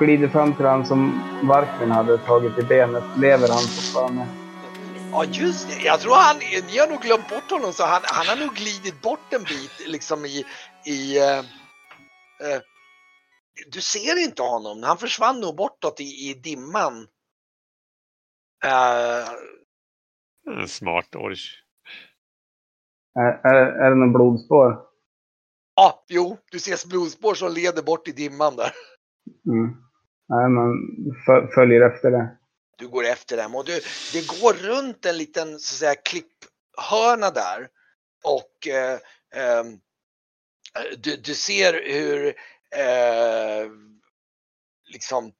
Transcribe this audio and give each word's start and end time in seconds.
glider 0.00 0.28
fram 0.28 0.54
till 0.54 0.66
han 0.66 0.86
som 0.86 1.22
Varkmin 1.42 1.90
hade 1.90 2.18
tagit 2.18 2.58
i 2.58 2.62
benet. 2.62 3.04
Lever 3.18 3.48
han 3.48 3.58
fortfarande? 3.58 4.26
Ja 5.12 5.24
just 5.24 5.68
det, 5.68 5.84
jag 5.84 6.00
tror 6.00 6.14
han, 6.14 6.36
ni 6.38 6.78
har 6.78 6.88
nog 6.88 7.00
glömt 7.00 7.28
bort 7.28 7.50
honom 7.50 7.72
så 7.72 7.84
han, 7.84 8.02
han 8.04 8.26
har 8.26 8.46
nog 8.46 8.54
glidit 8.54 9.02
bort 9.02 9.32
en 9.32 9.42
bit 9.42 9.88
liksom 9.88 10.24
i, 10.24 10.44
i 10.86 11.18
uh, 11.18 11.38
uh, 11.38 12.60
du 13.72 13.80
ser 13.80 14.24
inte 14.24 14.42
honom, 14.42 14.82
han 14.82 14.98
försvann 14.98 15.40
nog 15.40 15.56
bortåt 15.56 16.00
i, 16.00 16.04
i 16.04 16.34
dimman. 16.34 17.06
Uh, 18.64 19.26
smart 20.66 21.14
orch. 21.14 21.64
Är, 23.14 23.52
är, 23.52 23.54
är 23.54 23.90
det 23.90 23.96
någon 23.96 24.12
blodspår? 24.12 24.78
Ja, 25.74 26.04
jo, 26.08 26.38
du 26.50 26.58
ser 26.58 26.88
blodspår 26.88 27.34
som 27.34 27.52
leder 27.52 27.82
bort 27.82 28.08
i 28.08 28.12
dimman 28.12 28.56
där. 28.56 28.72
Mm. 29.46 29.89
Nej, 30.30 30.48
man 30.48 30.72
följer 31.54 31.80
efter 31.80 32.10
det. 32.10 32.36
Du 32.78 32.88
går 32.88 33.04
efter 33.04 33.36
dem. 33.36 33.54
Och 33.54 33.64
du, 33.64 33.80
det 34.12 34.40
går 34.40 34.52
runt 34.52 35.06
en 35.06 35.16
liten 35.16 35.48
så 35.48 35.54
att 35.54 35.78
säga 35.78 35.94
klipphörna 35.94 37.30
där. 37.30 37.68
Och 38.24 38.68
eh, 38.68 38.98
eh, 39.34 39.64
du, 40.98 41.16
du, 41.16 41.34
ser 41.34 41.72
hur 41.72 42.26
eh, 42.76 43.70
liksom 44.92 45.32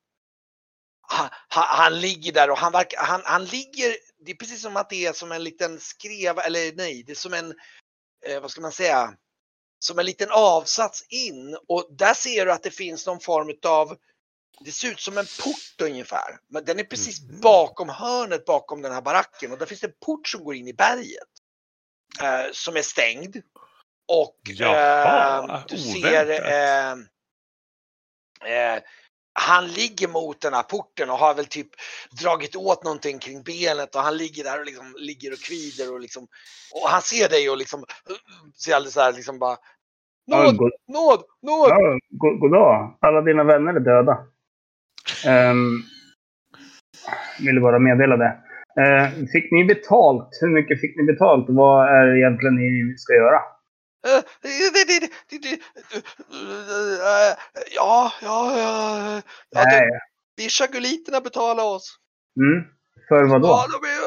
han, 1.01 1.29
han, 1.49 2.01
ligger 2.01 2.33
där 2.33 2.51
och 2.51 2.59
han, 2.59 2.73
verkar, 2.73 2.99
han, 2.99 3.23
han 3.25 3.45
ligger, 3.45 3.97
det 4.25 4.31
är 4.31 4.37
precis 4.37 4.63
som 4.63 4.77
att 4.77 4.91
det 4.91 5.07
är 5.07 5.13
som 5.13 5.33
en 5.33 5.45
liten 5.45 5.81
skreva, 5.81 6.43
eller 6.43 6.73
nej, 6.77 7.03
det 7.07 7.13
är 7.13 7.17
som 7.17 7.35
en, 7.35 7.55
eh, 8.27 8.41
vad 8.41 8.51
ska 8.51 8.61
man 8.61 8.73
säga, 8.73 9.15
som 9.79 9.99
en 9.99 10.07
liten 10.07 10.29
avsats 10.31 11.07
in. 11.09 11.59
Och 11.69 11.89
där 11.91 12.15
ser 12.15 12.47
du 12.47 12.53
att 12.53 12.63
det 12.63 12.71
finns 12.71 13.07
någon 13.07 13.21
form 13.21 13.57
av 13.67 13.97
det 14.65 14.71
ser 14.71 14.89
ut 14.89 15.01
som 15.01 15.19
en 15.19 15.25
port 15.45 15.89
ungefär. 15.89 16.39
Men 16.49 16.65
den 16.65 16.79
är 16.79 16.85
precis 16.85 17.23
mm. 17.23 17.41
bakom 17.41 17.89
hörnet 17.89 18.45
bakom 18.45 18.83
den 18.83 18.93
här 18.93 19.03
baracken 19.03 19.53
och 19.53 19.59
där 19.59 19.67
finns 19.67 19.81
det 19.81 19.87
en 19.87 19.93
port 20.07 20.29
som 20.29 20.45
går 20.45 20.55
in 20.55 20.69
i 20.69 20.75
berget. 20.75 21.29
Eh, 22.23 22.53
som 22.53 22.77
är 22.77 22.83
stängd. 22.83 23.37
Och 24.09 24.37
Jaha, 24.45 25.45
eh, 25.45 25.65
du 25.69 25.77
ser 25.79 26.31
eh, 26.31 26.93
eh, 28.53 28.83
han 29.33 29.69
ligger 29.69 30.09
mot 30.09 30.41
den 30.41 30.55
här 30.55 30.63
porten 30.63 31.11
och 31.11 31.19
har 31.19 31.35
väl 31.35 31.47
typ 31.47 31.69
dragit 32.23 32.57
åt 32.57 32.85
någonting 32.85 33.19
kring 33.19 33.43
benet 33.43 33.95
och 33.95 34.03
han 34.03 34.17
ligger 34.17 34.45
där 34.45 34.59
och 34.59 34.67
liksom 34.67 34.95
ligger 34.99 35.33
och 35.33 35.39
kvider 35.39 35.93
och 35.93 36.01
liksom 36.01 36.29
och 36.75 36.89
han 36.89 37.03
ser 37.03 37.29
dig 37.29 37.51
och 37.51 37.57
liksom 37.57 37.85
ser 38.65 38.75
alldeles 38.75 38.95
så 38.95 39.01
här 39.01 39.13
liksom 39.13 39.39
bara 39.39 39.57
Nåd, 40.27 40.57
nåd, 40.89 41.23
nåd! 41.43 41.71
Ja, 41.71 41.99
god, 42.09 42.41
god 42.41 42.53
dag. 42.53 42.99
Alla 43.01 43.21
dina 43.21 43.45
vänner 43.45 43.75
är 43.75 43.81
döda. 43.81 44.19
Um, 45.27 45.83
ville 47.41 47.61
bara 47.61 47.79
meddela 47.79 48.17
det. 48.17 48.39
Uh, 48.81 49.27
fick 49.33 49.53
ni 49.53 49.65
betalt? 49.65 50.29
Hur 50.41 50.49
mycket 50.49 50.81
fick 50.81 50.97
ni 50.97 51.03
betalt? 51.03 51.47
Vad 51.49 51.89
är 51.89 52.07
det 52.07 52.19
egentligen 52.19 52.57
ni 52.57 52.95
ska 52.97 53.15
göra? 53.15 53.41
Uh, 54.07 54.23
ja, 57.77 58.13
ja, 58.23 58.59
ja. 58.59 59.23
ja 59.51 59.65
det, 59.65 60.01
det 60.37 60.45
är 60.45 60.49
chaguliterna 60.49 61.21
betalar 61.21 61.65
oss. 61.65 61.97
Mm. 62.41 62.65
För 63.09 63.25
vad 63.25 63.43
då? 63.43 63.49
Ja, 63.49 63.67
de 63.81 63.87
är, 63.87 64.01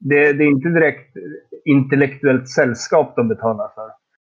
det, 0.00 0.32
det 0.32 0.44
är 0.44 0.48
inte 0.48 0.68
direkt 0.68 1.16
intellektuellt 1.64 2.48
sällskap 2.48 3.16
de 3.16 3.28
betalar 3.28 3.68
för. 3.74 3.90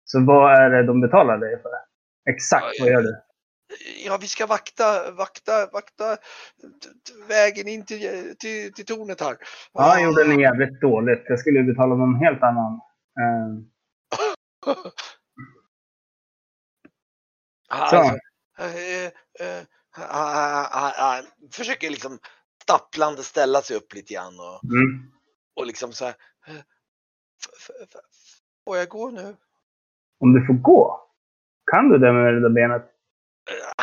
Så 0.05 0.25
vad 0.25 0.53
är 0.53 0.69
det 0.69 0.83
de 0.83 1.01
betalar 1.01 1.37
dig 1.37 1.61
för? 1.61 1.71
Exakt 2.29 2.79
vad 2.79 2.89
gör 2.89 3.01
du? 3.01 3.26
Ja, 4.05 4.17
vi 4.21 4.27
ska 4.27 4.45
vakta, 4.45 5.11
vakta, 5.11 5.69
vakta 5.73 6.17
vägen 7.27 7.67
in 7.67 7.85
till, 7.85 8.35
till, 8.39 8.73
till 8.73 8.85
tornet 8.85 9.21
här. 9.21 9.37
Ja, 9.73 9.93
jag 9.93 10.03
gjorde 10.03 10.23
den 10.23 10.39
jävligt 10.39 10.81
dåligt. 10.81 11.23
Jag 11.25 11.39
skulle 11.39 11.63
betala 11.63 11.95
någon 11.95 12.15
helt 12.15 12.43
annan. 12.43 12.73
Uh... 13.19 13.63
Så. 14.65 14.75
Alltså, 17.69 17.97
uh, 17.97 19.07
uh, 19.41 19.63
han 19.97 21.23
försöker 21.51 21.89
liksom 21.89 22.19
stapplande 22.63 23.23
ställa 23.23 23.61
sig 23.61 23.77
upp 23.77 23.93
lite 23.93 24.13
grann 24.13 24.39
och, 24.39 24.63
mm. 24.63 25.11
och 25.55 25.65
liksom 25.65 25.91
så 25.91 26.05
här. 26.05 26.15
Får 28.65 28.77
jag 28.77 28.89
gå 28.89 29.11
nu? 29.11 29.35
Om 30.19 30.33
du 30.33 30.45
får 30.45 30.53
gå? 30.53 31.09
Kan 31.71 31.89
du 31.89 31.97
det 31.97 32.13
med 32.13 32.33
det 32.33 32.41
där 32.41 32.49
benet? 32.49 32.96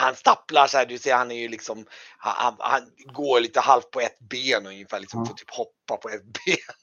Han 0.04 0.14
stapplar 0.14 0.66
så 0.66 0.78
här, 0.78 0.86
du 0.86 0.98
ser 0.98 1.14
han 1.14 1.30
är 1.30 1.42
ju 1.42 1.48
liksom, 1.48 1.86
han, 2.18 2.54
han 2.58 2.82
går 3.12 3.40
lite 3.40 3.60
halvt 3.60 3.90
på 3.90 4.00
ett 4.00 4.18
ben 4.18 4.66
ungefär, 4.66 5.00
liksom 5.00 5.20
ja. 5.20 5.26
får 5.26 5.34
typ 5.34 5.50
hoppa 5.50 5.96
på 6.02 6.08
ett 6.08 6.22
ben. 6.46 6.74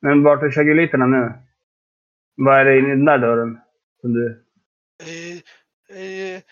Men 0.00 0.22
vart 0.22 0.42
är 0.42 0.50
chaguliterna 0.50 1.06
nu? 1.06 1.32
Vad 2.36 2.60
är 2.60 2.64
det 2.64 2.78
i 2.78 2.80
den 2.80 3.04
där 3.04 3.18
dörren? 3.18 3.60
Som 4.00 4.12
du... 4.12 4.44
Eh, 5.02 5.36
eh, 5.98 6.42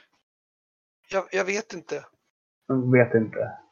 jag, 1.10 1.24
jag 1.32 1.44
vet 1.44 1.72
inte. 1.72 2.04
Jag 2.66 2.92
vet 2.92 3.14
inte. 3.14 3.63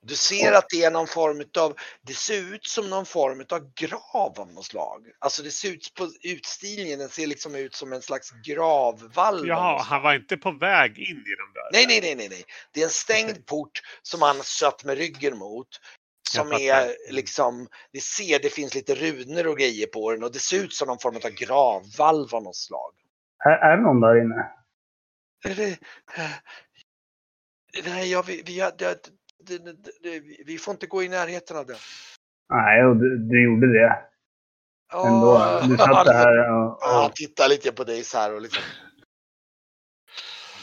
Du 0.00 0.16
ser 0.16 0.52
att 0.52 0.66
det 0.68 0.84
är 0.84 0.90
någon 0.90 1.06
form 1.06 1.44
av, 1.58 1.76
det 2.02 2.12
ser 2.12 2.54
ut 2.54 2.66
som 2.66 2.90
någon 2.90 3.06
form 3.06 3.44
av 3.50 3.72
grav 3.74 4.40
av 4.40 4.52
något 4.52 4.64
slag. 4.64 5.06
Alltså 5.18 5.42
det 5.42 5.50
ser 5.50 5.72
ut 5.72 5.94
på 5.94 6.08
utstilningen, 6.22 6.98
den 6.98 7.08
ser 7.08 7.26
liksom 7.26 7.54
ut 7.54 7.74
som 7.74 7.92
en 7.92 8.02
slags 8.02 8.30
gravvalv. 8.30 9.48
Jaha, 9.48 9.82
han 9.82 10.02
var 10.02 10.14
inte 10.14 10.36
på 10.36 10.50
väg 10.50 10.98
in 10.98 11.16
i 11.16 11.34
den 11.36 11.52
där? 11.54 11.70
Nej, 11.72 11.86
nej, 11.86 12.00
nej, 12.00 12.14
nej, 12.14 12.28
nej. 12.28 12.44
Det 12.72 12.80
är 12.80 12.84
en 12.84 12.90
stängd 12.90 13.46
port 13.46 13.82
som 14.02 14.22
han 14.22 14.36
satt 14.42 14.84
med 14.84 14.98
ryggen 14.98 15.38
mot. 15.38 15.68
Som 16.30 16.52
är 16.52 17.12
liksom, 17.12 17.68
det 17.92 18.00
ser, 18.00 18.38
det 18.38 18.50
finns 18.50 18.74
lite 18.74 18.94
runor 18.94 19.46
och 19.46 19.58
grejer 19.58 19.86
på 19.86 20.12
den 20.12 20.24
och 20.24 20.32
det 20.32 20.38
ser 20.38 20.64
ut 20.64 20.72
som 20.72 20.88
någon 20.88 20.98
form 20.98 21.16
av 21.16 21.30
gravvalv 21.30 22.34
av 22.34 22.42
något 22.42 22.56
slag. 22.56 22.94
Är, 23.44 23.50
är 23.50 23.76
det 23.76 23.82
någon 23.82 24.00
där 24.00 24.22
inne? 24.22 24.50
Det, 25.42 25.70
äh, 26.18 26.30
nej, 27.84 28.10
jag, 28.10 28.26
vi, 28.26 28.42
vi, 28.46 28.70
det, 28.78 29.10
det, 29.40 29.58
det, 30.02 30.20
vi 30.46 30.58
får 30.58 30.72
inte 30.72 30.86
gå 30.86 31.02
i 31.02 31.08
närheten 31.08 31.56
av 31.56 31.66
det. 31.66 31.76
Nej, 32.50 32.84
och 32.84 32.96
du, 32.96 33.18
du 33.18 33.44
gjorde 33.44 33.72
det. 33.72 34.08
Ändå. 34.92 35.60
Du 35.68 35.76
satt 35.76 36.06
där 36.06 36.52
och, 36.52 36.72
och... 36.72 36.88
Han 36.88 37.10
tittar 37.14 37.48
lite 37.48 37.72
på 37.72 37.84
dig 37.84 38.04
så 38.04 38.18
här 38.18 38.34
och 38.34 38.42
liksom. 38.42 38.62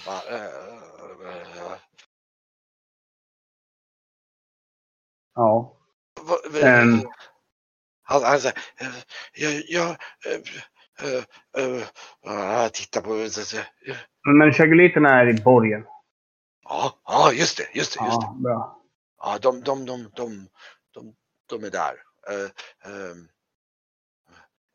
Bara, 0.06 0.38
äh, 0.38 0.45
äh, 0.45 1.77
ja. 5.36 5.77
Um... 6.63 7.10
Han, 8.07 8.24
han 8.24 8.39
säger, 8.39 8.57
jag, 9.33 9.63
jag, 9.68 9.89
äh, 11.06 11.83
äh, 12.63 12.68
tittar 12.68 13.01
på... 13.01 13.10
Men 14.38 14.54
chaguliterna 14.54 15.22
är 15.22 15.27
i 15.27 15.33
borgen. 15.33 15.86
Ja, 16.70 17.00
ja 17.06 17.32
just 17.34 17.58
det, 17.58 17.68
just 17.74 18.00
det. 18.00 18.06
Just 18.06 18.22
det. 18.22 18.28
Ja, 18.28 18.38
bra. 18.40 18.82
Ja, 19.18 19.38
de, 19.42 19.62
de, 19.62 19.86
de, 19.86 20.12
de, 20.16 20.48
de, 20.94 21.16
de 21.50 21.64
är 21.64 21.72
där. 21.72 21.94
Uh, 22.32 22.46
uh, 22.92 23.16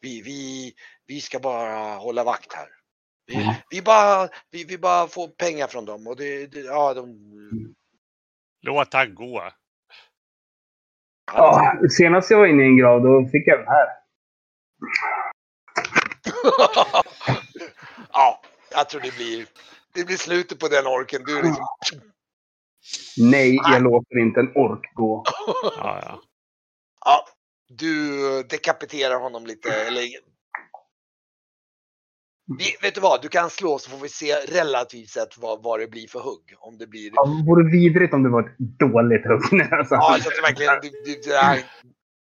vi, 0.01 0.23
vi, 0.23 0.73
vi 1.07 1.21
ska 1.21 1.39
bara 1.39 1.95
hålla 1.95 2.25
vakt 2.25 2.53
här. 2.53 2.69
Vi, 3.27 3.35
mm. 3.43 3.55
vi, 3.71 3.83
bara, 3.83 4.29
vi, 4.51 4.65
vi 4.65 4.79
bara 4.79 5.07
får 5.07 5.29
pengar 5.29 5.67
från 5.67 5.85
dem 5.85 6.07
och 6.07 6.17
det, 6.17 6.47
det 6.47 6.61
ja, 6.61 6.95
de... 6.95 7.75
Låt 8.63 8.95
han 8.95 9.15
gå. 9.15 9.51
Ja, 11.33 11.79
senast 11.99 12.31
jag 12.31 12.39
var 12.39 12.47
inne 12.47 12.63
i 12.63 12.67
en 12.67 12.77
grav 12.77 13.03
då 13.03 13.29
fick 13.33 13.47
jag 13.47 13.59
den 13.59 13.67
här. 13.69 13.87
ja, 18.13 18.43
jag 18.71 18.89
tror 18.89 19.01
det 19.01 19.17
blir 19.17 19.47
det 19.95 20.05
blir 20.05 20.17
slutet 20.17 20.59
på 20.59 20.69
den 20.69 20.87
orken. 20.87 21.23
Du 21.25 21.43
liksom... 21.43 21.67
Nej, 23.17 23.55
jag 23.55 23.83
låter 23.83 24.19
inte 24.19 24.41
en 24.41 24.53
ork 24.55 24.95
gå. 24.95 25.25
ja, 25.77 26.01
ja. 26.03 26.23
ja, 27.05 27.25
du 27.69 28.43
dekapiterar 28.43 29.21
honom 29.21 29.47
lite. 29.47 29.73
Eller... 29.73 30.03
Vi, 32.59 32.77
vet 32.83 32.95
du 32.95 33.01
vad, 33.01 33.23
du 33.23 33.29
kan 33.29 33.51
slå 33.51 33.79
så 33.79 33.91
får 33.91 33.99
vi 33.99 34.09
se 34.09 34.35
relativt 34.35 35.09
sett 35.09 35.39
vad, 35.39 35.63
vad 35.63 35.81
det 35.81 35.87
blir 35.87 36.09
för 36.09 36.21
hugg. 36.21 36.55
Om 36.59 36.79
det 36.79 36.87
blir... 36.87 37.11
Ja, 37.15 37.27
det 37.27 37.47
vore 37.47 37.73
vidrigt 37.73 38.15
om 38.15 38.23
det 38.23 38.29
var 38.29 38.43
ett 38.43 38.59
dåligt 38.59 39.27
hugg. 39.27 39.61
Alltså. 39.73 39.95
Ja, 39.95 40.19
så 40.21 40.29
att 40.29 40.35
det 40.37 40.43
verkligen... 40.43 40.75
Det, 40.83 40.91
det, 41.05 41.29
det, 41.29 41.37
är, 41.37 41.65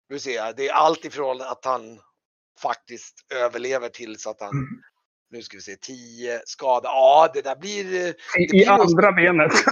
du 0.09 0.19
ser, 0.19 0.53
det 0.57 0.69
är 0.69 0.73
allt 0.73 1.05
ifrån 1.05 1.41
att 1.41 1.65
han 1.65 2.01
faktiskt 2.63 3.27
överlever 3.35 3.89
till 3.89 4.19
så 4.19 4.31
att 4.31 4.41
han 4.41 4.51
mm 4.51 4.83
nu 5.33 5.43
ska 5.43 5.57
vi 5.57 5.61
se, 5.61 5.77
10 5.77 6.41
skada. 6.45 6.89
Ja, 6.89 7.31
det 7.35 7.43
där 7.45 7.57
blir... 7.57 7.85
Det 8.35 8.45
I, 8.45 8.49
blir 8.49 8.71
andra 8.71 9.11
något... 9.11 9.17
benet. 9.17 9.53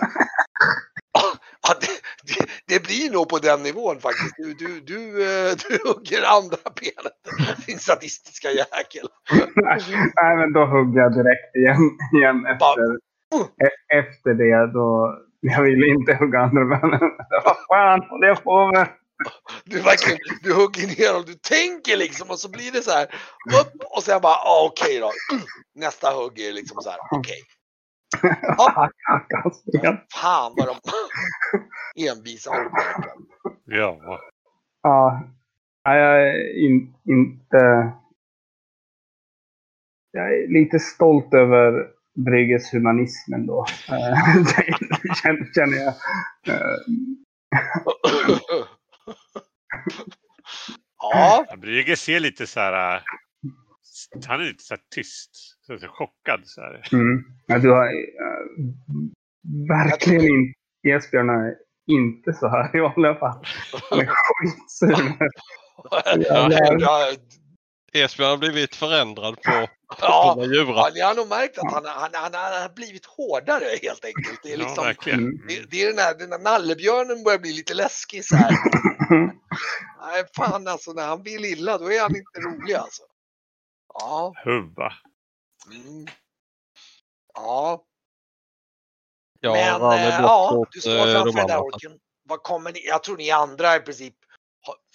ja, 1.66 1.74
det, 1.80 1.94
det, 2.28 2.42
det 2.70 2.82
blir 2.86 3.12
nog 3.12 3.28
på 3.28 3.38
den 3.38 3.62
nivån 3.62 3.96
faktiskt. 4.06 4.34
Du, 4.36 4.54
du, 4.62 4.80
du, 4.80 5.00
eh, 5.28 5.50
du 5.62 5.72
hugger 5.88 6.22
andra 6.36 6.62
benet. 6.80 7.20
Din 7.66 7.78
sadistiska 7.78 8.48
jäkel. 8.50 9.06
Nej, 10.20 10.36
men 10.40 10.52
då 10.52 10.62
hugger 10.74 11.00
jag 11.00 11.12
direkt 11.12 11.56
igen, 11.60 11.82
igen 12.16 12.38
efter, 12.52 12.86
e- 13.66 13.84
efter 14.00 14.30
det. 14.42 14.72
Då, 14.72 14.88
jag 15.40 15.62
ville 15.62 15.86
inte 15.86 16.14
hugga 16.14 16.38
andra 16.38 16.64
benet. 16.64 17.00
Vad 17.44 17.56
fan 17.68 18.00
jag 18.20 18.44
på 18.44 18.66
med? 18.66 18.88
Du, 19.64 19.80
verkligen, 19.80 20.18
du 20.42 20.54
hugger 20.54 20.86
ner 20.86 21.16
och 21.18 21.26
du 21.26 21.34
tänker 21.34 21.96
liksom 21.96 22.30
och 22.30 22.38
så 22.38 22.50
blir 22.50 22.72
det 22.72 22.82
så 22.82 22.90
här. 22.90 23.04
Upp, 23.60 23.82
och 23.96 24.02
sen 24.02 24.20
bara, 24.20 24.34
ah, 24.34 24.66
okej 24.70 24.98
då. 25.00 25.10
Nästa 25.74 26.10
hugg 26.10 26.40
är 26.40 26.52
liksom 26.52 26.82
så 26.82 26.90
här, 26.90 26.98
okej. 27.10 27.38
Ja. 28.42 28.90
Fan 30.14 30.52
vad 30.56 30.66
de 30.66 30.76
envisa 32.08 32.50
orkar. 32.50 33.04
Ja. 33.64 34.20
Ja. 34.82 35.22
Nej, 35.84 35.98
Jag 35.98 36.22
är 36.28 36.58
in, 36.66 36.94
inte... 37.08 37.92
Jag 40.10 40.34
är 40.34 40.48
lite 40.48 40.78
stolt 40.78 41.34
över 41.34 41.86
Brygges 42.14 42.74
humanism 42.74 43.34
ändå. 43.34 43.66
Eh, 43.88 44.34
det 45.02 45.14
känner- 45.22 45.54
känner 45.54 45.76
jag. 45.76 45.94
Ja, 50.98 51.46
Brygge 51.56 51.96
ser 51.96 52.20
lite 52.20 52.46
så 52.46 52.60
här... 52.60 52.96
äh, 52.96 53.02
Han 54.28 54.40
är 54.40 54.44
lite 54.44 54.64
så 54.64 54.74
här 54.74 54.82
tyst. 54.94 55.30
Så 55.66 55.72
här 55.72 55.88
chockad 55.88 56.40
så 56.44 56.60
här. 56.60 56.88
Mm. 56.92 57.24
Ja, 57.46 57.58
du 57.58 57.70
har 57.70 57.84
eh, 57.84 57.90
verkligen 59.68 60.24
inte... 60.24 60.58
Esbjörn 60.88 61.28
är 61.28 61.54
inte 61.86 62.32
så 62.32 62.48
här 62.48 62.76
i 62.76 62.80
vanliga 62.80 63.14
fall. 63.14 63.46
Han 63.90 64.00
är 64.00 64.06
skitsur. 64.06 65.16
Ja, 66.78 67.12
Esbjörn 67.92 68.30
har 68.30 68.36
blivit 68.38 68.74
förändrad 68.74 69.34
på 69.34 69.50
ja, 69.50 69.68
ja. 70.00 70.46
ja, 70.52 70.90
ni 70.94 71.00
har 71.00 71.14
nog 71.14 71.28
märkt 71.28 71.58
att 71.58 71.72
han, 71.72 71.84
han, 71.86 72.10
han, 72.12 72.34
han 72.34 72.62
har 72.62 72.74
blivit 72.74 73.06
hårdare 73.06 73.64
helt 73.82 74.04
enkelt. 74.04 74.40
Det 74.42 74.52
är, 74.52 74.58
Ja, 74.58 74.88
liksom. 74.88 75.12
Mm. 75.12 75.40
det, 75.48 75.70
det 75.70 75.82
är 75.82 75.86
den 75.88 75.98
här, 75.98 76.14
den 76.14 76.32
här 76.32 76.38
nallebjörnen 76.38 77.24
börjar 77.24 77.38
bli 77.38 77.52
lite 77.52 77.74
läskig 77.74 78.24
så 78.24 78.36
här. 78.36 78.50
Nej, 80.00 80.24
fan 80.36 80.68
alltså 80.68 80.92
när 80.92 81.06
han 81.06 81.22
vill 81.22 81.44
illa 81.44 81.78
då 81.78 81.92
är 81.92 82.00
han 82.00 82.16
inte 82.16 82.40
rolig 82.40 82.74
alltså. 82.74 83.02
Ja. 83.94 84.34
Hubba. 84.44 84.92
Mm. 85.72 86.06
Ja, 87.34 87.84
Ja, 89.40 89.52
men 89.52 89.80
han 89.82 89.98
är 89.98 90.08
eh, 90.08 90.20
ja, 90.20 90.66
du 90.70 90.80
står 90.80 90.96
eh, 90.96 91.12
framför 91.12 91.38
den 91.38 91.46
där 91.46 91.60
orken. 91.60 91.98
Vad 92.22 92.42
kommer 92.42 92.72
ni? 92.72 92.86
Jag 92.86 93.02
tror 93.02 93.16
ni 93.16 93.30
andra 93.30 93.76
i 93.76 93.80
princip, 93.80 94.14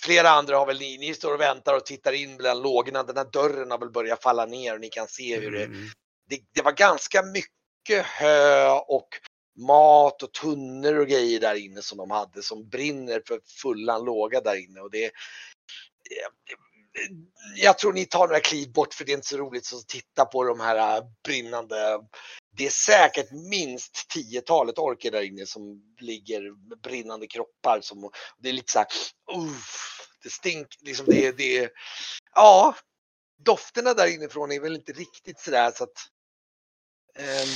flera 0.02 0.30
andra 0.30 0.58
har 0.58 0.66
väl 0.66 0.80
ni, 0.80 0.98
ni 0.98 1.14
står 1.14 1.34
och 1.34 1.42
väntar 1.42 1.76
och 1.76 1.86
tittar 1.86 2.14
in 2.14 2.38
bland 2.38 2.64
lågorna. 2.64 3.04
Den 3.04 3.18
här 3.18 3.28
dörren 3.32 3.72
har 3.72 3.78
väl 3.78 3.92
börjat 3.92 4.24
falla 4.24 4.46
ner 4.46 4.74
och 4.74 4.80
ni 4.80 4.90
kan 4.90 5.08
se 5.08 5.40
hur 5.40 5.52
det, 5.52 5.64
Mm. 5.64 5.88
det, 6.30 6.40
det 6.54 6.62
var 6.62 6.72
ganska 6.72 7.24
mycket 7.24 8.06
hö 8.06 8.70
och 8.70 9.08
mat 9.56 10.24
och 10.24 10.32
tunnor 10.32 11.00
och 11.00 11.08
grejer 11.08 11.40
där 11.40 11.56
inne 11.56 11.82
som 11.82 11.98
de 11.98 12.12
hade 12.12 12.44
som 12.44 12.70
brinner 12.70 13.22
för 13.28 13.40
fullan 13.62 14.06
låga 14.06 14.42
där 14.42 14.56
inne 14.56 14.80
och 14.80 14.92
det 14.92 15.06
eh, 15.06 15.12
jag 17.56 17.78
tror 17.78 17.94
ni 17.94 18.06
tar 18.06 18.28
några 18.28 18.40
kliv 18.40 18.72
bort 18.72 18.94
för 18.94 19.06
det 19.06 19.12
är 19.12 19.14
inte 19.16 19.28
så 19.28 19.38
roligt 19.38 19.74
att 19.74 19.88
titta 19.88 20.26
på 20.26 20.44
de 20.44 20.60
här 20.60 20.98
eh, 20.98 21.04
brinnande. 21.24 22.00
Det 22.58 22.66
är 22.66 22.70
säkert 22.70 23.32
minst 23.32 24.10
tiotalet 24.10 24.78
orker 24.78 25.12
där 25.12 25.22
inne 25.22 25.46
som 25.46 25.82
ligger 26.00 26.70
med 26.70 26.82
brinnande 26.82 27.28
kroppar. 27.28 27.82
Som, 27.82 28.12
det 28.38 28.50
är 28.50 28.54
lite 28.54 28.72
så 28.72 28.80
här, 28.80 28.88
uff, 29.38 30.08
det 30.24 30.30
stinker 30.30 30.78
liksom 30.82 31.06
det, 31.06 31.38
det, 31.38 31.72
ja, 32.36 32.76
dofterna 33.46 33.94
där 33.94 34.08
inifrån 34.08 34.52
är 34.52 34.60
väl 34.60 34.76
inte 34.76 34.92
riktigt 34.92 35.40
sådär 35.40 35.72
så 35.76 35.84
att 35.84 36.10
um, 37.20 37.50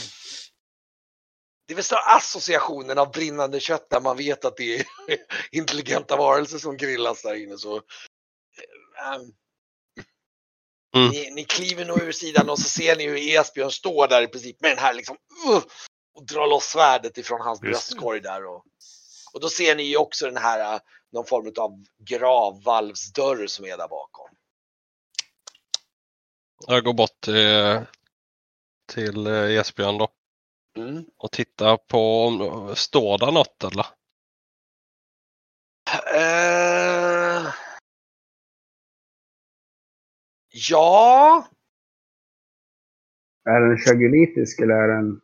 det 1.68 1.74
är 1.74 1.76
väl 1.76 1.84
så 1.84 1.96
associationen 1.96 2.98
av 2.98 3.12
brinnande 3.12 3.60
kött 3.60 3.90
där 3.90 4.02
man 4.02 4.18
vet 4.18 4.46
att 4.46 4.58
det 4.58 4.76
är 4.80 4.86
intelligenta 5.52 6.16
varelser 6.18 6.58
som 6.58 6.78
grillas 6.78 7.22
där 7.22 7.36
inne. 7.36 7.58
Så, 7.58 7.76
ehm, 7.76 9.32
Mm. 10.96 11.10
ni, 11.10 11.32
ni 11.32 11.44
kliver 11.44 11.86
nog 11.86 12.02
ur 12.02 12.12
sidan 12.12 12.50
och 12.50 12.60
så 12.60 12.70
ser 12.70 12.96
ni 12.96 13.08
hur 13.08 13.18
Esbjörn 13.18 13.72
står 13.72 14.08
där 14.08 14.22
i 14.22 14.28
princip 14.28 14.62
med 14.62 14.72
den 14.72 14.78
här 14.78 14.94
liksom 14.94 15.18
uh, 15.50 15.64
och 16.16 16.26
drar 16.26 16.48
loss 16.48 16.64
svärdet 16.64 17.18
ifrån 17.18 17.42
hans 17.42 17.60
bröstkorg 17.60 18.22
där. 18.22 18.46
Och, 18.46 18.66
och 19.34 19.42
då 19.42 19.50
ser 19.50 19.76
ni 19.76 19.84
ju 19.84 19.98
också 19.98 20.26
den 20.26 20.38
här 20.38 20.76
uh, 20.76 20.82
någon 21.12 21.26
form 21.26 21.54
av 21.58 21.84
gravvalvsdörr 21.98 23.48
som 23.48 23.66
är 23.66 23.78
där 23.78 23.88
bakom. 23.88 24.30
Jag 26.68 26.84
går 26.84 26.94
bort 26.94 27.22
till, 27.22 27.86
till 28.94 29.28
eh, 29.28 29.60
Esbjörn 29.60 29.98
då 29.98 30.08
Mm. 30.78 31.06
och 31.18 31.32
tittar 31.32 31.78
på 31.78 32.26
om 32.26 32.76
står 32.76 33.18
där 33.18 33.32
något 33.32 33.64
eller? 33.64 33.86
Eh, 36.16 37.54
ja, 40.70 41.48
Är 43.44 43.60
den 43.60 43.78
chagolitisk 43.78 44.60
eller 44.60 44.74
är 44.74 44.88
den... 44.88 45.22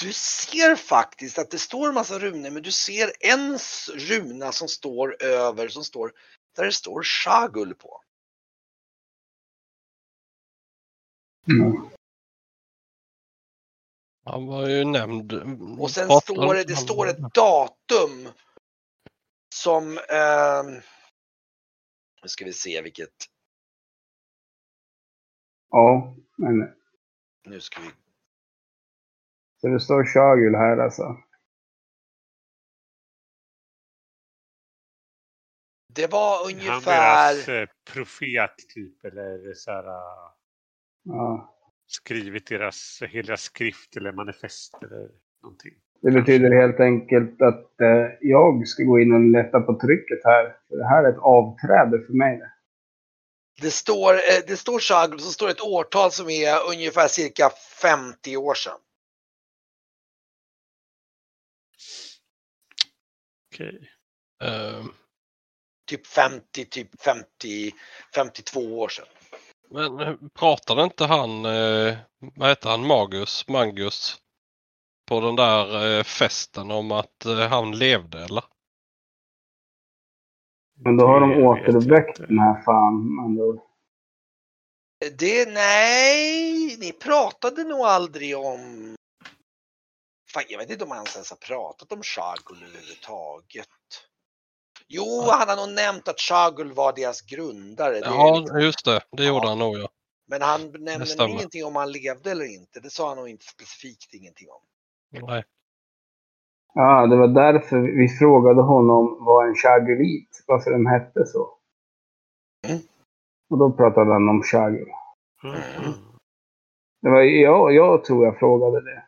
du 0.00 0.12
ser 0.12 0.76
faktiskt 0.76 1.38
att 1.38 1.50
det 1.50 1.58
står 1.58 1.88
en 1.88 1.94
massa 1.94 2.18
runor 2.18 2.50
men 2.50 2.62
du 2.62 2.72
ser 2.72 3.12
en 3.20 3.58
runa 3.94 4.52
som 4.52 4.68
står 4.68 5.22
över 5.22 5.68
som 5.68 5.84
står 5.84 6.12
där 6.56 6.64
det 6.64 6.72
står 6.72 7.02
Shagul 7.02 7.74
på. 7.74 8.00
Mm. 11.48 11.88
Han 14.24 14.46
var 14.46 14.68
ju 14.68 14.84
nämnd. 14.84 15.32
Och 15.80 15.90
sen 15.90 16.08
Pratar- 16.08 16.34
står 16.34 16.54
det, 16.54 16.64
det 16.64 16.76
står 16.76 17.06
ett 17.08 17.34
datum 17.34 18.28
som, 19.54 19.98
ehm, 19.98 20.74
nu 22.22 22.28
ska 22.28 22.44
vi 22.44 22.52
se 22.52 22.82
vilket, 22.82 23.14
Ja, 25.70 26.16
men... 26.36 26.74
nu 27.44 27.60
ska 27.60 27.80
vi, 27.80 27.90
Så 29.60 29.68
det 29.68 29.80
står 29.80 30.04
Shagul 30.04 30.54
här 30.54 30.78
alltså. 30.78 31.16
det 35.88 36.06
var 36.06 36.44
Han 36.44 36.52
ungefär, 36.54 37.34
deras 37.34 37.48
eh, 37.48 37.68
profet 37.92 38.56
typ 38.74 39.04
eller 39.04 39.54
så 39.54 39.70
här, 39.70 39.84
äh, 39.84 40.30
Ja. 41.02 41.50
Skrivit 41.86 42.46
deras 42.46 43.02
heliga 43.08 43.36
skrift 43.36 43.96
eller 43.96 44.12
manifest 44.12 44.74
eller 44.82 45.08
någonting. 45.42 45.74
Det 46.00 46.10
betyder 46.10 46.60
helt 46.60 46.80
enkelt 46.80 47.42
att 47.42 47.80
eh, 47.80 48.06
jag 48.20 48.68
ska 48.68 48.82
gå 48.82 49.00
in 49.00 49.12
och 49.12 49.20
lätta 49.20 49.60
på 49.60 49.80
trycket 49.80 50.18
här. 50.24 50.56
För 50.68 50.76
det 50.76 50.88
här 50.88 51.04
är 51.04 51.08
ett 51.08 51.18
avträde 51.18 52.06
för 52.06 52.12
mig. 52.12 52.40
det 53.60 53.70
står, 53.70 54.14
eh, 54.14 54.40
det 54.46 54.56
står 54.56 54.78
Shagul, 54.78 55.20
så 55.20 55.30
står 55.30 55.48
ett 55.48 55.60
årtal 55.60 56.10
som 56.10 56.30
är 56.30 56.70
ungefär 56.72 57.08
cirka 57.08 57.50
50 57.82 58.36
år 58.36 58.54
sedan. 58.54 58.78
Okej. 63.54 63.90
Eh, 64.42 64.84
Typ 65.86 66.06
50, 66.06 66.64
typ 66.64 67.02
50, 67.02 67.72
52 68.14 68.60
år 68.60 68.88
sedan. 68.88 69.06
Men 69.74 70.00
eh, 70.00 70.14
pratade 70.34 70.82
inte 70.82 71.04
han, 71.04 71.44
eh, 71.44 71.96
vad 72.18 72.48
heter 72.48 72.70
han, 72.70 72.86
Magus, 72.86 73.48
Mangus 73.48 74.16
på 75.08 75.20
den 75.20 75.36
där 75.36 75.96
eh, 75.98 76.02
festen 76.04 76.70
om 76.70 76.92
att 76.92 77.24
eh, 77.24 77.38
han 77.38 77.78
levde 77.78 78.24
eller? 78.24 78.44
Men 80.84 80.96
då 80.96 81.06
har 81.06 81.20
de 81.20 81.30
jag 81.30 81.40
återväckt 81.40 82.18
inte. 82.18 82.26
den 82.26 82.38
här 82.38 82.62
fan. 82.62 83.40
ord. 83.40 83.60
Det, 85.18 85.48
nej, 85.48 86.76
ni 86.80 86.92
pratade 86.92 87.64
nog 87.64 87.80
aldrig 87.80 88.36
om... 88.38 88.94
Fan, 90.32 90.44
jag 90.48 90.58
vet 90.58 90.70
inte 90.70 90.84
om 90.84 90.90
han 90.90 91.06
ens 91.14 91.30
har 91.30 91.36
pratat 91.36 91.92
om 91.92 92.02
Shagul 92.02 92.62
överhuvudtaget. 92.62 93.68
Jo, 94.88 95.22
han 95.30 95.48
har 95.48 95.56
nog 95.66 95.74
nämnt 95.74 96.08
att 96.08 96.20
Shagul 96.20 96.72
var 96.72 96.92
deras 96.92 97.20
grundare. 97.22 97.98
Ja, 97.98 98.38
liksom, 98.40 98.60
just 98.60 98.84
det. 98.84 99.00
Det 99.10 99.24
gjorde 99.24 99.46
Ja. 99.46 99.48
han 99.48 99.58
nog 99.58 99.78
ja. 99.78 99.88
men 100.26 100.42
han 100.42 100.60
nämnde 100.78 101.28
ingenting 101.28 101.64
om 101.64 101.76
han 101.76 101.92
levde 101.92 102.30
eller 102.30 102.54
inte. 102.54 102.80
Det 102.80 102.90
sa 102.90 103.08
han 103.08 103.16
nog 103.16 103.28
inte 103.28 103.44
specifikt 103.44 104.14
ingenting 104.14 104.48
om. 104.50 104.62
Nej. 105.26 105.44
Ja, 106.74 107.06
det 107.06 107.16
var 107.16 107.28
därför 107.28 107.78
vi 107.78 108.08
frågade 108.08 108.62
honom 108.62 109.16
vad 109.20 109.48
en 109.48 109.54
chagulit, 109.54 110.44
varför 110.46 110.70
den 110.70 110.86
hette 110.86 111.26
så. 111.26 111.58
Mm. 112.66 112.80
Och 113.50 113.58
då 113.58 113.72
pratade 113.72 114.12
han 114.12 114.28
om 114.28 114.42
chagul. 114.42 114.88
Mm. 115.44 115.92
Det 117.02 117.10
var 117.10 117.20
jag, 117.22 117.74
jag 117.74 118.04
tror 118.04 118.24
jag 118.24 118.38
frågade 118.38 118.80
det. 118.80 119.04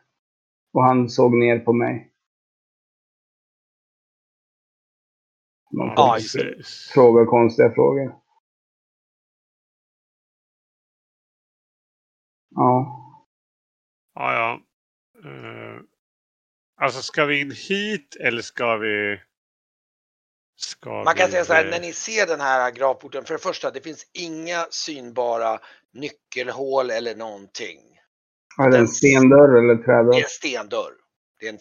Och 0.73 0.83
han 0.83 1.09
såg 1.09 1.33
ner 1.37 1.59
på 1.59 1.73
mig. 1.73 2.11
Man 5.71 5.91
Ja, 5.95 6.13
får 6.13 6.13
precis. 6.13 6.91
fråga 6.93 7.25
konstiga 7.25 7.71
frågor. 7.75 8.15
Ja. 12.55 13.03
Ja, 14.15 14.33
ja. 14.33 14.61
Eh, 15.29 15.81
alltså 16.81 17.01
ska 17.01 17.25
vi 17.25 17.41
in 17.41 17.51
hit 17.69 18.17
eller 18.19 18.41
ska 18.41 18.77
vi... 18.77 19.21
Ska 20.55 21.05
Man 21.05 21.15
kan 21.15 21.25
vi, 21.27 21.31
säga 21.31 21.45
så 21.45 21.53
här, 21.53 21.65
eh, 21.65 21.71
när 21.71 21.79
ni 21.81 21.93
ser 21.93 22.27
den 22.27 22.41
här 22.41 22.71
gravporten, 22.71 23.25
för 23.25 23.33
det 23.33 23.39
första, 23.39 23.71
det 23.71 23.81
finns 23.81 24.11
inga 24.13 24.67
synbara 24.71 25.59
nyckelhål 25.93 26.89
eller 26.91 27.15
någonting. 27.15 27.81
Är 28.59 28.71
det 28.71 28.77
en 28.79 28.87
stendörr 28.87 29.57
eller 29.59 29.83
Det 30.11 30.17
är 30.19 30.23
trädörr? 30.23 30.23
en 30.23 30.29
stendörr. 30.29 30.93
Det 31.39 31.47
är 31.47 31.53
en 31.53 31.59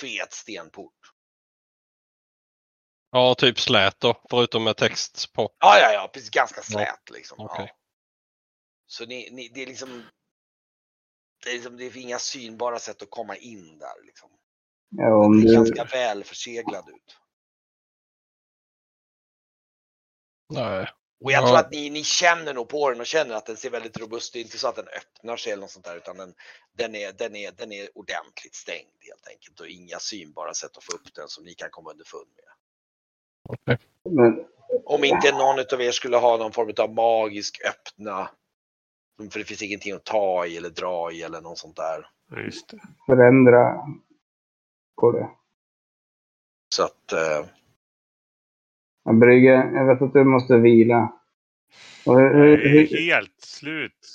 fet 0.00 0.32
stenport. 0.34 0.93
Ja, 3.14 3.34
typ 3.34 3.60
slät 3.60 4.00
då, 4.00 4.20
förutom 4.30 4.64
med 4.64 4.76
text 4.76 5.32
på. 5.32 5.42
Ja, 5.58 5.78
ja, 5.78 5.92
ja, 5.92 6.10
precis. 6.12 6.30
Ganska 6.30 6.62
slät 6.62 7.10
liksom. 7.10 7.40
okej. 7.40 7.66
Ja. 7.68 7.76
Så 8.86 9.06
ni, 9.06 9.30
ni, 9.32 9.48
det 9.48 9.62
är 9.62 9.66
liksom 9.66 10.02
det 11.44 11.50
är, 11.50 11.54
liksom, 11.54 11.76
det 11.76 11.84
är 11.84 11.96
inga 11.96 12.18
synbara 12.18 12.78
sätt 12.78 13.02
att 13.02 13.10
komma 13.10 13.36
in 13.36 13.78
där. 13.78 14.04
Liksom. 14.06 14.30
Ja, 14.88 15.24
om 15.24 15.42
Det 15.42 15.48
är 15.48 15.48
du, 15.48 15.54
ganska 15.54 15.84
väl 15.84 16.24
förseglad 16.24 16.88
ut. 16.88 17.16
Nej. 20.48 20.90
Och 21.24 21.32
jag 21.32 21.42
Ja. 21.42 21.46
tror 21.46 21.58
att 21.58 21.70
ni, 21.70 21.90
ni 21.90 22.04
känner 22.04 22.54
nog 22.54 22.68
på 22.68 22.90
den 22.90 23.00
och 23.00 23.06
känner 23.06 23.34
att 23.34 23.46
den 23.46 23.56
ser 23.56 23.70
väldigt 23.70 23.98
robust 23.98 24.28
ut. 24.28 24.32
Det 24.32 24.38
är 24.38 24.42
inte 24.42 24.58
så 24.58 24.68
att 24.68 24.76
den 24.76 24.88
öppnar 24.88 25.36
sig 25.36 25.52
eller 25.52 25.60
något 25.60 25.70
sånt 25.70 25.84
där 25.84 25.96
utan 25.96 26.16
den, 26.16 26.34
den, 26.72 26.94
är, 26.94 27.12
den, 27.12 27.36
är, 27.36 27.52
den 27.52 27.72
är 27.72 27.98
ordentligt 27.98 28.54
stängd 28.54 28.96
helt 29.00 29.28
enkelt 29.28 29.60
och 29.60 29.68
inga 29.68 29.98
synbara 29.98 30.54
sätt 30.54 30.76
att 30.76 30.84
få 30.84 30.92
upp 30.92 31.14
den 31.14 31.28
som 31.28 31.44
ni 31.44 31.54
kan 31.54 31.70
komma 31.70 31.90
underfund 31.90 32.28
med. 32.36 32.44
Okej. 33.48 33.78
men, 34.10 34.44
Om 34.84 35.04
inte 35.04 35.32
någon 35.32 35.58
av 35.72 35.80
er 35.82 35.90
skulle 35.90 36.16
ha 36.16 36.36
någon 36.36 36.52
form 36.52 36.72
av 36.78 36.94
magisk 36.94 37.60
öppna. 37.68 38.30
För 39.30 39.38
det 39.38 39.44
finns 39.44 39.62
ingenting 39.62 39.92
att 39.92 40.04
ta 40.04 40.46
i 40.46 40.56
eller 40.56 40.70
dra 40.70 41.12
i 41.12 41.22
eller 41.22 41.40
något 41.40 41.58
sånt 41.58 41.76
där. 41.76 42.06
Just 42.44 42.68
det. 42.68 42.80
förändra 43.06 43.76
på 45.00 45.12
det. 45.12 45.30
Så 46.74 46.82
att 46.84 47.12
eh, 47.12 47.46
Ja, 49.04 49.12
Brygge, 49.12 49.70
jag 49.74 49.86
vet 49.86 50.02
att 50.02 50.12
du 50.12 50.24
måste 50.24 50.56
vila. 50.56 51.12
Och 52.06 52.16
hur, 52.20 52.24
Jag 52.24 52.34
hur, 52.34 52.66
är 52.66 52.68
hur, 52.86 52.96
helt 53.06 53.40
slut. 53.40 54.08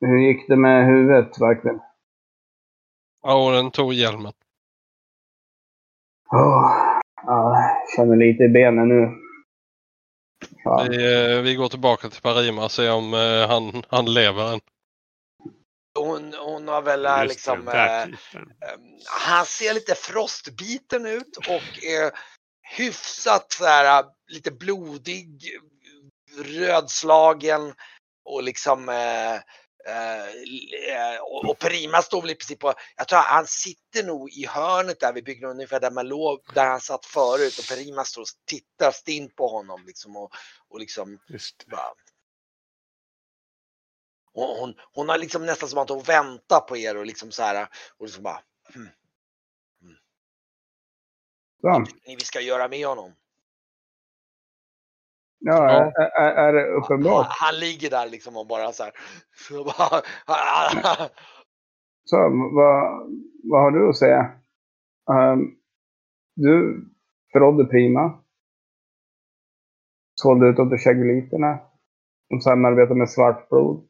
hur 0.00 0.18
gick 0.18 0.48
det 0.48 0.56
med 0.56 0.86
huvudet 0.86 1.40
verkligen? 1.40 1.80
Ja, 3.22 3.46
och 3.46 3.52
den 3.52 3.70
tog 3.70 3.94
hjälmen. 3.94 4.32
Åh, 6.32 6.95
ja, 7.26 7.58
jag 7.58 7.96
känner 7.96 8.16
lite 8.16 8.44
i 8.44 8.48
benen 8.48 8.88
nu. 8.88 9.08
Fan. 10.64 10.88
Vi, 10.90 11.32
eh, 11.34 11.42
vi 11.42 11.54
går 11.54 11.68
tillbaka 11.68 12.08
till 12.08 12.22
Parima 12.22 12.64
och 12.64 12.70
ser 12.70 12.92
om 12.92 13.14
eh, 13.14 13.48
han, 13.48 13.82
han 13.88 14.14
lever 14.14 14.52
än. 14.52 14.60
hon, 15.98 16.34
hon 16.34 16.68
har 16.68 16.82
väl 16.82 17.02
Just 17.22 17.34
liksom 17.34 17.64
det, 17.64 17.72
eh. 17.72 18.02
Eh, 18.02 18.78
Han 19.28 19.46
ser 19.46 19.74
lite 19.74 19.94
frostbiten 19.94 21.06
ut 21.06 21.36
och 21.36 21.84
är 21.84 22.10
hyfsat 22.76 23.52
så 23.52 23.64
här, 23.64 24.04
lite 24.26 24.50
blodig, 24.50 25.40
rödslagen 26.44 27.74
och 28.24 28.42
liksom 28.42 28.88
eh, 28.88 29.40
eh, 29.86 31.20
och 31.20 31.44
och 31.50 31.58
Perima 31.58 32.02
står 32.02 32.22
väl 32.22 32.30
i 32.30 32.34
princip 32.34 32.58
på, 32.58 32.74
jag 32.96 33.08
tror 33.08 33.18
han 33.18 33.46
sitter 33.46 34.04
nog 34.04 34.30
i 34.30 34.46
hörnet 34.46 35.00
där 35.00 35.12
vid 35.12 35.24
byggnaden 35.24 35.56
ungefär 35.56 35.80
där 35.80 35.90
man 35.90 36.08
låg, 36.08 36.40
där 36.54 36.66
han 36.66 36.80
satt 36.80 37.06
förut 37.06 37.58
och 37.58 37.68
Perima 37.68 38.04
står 38.04 38.22
och 38.22 38.28
tittar 38.46 38.90
stint 38.90 39.36
på 39.36 39.48
honom 39.48 39.84
liksom 39.86 40.16
och, 40.16 40.30
och 40.68 40.80
liksom 40.80 41.18
bara 41.66 41.94
och 44.36 44.56
hon, 44.56 44.74
hon 44.92 45.08
har 45.08 45.18
liksom 45.18 45.46
nästan 45.46 45.68
som 45.68 45.78
att 45.78 45.88
hon 45.88 46.02
väntar 46.02 46.60
på 46.60 46.76
er 46.76 46.96
och 46.96 47.06
liksom 47.06 47.32
så 47.32 47.42
här 47.42 47.68
och 47.98 48.06
liksom 48.06 48.22
bara 48.22 48.40
hmm, 48.74 48.88
Så. 51.60 51.78
ni 52.06 52.16
vi 52.16 52.24
ska 52.24 52.40
göra 52.40 52.68
med 52.68 52.86
honom. 52.86 53.14
Ja, 55.38 55.72
Ja. 55.72 55.92
Är, 56.20 56.32
är, 56.32 56.52
det 56.52 56.60
Han, 56.72 56.82
uppenbart? 56.82 57.26
han 57.30 57.58
ligger 57.58 57.90
där 57.90 58.08
liksom 58.08 58.36
och 58.36 58.46
bara 58.46 58.72
så 58.72 58.82
här. 58.82 58.92
Så 59.48 59.64
bara, 59.64 60.02
Så, 62.04 62.16
vad, 62.54 63.10
vad 63.42 63.60
har 63.62 63.70
du 63.70 63.88
att 63.88 63.96
säga? 63.96 64.40
Ehm, 65.12 65.56
du 66.36 66.84
förrådde 67.32 67.64
Prima. 67.64 68.22
Sålde 70.14 70.48
ut 70.48 70.58
åt 70.58 70.80
Chagoliterna. 70.80 71.58
De 72.28 72.40
samarbetar 72.40 72.94
med 72.94 73.10
Svartblod. 73.10 73.88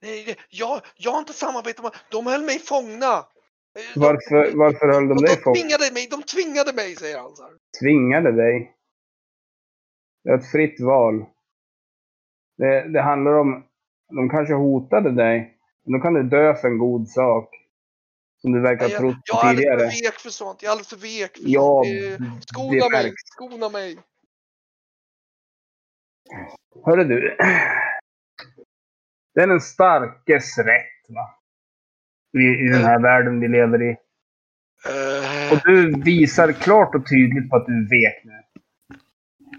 nej, 0.00 0.24
nej, 0.26 0.36
jag, 0.50 0.80
jag 0.96 1.12
har 1.12 1.18
inte 1.18 1.32
samarbetat 1.32 1.82
med 1.82 1.92
De 2.10 2.26
höll 2.26 2.42
mig 2.42 2.58
fångna. 2.58 3.26
De- 3.74 4.00
Varför, 4.00 4.56
varför 4.56 4.86
höll 4.88 5.08
de 5.08 5.16
dig 5.16 5.36
de 5.36 5.42
fången? 5.42 5.54
tvingade 5.62 5.92
mig, 5.92 6.08
de 6.10 6.22
tvingade 6.22 6.72
mig 6.72 6.96
säger 6.96 7.18
han 7.18 7.36
så 7.36 7.42
här. 7.42 7.52
Tvingade 7.80 8.32
dig? 8.32 8.76
Det 10.24 10.30
är 10.30 10.38
ett 10.38 10.50
fritt 10.50 10.80
val. 10.80 11.24
Det, 12.58 12.88
det 12.92 13.02
handlar 13.02 13.32
om... 13.32 13.66
De 14.08 14.28
kanske 14.30 14.54
hotade 14.54 15.10
dig. 15.12 15.58
Men 15.84 15.92
då 15.92 15.98
kan 16.00 16.14
du 16.14 16.22
dö 16.22 16.54
för 16.54 16.68
en 16.68 16.78
god 16.78 17.08
sak. 17.08 17.48
Som 18.40 18.52
du 18.52 18.60
verkar 18.60 18.84
ha 18.84 18.90
Jag, 18.92 19.00
trott 19.00 19.16
jag 19.24 19.40
på 19.40 19.46
är 19.46 19.50
alldeles 19.50 19.64
tidigare. 19.64 19.78
för 19.90 20.04
vek 20.10 20.14
för 20.20 20.30
sånt. 20.30 20.62
Jag 20.62 20.68
är 20.68 20.72
alldeles 20.72 20.88
för 20.88 20.96
vek 20.96 21.36
för 21.36 21.44
Ja, 21.46 21.82
sånt. 21.84 22.20
Eh, 22.20 22.38
Skona 22.40 22.88
mig, 22.88 23.12
skona 23.16 23.68
mig. 23.68 23.98
Hörru 26.84 27.04
du. 27.04 27.36
Det 29.34 29.40
är 29.40 29.46
den 29.46 29.60
starkes 29.60 30.58
rätt, 30.58 31.08
va? 31.08 31.41
i, 32.38 32.64
i 32.64 32.68
den 32.68 32.84
här 32.84 33.00
världen 33.02 33.40
vi 33.40 33.48
lever 33.48 33.82
i. 33.82 33.96
Eh, 34.86 35.52
och 35.52 35.58
du 35.64 36.02
visar 36.04 36.52
klart 36.52 36.94
och 36.94 37.08
tydligt 37.08 37.50
på 37.50 37.56
att 37.56 37.66
du 37.66 37.88
vek 37.88 38.24
nu. 38.24 38.32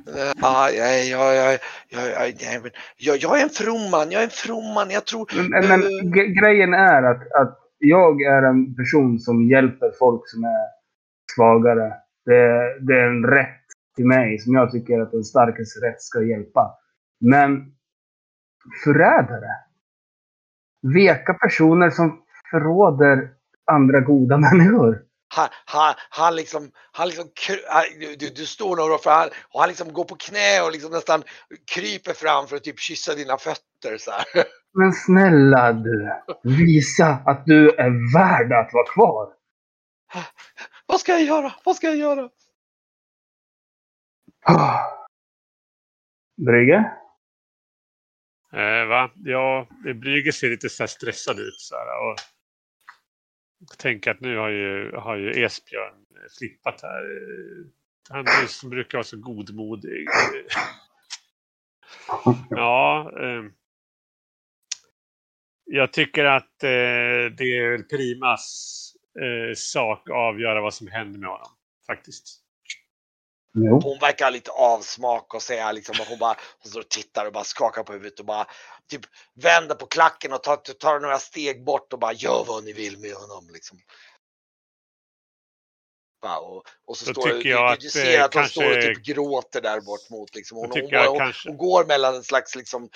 Eh, 0.08 0.32
ah, 0.42 0.70
ja, 0.70 0.86
jag, 0.86 1.36
jag, 1.36 1.60
jag, 2.98 3.18
jag, 3.18 3.40
är 3.40 3.44
en 3.44 3.50
fromman, 3.50 4.12
jag 4.12 4.22
är 4.22 4.26
en 4.26 4.30
fromman, 4.30 4.90
jag 4.90 5.06
tror... 5.06 5.50
Men, 5.50 5.68
men 5.68 5.82
eh, 5.82 6.32
grejen 6.42 6.74
är 6.74 7.04
att, 7.04 7.32
att 7.32 7.60
jag 7.78 8.22
är 8.22 8.44
en 8.44 8.76
person 8.76 9.20
som 9.20 9.50
hjälper 9.50 9.92
folk 10.00 10.30
som 10.30 10.44
är 10.44 10.68
svagare. 11.36 11.94
Det, 12.26 12.80
det 12.80 12.94
är 12.94 13.08
en 13.08 13.26
rätt 13.26 13.64
till 13.96 14.06
mig 14.06 14.40
som 14.40 14.54
jag 14.54 14.72
tycker 14.72 15.00
att 15.00 15.12
den 15.12 15.24
starkes 15.24 15.82
rätt 15.82 16.02
ska 16.02 16.24
hjälpa. 16.24 16.78
Men 17.20 17.74
förrädare. 18.84 19.50
Veka 20.94 21.34
personer 21.34 21.90
som 21.90 22.23
förråder 22.54 23.30
andra 23.72 24.00
goda 24.00 24.38
människor. 24.48 25.02
Han, 25.36 25.50
han, 25.66 25.94
han 26.10 26.36
liksom, 26.36 26.72
han 26.92 27.08
liksom, 27.08 27.26
du, 28.20 28.30
du, 28.30 28.46
står 28.46 28.76
nog 28.76 29.04
för 29.04 29.10
han, 29.12 29.30
och 29.54 29.60
han 29.60 29.70
liksom 29.70 29.94
går 29.94 30.04
på 30.04 30.16
knä 30.16 30.62
och 30.66 30.72
liksom 30.72 30.92
nästan 30.92 31.24
kryper 31.74 32.14
fram 32.14 32.48
för 32.48 32.56
att 32.56 32.64
typ 32.64 32.80
kyssa 32.80 33.16
dina 33.16 33.38
fötter 33.38 33.98
så 33.98 34.12
här. 34.12 34.26
Men 34.74 34.94
snälla 34.94 35.74
du, 35.74 36.12
visa 36.44 37.08
att 37.26 37.46
du 37.46 37.70
är 37.70 38.14
värd 38.14 38.52
att 38.54 38.74
vara 38.74 38.88
kvar. 38.94 39.34
Vad 40.88 41.00
ska 41.00 41.12
jag 41.12 41.24
göra? 41.24 41.54
Vad 41.66 41.76
ska 41.76 41.88
jag 41.88 41.98
göra? 41.98 42.30
Brygge? 46.46 46.92
Eh, 48.54 48.86
va? 48.88 49.12
Ja, 49.16 49.68
Brygge 50.02 50.32
ser 50.34 50.50
lite 50.50 50.70
så 50.70 50.84
här 50.84 50.88
stressad 50.88 51.40
ut. 51.40 51.60
Så 51.60 51.76
här, 51.76 52.12
och 52.12 52.33
tänker 53.78 54.12
att 54.12 54.22
nu 54.22 54.38
har 54.38 54.50
ju, 54.50 54.92
har 54.96 55.16
ju 55.16 55.44
Esbjörn 55.44 56.06
flippat 56.40 56.82
här. 56.82 57.04
Han 58.10 58.26
som 58.48 58.70
brukar 58.70 58.98
vara 58.98 59.04
så 59.04 59.18
godmodig. 59.18 60.08
Ja. 62.50 63.12
Eh, 63.20 63.44
jag 65.66 65.94
tycker 65.94 66.26
att 66.26 66.64
eh, 66.64 67.36
det 67.38 67.58
är 67.58 67.84
Primas 67.90 68.74
eh, 69.20 69.54
sak 69.56 70.10
att 70.10 70.16
avgöra 70.16 70.62
vad 70.62 70.74
som 70.74 70.88
händer 70.88 71.20
med 71.20 71.30
honom. 71.30 71.52
Faktiskt. 71.88 72.43
Jo. 73.56 73.80
Hon 73.84 74.00
verkar 74.00 74.32
lite 74.32 74.52
avsmak 74.52 75.34
och 75.34 75.42
säga 75.42 75.72
liksom 75.72 75.96
att 76.02 76.08
hon 76.08 76.20
bara 76.20 76.38
hon 76.60 76.70
står 76.70 76.80
och 76.80 76.90
tittar 76.90 77.26
och 77.26 77.34
bara 77.34 77.44
skakar 77.44 77.84
på 77.84 77.94
huvudet 77.94 78.20
och 78.20 78.26
bara 78.26 78.48
typ 78.90 79.02
vänder 79.34 79.76
på 79.76 79.86
klacken 79.86 80.34
och 80.34 80.44
tar, 80.44 80.56
tar 80.58 81.00
några 81.00 81.20
steg 81.20 81.64
bort 81.64 81.94
och 81.94 82.00
bara 82.00 82.14
gör 82.14 82.44
vad 82.48 82.64
ni 82.64 82.74
vill 82.74 82.98
med 82.98 83.14
honom 83.14 83.50
liksom. 83.54 83.80
Bara, 86.22 86.38
och, 86.40 86.64
och 86.86 86.98
så 86.98 87.06
Då 87.06 87.22
står 87.22 87.30
tycker 87.30 87.50
jag 87.50 87.70
du, 87.70 87.74
att, 87.74 87.80
du 87.80 87.90
ser 87.90 88.20
eh, 88.20 88.26
att 88.26 88.34
hon 88.34 88.46
står 88.46 88.64
och 88.66 88.74
kanske- 88.74 88.94
typ 88.94 89.04
gråter 89.06 89.62
där 89.62 89.82
bort 89.82 90.10
mot 90.10 90.36
liksom. 90.36 90.58
Hon, 90.58 90.70
hon, 90.72 90.88
jag 90.90 91.10
hon, 91.10 91.18
kanske- 91.20 91.50
hon 91.50 91.58
går 91.58 91.86
mellan 91.86 92.16
en 92.16 92.24
slags 92.24 92.56
liksom 92.56 92.90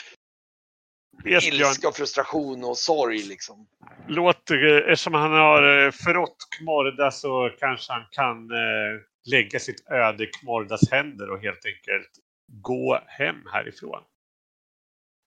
Esbjörn 1.26 1.70
ilska 1.70 1.92
frustration 1.92 2.64
och 2.64 2.78
sorg 2.78 3.24
liksom. 3.24 3.68
låter, 4.08 4.82
eftersom 4.82 5.14
han 5.14 5.32
har 5.32 5.86
eh, 5.86 5.92
förrått 5.92 6.48
Kmorda 6.58 7.12
så 7.12 7.50
kanske 7.60 7.94
han 7.94 8.06
kan 8.12 8.52
eh, 8.52 9.02
lägga 9.32 9.60
sitt 9.60 9.88
öde 9.90 10.24
i 10.24 10.28
Kmordas 10.28 10.92
händer 10.92 11.30
och 11.30 11.40
helt 11.40 11.66
enkelt 11.66 12.12
gå 12.48 13.00
hem 13.08 13.44
härifrån. 13.52 14.04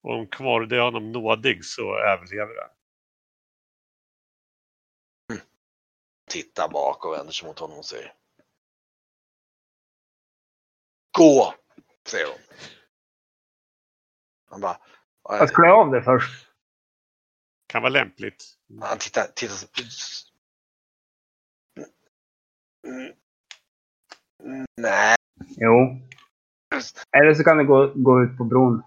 Och 0.02 0.14
om 0.14 0.26
Kmorda 0.26 0.76
är 0.76 0.80
honom 0.80 1.12
nådig 1.12 1.64
så 1.64 1.99
överlever 1.99 2.54
han. 2.61 2.70
Tittar 6.30 6.68
bak 6.68 7.04
och 7.04 7.12
vänder 7.12 7.32
sig 7.32 7.49
mot 7.49 7.59
honom 7.59 7.78
och 7.78 7.85
säger. 7.85 8.14
Gå! 11.18 11.54
Säger 12.09 12.26
hon. 12.26 12.38
Han 14.50 14.61
bara. 14.61 14.76
Jag 15.38 15.54
klä 15.54 15.70
av 15.72 15.90
det 15.90 16.02
först. 16.02 16.46
Kan 17.66 17.82
vara 17.82 17.92
lämpligt. 17.92 18.44
Han 18.80 18.99
tittar, 18.99 19.26
tittar. 19.34 19.54
så-. 19.54 20.26
Nej. 24.76 25.16
Jo. 25.38 26.00
Eller 27.16 27.34
så 27.34 27.44
kan 27.44 27.56
du 27.58 27.66
gå, 27.66 27.92
gå 27.94 28.22
ut 28.22 28.38
på 28.38 28.44
bron. 28.44 28.82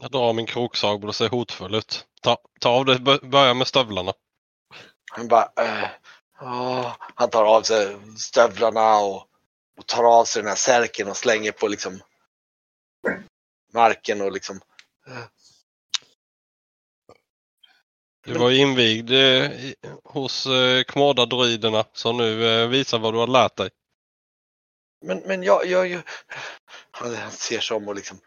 Jag 0.00 0.10
drar 0.10 0.32
min 0.32 0.46
kroksag 0.46 1.04
och 1.04 1.14
ser 1.14 1.28
hotfull 1.28 1.74
ut. 1.74 2.06
Ta, 2.22 2.36
ta 2.60 2.70
av 2.70 2.84
det, 2.84 2.98
bör- 2.98 3.28
börja 3.30 3.54
med 3.54 3.66
stövlarna. 3.66 4.12
Han 5.12 5.28
bara. 5.28 5.52
Eh, 5.56 5.88
åh. 6.40 6.96
Han 7.14 7.30
tar 7.30 7.44
av 7.44 7.62
sig 7.62 7.96
stövlarna 8.16 8.98
och, 8.98 9.28
och 9.78 9.86
tar 9.86 10.20
av 10.20 10.24
sig 10.24 10.42
den 10.42 10.48
här 10.48 10.56
särken 10.56 11.08
och 11.08 11.16
slänger 11.16 11.52
på 11.52 11.68
liksom 11.68 12.00
marken 13.72 14.20
och 14.20 14.32
liksom. 14.32 14.60
Du 18.24 18.38
var 18.38 18.50
invigd 18.50 19.10
eh, 19.10 19.50
hos 20.04 20.46
eh, 20.46 20.84
Kmorda-druiderna 20.84 21.84
så 21.92 22.12
nu 22.12 22.44
eh, 22.44 22.68
visa 22.68 22.98
vad 22.98 23.14
du 23.14 23.18
har 23.18 23.26
lärt 23.26 23.56
dig. 23.56 23.70
Men, 25.00 25.18
men 25.18 25.42
jag, 25.42 25.66
jag, 25.66 25.88
jag... 25.88 26.02
Han 26.90 27.30
ser 27.30 27.60
sig 27.60 27.76
om 27.76 27.88
och 27.88 27.94
liksom... 27.94 28.20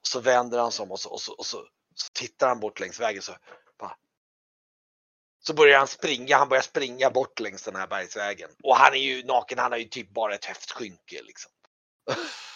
Och 0.00 0.06
så 0.06 0.20
vänder 0.20 0.58
han 0.58 0.72
sig 0.72 0.82
om 0.82 0.92
och 0.92 1.00
så, 1.00 1.10
och 1.10 1.20
så, 1.20 1.32
och 1.32 1.46
så, 1.46 1.66
så 1.94 2.10
tittar 2.12 2.48
han 2.48 2.60
bort 2.60 2.80
längs 2.80 3.00
vägen 3.00 3.22
så. 3.22 3.32
Så 5.46 5.54
börjar 5.54 5.78
han 5.78 5.88
springa, 5.88 6.36
han 6.36 6.48
börjar 6.48 6.62
springa 6.62 7.10
bort 7.10 7.40
längs 7.40 7.62
den 7.62 7.76
här 7.76 7.86
bergsvägen. 7.86 8.50
Och 8.62 8.76
han 8.76 8.92
är 8.92 8.98
ju 8.98 9.24
naken, 9.24 9.58
han 9.58 9.72
har 9.72 9.78
ju 9.78 9.84
typ 9.84 10.10
bara 10.10 10.34
ett 10.34 10.44
höftskynke 10.44 11.22
liksom. 11.22 11.52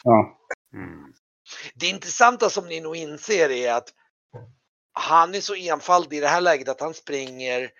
Ja. 0.05 0.39
Mm. 0.75 1.13
Det 1.75 1.87
intressanta 1.87 2.51
som 2.51 2.69
ni 2.69 2.81
nog 2.81 2.97
inser 2.97 3.51
är 3.51 3.73
att 3.73 3.89
han 4.93 5.35
är 5.35 5.41
så 5.41 5.55
enfaldig 5.55 6.17
i 6.17 6.21
det 6.21 6.29
här 6.29 6.41
läget 6.41 6.69
att 6.69 6.81
han 6.81 6.95
springer. 6.95 7.71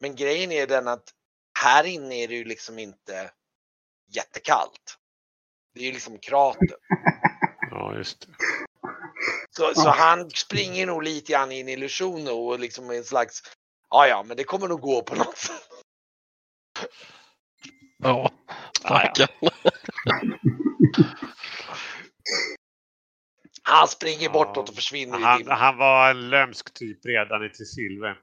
Men 0.00 0.16
grejen 0.16 0.52
är 0.52 0.66
den 0.66 0.88
att 0.88 1.04
här 1.58 1.84
inne 1.84 2.14
är 2.14 2.28
det 2.28 2.34
ju 2.34 2.44
liksom 2.44 2.78
inte 2.78 3.30
jättekallt. 4.08 4.98
Det 5.74 5.80
är 5.80 5.84
ju 5.84 5.92
liksom 5.92 6.18
krater. 6.18 6.76
Ja, 7.70 7.96
just 7.96 8.20
det. 8.20 8.26
Så, 9.50 9.74
så 9.74 9.88
han 9.88 10.30
springer 10.30 10.86
nog 10.86 11.02
lite 11.02 11.32
grann 11.32 11.52
i 11.52 11.60
en 11.60 11.68
illusion 11.68 12.28
och 12.28 12.60
liksom 12.60 12.90
en 12.90 13.04
slags, 13.04 13.42
ja 13.92 14.06
ja 14.06 14.22
men 14.22 14.36
det 14.36 14.44
kommer 14.44 14.68
nog 14.68 14.80
gå 14.80 15.02
på 15.02 15.14
något 15.14 15.36
sätt. 15.38 15.68
Ja, 17.98 18.30
Ah, 18.84 19.02
ja. 19.04 19.14
stackarn. 19.14 20.38
Han 23.62 23.88
springer 23.88 24.22
Ja. 24.24 24.32
bortåt 24.32 24.68
och 24.68 24.74
försvinner 24.74 25.18
Han, 25.18 25.46
han 25.48 25.76
var 25.78 26.10
en 26.10 26.30
lömsk 26.30 26.74
typ 26.74 27.06
redan 27.06 27.44
i 27.44 27.50
Silve. 27.54 28.16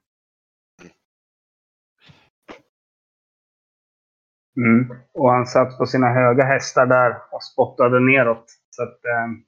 Mm. 4.58 5.00
Och 5.14 5.32
han 5.32 5.46
satt 5.46 5.78
på 5.78 5.86
sina 5.86 6.08
höga 6.08 6.44
hästar 6.44 6.86
där 6.86 7.22
och 7.32 7.44
spottade 7.44 8.00
neråt. 8.00 8.46
Så 8.70 8.84
att, 8.84 9.06
ehm, 9.06 9.46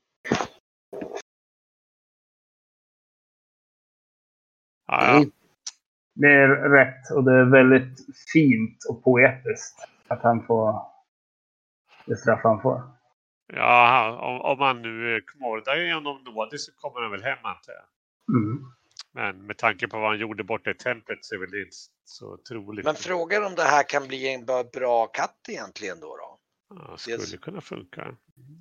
Ja, 4.87 5.05
ja. 5.21 5.25
Det 6.13 6.27
är 6.27 6.47
rätt 6.47 7.11
och 7.15 7.23
det 7.23 7.31
är 7.33 7.43
väldigt 7.51 7.99
fint 8.33 8.77
och 8.89 9.03
poetiskt 9.03 9.75
att 10.07 10.21
han 10.21 10.45
får 10.45 10.81
det 12.05 12.15
straff 12.15 12.39
han 12.43 12.61
får. 12.61 12.81
ja 13.53 13.87
han- 13.87 14.19
om, 14.19 14.41
om 14.41 14.59
han 14.59 14.81
nu 14.81 15.15
är 15.15 15.93
honom 15.93 16.23
nådig 16.23 16.59
så 16.59 16.71
kommer 16.75 17.01
han 17.01 17.11
väl 17.11 17.23
hem 17.23 17.37
antar 17.43 17.73
jag. 17.73 17.83
Mm. 18.37 18.63
Men 19.13 19.45
med 19.45 19.57
tanke 19.57 19.87
på 19.87 19.99
vad 19.99 20.09
han 20.09 20.19
gjorde 20.19 20.43
borta 20.43 20.69
i 20.71 20.73
templet 20.73 21.19
så 21.21 21.35
är 21.35 21.39
väl 21.39 21.51
det 21.51 21.59
inte 21.61 21.75
så 22.05 22.37
troligt. 22.37 22.85
Men 22.85 22.95
frågan 22.95 23.43
om 23.45 23.55
det 23.55 23.63
här 23.63 23.83
kan 23.89 24.07
bli 24.07 24.33
en 24.33 24.45
bra- 24.73 25.07
katt 25.07 25.39
egentligen 25.49 25.99
då. 25.99 26.07
då? 26.17 26.37
ja, 26.75 26.97
skulle 26.97 27.15
Yes. 27.17 27.35
kunna 27.41 27.61
funka. 27.61 28.15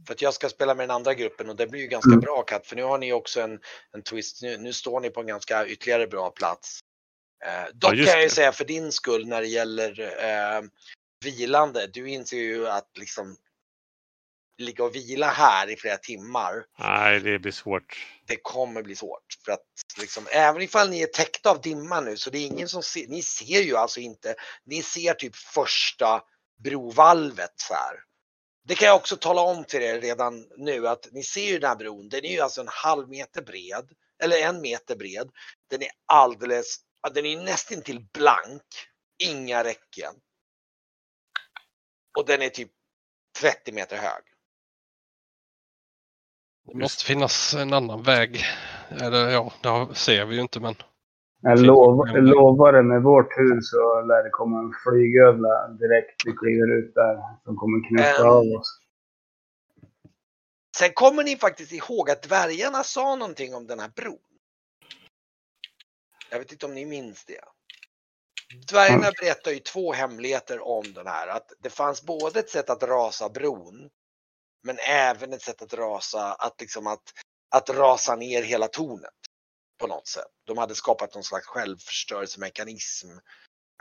För 0.06 0.14
att 0.14 0.22
jag 0.22 0.34
ska 0.34 0.48
spela 0.48 0.74
med 0.74 0.88
den 0.88 0.96
andra 0.96 1.14
gruppen 1.14 1.48
och 1.50 1.56
det 1.56 1.66
blir 1.66 1.80
ju 1.80 1.86
ganska 1.86 2.10
Mm. 2.10 2.20
bra 2.20 2.42
katt 2.42 2.66
för 2.66 2.76
nu 2.76 2.82
har 2.82 2.98
ni 2.98 3.12
också 3.12 3.40
en, 3.40 3.58
en 3.92 4.02
twist. 4.02 4.42
Nu, 4.42 4.58
nu 4.58 4.72
står 4.72 5.00
ni 5.00 5.10
på 5.10 5.20
en 5.20 5.26
ganska 5.26 5.66
ytterligare 5.66 6.06
bra 6.06 6.30
plats. 6.30 6.80
Eh, 7.46 7.68
dock 7.74 7.94
just 7.94 8.10
kan 8.10 8.18
jag 8.18 8.24
ju 8.24 8.30
säga 8.30 8.52
för 8.52 8.64
din 8.64 8.92
skull 8.92 9.26
när 9.26 9.40
det 9.40 9.48
gäller 9.48 10.00
eh, 10.00 10.62
vilande. 11.24 11.86
Du 11.86 12.10
inser 12.10 12.36
ju 12.36 12.68
att 12.68 12.90
liksom 12.98 13.36
ligga 14.58 14.84
och 14.84 14.94
vila 14.94 15.26
här 15.26 15.70
i 15.70 15.76
flera 15.76 15.96
timmar. 15.96 16.64
Nej, 16.78 17.20
det 17.20 17.38
blir 17.38 17.52
svårt. 17.52 18.06
Det 18.26 18.36
kommer 18.36 18.82
bli 18.82 18.96
svårt 18.96 19.36
för 19.44 19.52
att 19.52 19.66
liksom 19.98 20.26
även 20.32 20.62
ifall 20.62 20.90
ni 20.90 21.02
är 21.02 21.06
täckta 21.06 21.50
av 21.50 21.60
dimma 21.60 22.00
nu 22.00 22.16
så 22.16 22.30
det 22.30 22.38
är 22.38 22.46
ingen 22.46 22.68
som 22.68 22.82
ser. 22.82 23.06
Ni 23.08 23.22
ser 23.22 23.60
ju 23.60 23.76
alltså 23.76 24.00
inte. 24.00 24.34
Ni 24.64 24.82
ser 24.82 25.14
typ 25.14 25.36
första 25.36 26.22
brovalvet 26.64 27.54
så 27.56 27.74
här. 27.74 27.96
Det 28.64 28.74
kan 28.74 28.88
jag 28.88 28.96
också 28.96 29.16
tala 29.16 29.42
om 29.42 29.64
till 29.64 29.82
er 29.82 30.00
redan 30.00 30.46
nu 30.56 30.88
att 30.88 31.08
ni 31.12 31.22
ser 31.22 31.44
ju 31.44 31.58
den 31.58 31.68
här 31.68 31.76
bron. 31.76 32.08
Den 32.08 32.24
är 32.24 32.32
ju 32.32 32.40
alltså 32.40 32.60
en 32.60 32.68
halv 32.70 33.08
meter 33.08 33.42
bred 33.42 33.90
eller 34.22 34.36
en 34.36 34.60
meter 34.60 34.96
bred. 34.96 35.30
Den 35.70 35.82
är 35.82 35.90
alldeles, 36.06 36.76
ja, 37.02 37.10
den 37.10 37.26
är 37.26 37.44
nästan 37.44 37.82
till 37.82 38.06
blank. 38.14 38.62
Inga 39.22 39.64
räcken. 39.64 40.14
Och 42.18 42.26
den 42.26 42.42
är 42.42 42.48
typ 42.48 42.70
30 43.40 43.72
meter 43.72 43.96
hög. 43.96 44.22
Det 46.66 46.78
måste 46.78 47.04
finnas 47.04 47.54
en 47.54 47.72
annan 47.72 48.02
väg. 48.02 48.44
Eller 48.90 49.28
ja, 49.28 49.52
det 49.62 49.94
ser 49.94 50.24
vi 50.26 50.34
ju 50.34 50.40
inte 50.42 50.60
men. 50.60 50.74
Jag 51.42 51.58
lov, 51.58 52.06
lovar 52.06 52.72
det, 52.72 52.82
med 52.82 53.02
vår 53.02 53.22
tur 53.22 53.60
så 53.60 54.00
lär 54.06 54.24
det 54.24 54.30
komma 54.30 54.58
en 54.58 54.72
flygövla 54.84 55.68
direkt 55.68 56.22
vi 56.26 56.32
kliver 56.32 56.78
ut 56.78 56.94
där. 56.94 57.16
Som 57.44 57.56
kommer 57.56 57.88
knäcka 57.88 58.20
Ehm. 58.22 58.28
av 58.28 58.60
oss. 58.60 58.80
Sen 60.76 60.90
kommer 60.94 61.24
ni 61.24 61.36
faktiskt 61.36 61.72
ihåg 61.72 62.10
att 62.10 62.22
dvärgarna 62.22 62.82
sa 62.84 63.16
någonting 63.16 63.54
om 63.54 63.66
den 63.66 63.80
här 63.80 63.88
bron. 63.96 64.18
Jag 66.30 66.38
vet 66.38 66.52
inte 66.52 66.66
om 66.66 66.74
ni 66.74 66.86
minns 66.86 67.24
det. 67.24 67.40
Dvärgarna 68.70 69.12
berättar 69.20 69.50
ju 69.50 69.58
två 69.58 69.92
hemligheter 69.92 70.68
om 70.68 70.92
den 70.92 71.06
här. 71.06 71.28
Att 71.28 71.52
det 71.62 71.70
fanns 71.70 72.02
både 72.02 72.40
ett 72.40 72.50
sätt 72.50 72.70
att 72.70 72.82
rasa 72.82 73.28
bron. 73.28 73.88
Men 74.62 74.78
även 74.88 75.32
ett 75.32 75.42
sätt 75.42 75.62
att 75.62 75.74
rasa, 75.74 76.32
att 76.32 76.60
liksom 76.60 76.86
att, 76.86 77.02
att 77.54 77.70
rasa 77.70 78.16
ner 78.16 78.42
hela 78.42 78.68
tornet. 78.68 79.10
På 79.80 79.86
något 79.86 80.08
sätt. 80.08 80.24
De 80.46 80.58
hade 80.58 80.74
skapat 80.74 81.14
någon 81.14 81.24
slags 81.24 81.46
självförstörelsemekanism 81.46 83.08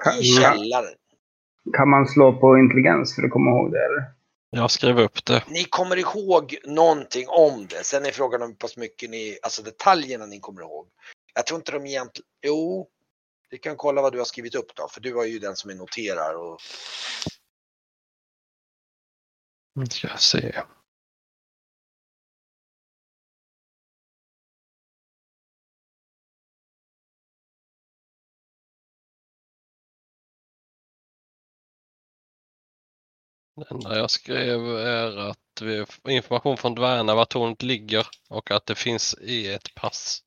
Kan, 0.04 0.18
i 0.20 0.24
källaren. 0.24 0.96
kan 1.78 1.90
man 1.90 2.08
slå 2.08 2.40
på 2.40 2.58
intelligens 2.58 3.16
för 3.16 3.24
att 3.24 3.32
komma 3.32 3.52
ihåg 3.52 3.72
det? 3.72 3.86
Eller? 3.86 4.14
Jag 4.50 4.72
skrev 4.72 5.00
upp 5.00 5.26
det. 5.26 5.44
Ni 5.48 5.64
kommer 5.64 5.98
ihåg 5.98 6.56
någonting 6.66 7.26
om 7.28 7.68
det. 7.68 7.84
Sen 7.84 8.06
är 8.06 8.12
frågan 8.12 8.42
om 8.42 8.48
hur 8.48 8.56
pass 8.56 8.78
mycket 8.78 9.10
ni, 9.10 9.40
alltså 9.44 9.62
detaljerna 9.64 10.26
ni 10.26 10.40
kommer 10.40 10.62
ihåg. 10.62 10.88
Jag 11.40 11.46
tror 11.46 11.60
inte 11.60 11.72
de 11.72 11.86
egentligen, 11.86 12.30
jo. 12.42 12.90
Vi 13.50 13.58
kan 13.58 13.78
kolla 13.78 14.02
vad 14.02 14.14
du 14.14 14.18
har 14.18 14.26
skrivit 14.26 14.56
upp 14.56 14.76
då, 14.76 14.88
för 14.88 15.02
du 15.02 15.22
är 15.22 15.26
ju 15.26 15.40
den 15.40 15.56
som 15.56 15.70
är 15.70 15.76
noterar 15.76 16.36
och 16.36 16.60
Nu 19.74 19.86
ska 19.86 20.08
jag 20.08 20.22
se. 20.22 20.64
Det 33.56 33.72
enda 33.72 33.98
jag 33.98 34.12
skrev 34.12 34.78
är 34.78 35.18
att 35.18 35.62
vi 35.62 35.86
information 36.08 36.58
från 36.58 36.76
dvärgarna 36.76 37.16
var 37.16 37.26
tornet 37.26 37.64
ligger 37.64 38.08
och 38.30 38.52
att 38.52 38.66
det 38.66 38.76
finns 38.76 39.16
i 39.22 39.54
ett 39.54 39.76
pass. 39.76 40.24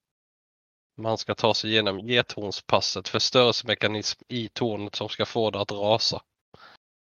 Man 0.97 1.19
ska 1.19 1.35
ta 1.35 1.55
sig 1.55 1.71
igenom 1.71 1.99
gethornspasset, 2.07 3.09
förstörelsemekanism 3.09 4.23
i 4.29 4.49
tornet 4.49 4.95
som 4.95 5.09
ska 5.09 5.27
få 5.27 5.51
det 5.51 5.61
att 5.61 5.73
rasa. 5.73 6.23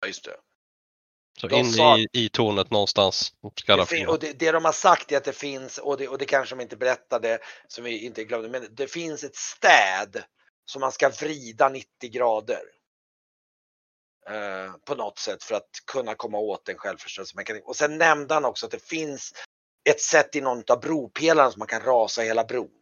ja, 0.02 0.08
just 0.08 0.24
det. 0.26 0.38
Så 1.40 1.48
De 1.48 1.56
inne 1.56 1.72
sa- 1.74 1.98
i, 1.98 2.08
i 2.14 2.30
tornet 2.30 2.72
någonstans 2.72 3.34
ska 3.56 3.76
det 3.76 3.86
fin- 3.86 4.08
och 4.08 4.20
det, 4.20 4.40
det 4.40 4.52
de 4.52 4.66
har 4.66 4.72
sagt 4.72 5.12
är 5.12 5.18
att 5.18 5.24
det 5.24 5.34
finns, 5.34 5.78
och 5.78 5.98
det, 5.98 6.08
och 6.08 6.18
det 6.18 6.26
kanske 6.26 6.56
de 6.56 6.62
inte 6.62 6.78
berättade, 6.78 7.40
som 7.68 7.84
vi 7.84 8.06
inte 8.06 8.24
glömde, 8.24 8.50
men 8.50 8.68
det 8.76 8.88
finns 8.92 9.24
ett 9.24 9.36
städ 9.36 10.24
som 10.66 10.80
man 10.80 10.92
ska 10.92 11.10
vrida 11.10 11.70
90 11.70 11.88
grader. 12.12 12.62
Eh, 14.30 14.74
på 14.86 14.96
något 14.96 15.20
sätt 15.20 15.44
för 15.44 15.56
att 15.56 15.70
kunna 15.92 16.16
komma 16.16 16.38
åt 16.38 16.70
en 16.70 16.78
självförstörelsemekanism. 16.78 17.68
Och 17.68 17.76
sen 17.76 17.98
nämnde 17.98 18.34
han 18.34 18.46
också 18.46 18.66
att 18.66 18.72
det 18.72 18.84
finns 18.84 19.34
ett 19.90 20.02
sätt 20.02 20.36
i 20.36 20.42
någon 20.42 20.64
av 20.68 20.80
bropelarna 20.80 21.52
som 21.52 21.60
man 21.60 21.68
kan 21.68 21.82
rasa 21.82 22.22
hela 22.22 22.44
bron. 22.44 22.77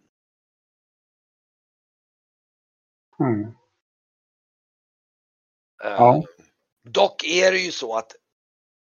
Mm. 3.19 3.41
Eh, 5.83 5.91
Ja. 5.91 6.23
Dock 6.89 7.23
är 7.23 7.51
det 7.51 7.59
ju 7.59 7.71
så 7.71 7.97
att 7.97 8.15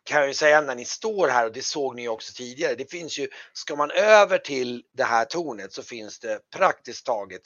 kan 0.04 0.18
jag 0.18 0.28
ju 0.28 0.34
säga 0.34 0.60
när 0.60 0.74
ni 0.74 0.84
står 0.84 1.28
här 1.28 1.46
och 1.46 1.52
det 1.52 1.62
såg 1.62 1.96
ni 1.96 2.02
ju 2.02 2.08
också 2.08 2.32
tidigare. 2.36 2.74
Det 2.74 2.90
finns 2.90 3.18
ju, 3.18 3.28
ska 3.52 3.76
man 3.76 3.90
över 3.90 4.38
till 4.38 4.84
det 4.92 5.04
här 5.04 5.24
tornet 5.24 5.72
så 5.72 5.82
finns 5.82 6.18
det 6.18 6.50
praktiskt 6.50 7.06
taget 7.06 7.42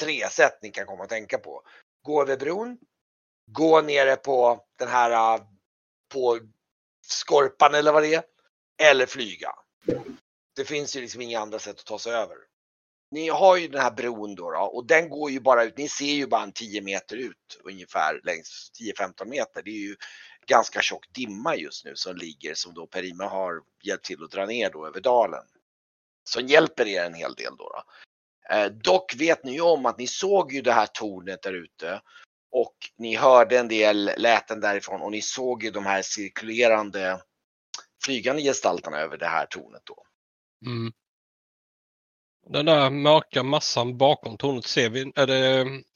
tre 0.00 0.28
sätt 0.28 0.58
ni 0.62 0.70
kan 0.70 0.86
komma 0.86 1.02
att 1.04 1.08
tänka 1.08 1.38
på. 1.38 1.62
Gå 2.02 2.22
över 2.22 2.36
bron, 2.36 2.78
gå 3.50 3.80
nere 3.80 4.16
på 4.16 4.64
den 4.78 4.88
här 4.88 5.34
äh, 5.36 5.42
på 6.12 6.38
Skorpan 7.06 7.74
eller 7.74 7.92
vad 7.92 8.02
det 8.02 8.14
är, 8.14 8.22
eller 8.82 9.06
flyga. 9.06 9.50
Det 10.56 10.64
finns 10.64 10.96
ju 10.96 11.00
liksom 11.00 11.20
inga 11.20 11.40
andra 11.40 11.58
sätt 11.58 11.78
att 11.78 11.86
ta 11.86 11.98
sig 11.98 12.12
över. 12.12 12.36
Ni 13.10 13.28
har 13.28 13.56
ju 13.56 13.68
den 13.68 13.80
här 13.80 13.90
bron 13.90 14.34
då, 14.34 14.50
då 14.50 14.58
och 14.58 14.86
den 14.86 15.08
går 15.08 15.30
ju 15.30 15.40
bara 15.40 15.64
ut, 15.64 15.78
ni 15.78 15.88
ser 15.88 16.12
ju 16.12 16.26
bara 16.26 16.42
en 16.42 16.52
10 16.52 16.82
meter 16.82 17.16
ut 17.16 17.60
ungefär 17.64 18.20
längs 18.24 18.72
10-15 19.00 19.24
meter. 19.24 19.62
Det 19.62 19.70
är 19.70 19.88
ju 19.88 19.96
ganska 20.46 20.82
tjock 20.82 21.06
dimma 21.12 21.56
just 21.56 21.84
nu 21.84 21.96
som 21.96 22.16
ligger 22.16 22.54
som 22.54 22.74
då 22.74 22.86
Perima 22.86 23.24
har 23.24 23.62
hjälpt 23.82 24.04
till 24.04 24.24
att 24.24 24.30
dra 24.30 24.46
ner 24.46 24.70
då 24.70 24.86
över 24.86 25.00
dalen. 25.00 25.44
Som 26.24 26.46
hjälper 26.46 26.86
er 26.86 27.04
en 27.04 27.14
hel 27.14 27.34
del 27.34 27.56
då. 27.56 27.64
då. 27.64 27.84
Eh, 28.54 28.66
dock 28.66 29.14
vet 29.14 29.44
ni 29.44 29.52
ju 29.52 29.60
om 29.60 29.86
att 29.86 29.98
ni 29.98 30.06
såg 30.06 30.52
ju 30.52 30.62
det 30.62 30.72
här 30.72 30.86
tornet 30.86 31.42
där 31.42 31.52
ute 31.52 32.00
och 32.50 32.76
ni 32.96 33.16
hörde 33.16 33.58
en 33.58 33.68
del 33.68 34.10
läten 34.16 34.60
därifrån 34.60 35.00
och 35.00 35.10
ni 35.10 35.22
såg 35.22 35.64
ju 35.64 35.70
de 35.70 35.86
här 35.86 36.02
cirkulerande 36.02 37.22
flygande 38.04 38.42
gestalterna 38.42 38.98
över 38.98 39.18
det 39.18 39.26
här 39.26 39.46
tornet 39.46 39.82
då. 39.84 40.04
Mm. 40.66 40.92
Den 42.52 42.66
där 42.66 42.90
mörka 42.90 43.42
massan 43.42 43.98
bakom 43.98 44.36
tornet 44.36 44.64
ser 44.66 44.88
vi. 44.90 45.12
Är 45.16 45.26
det, 45.26 45.36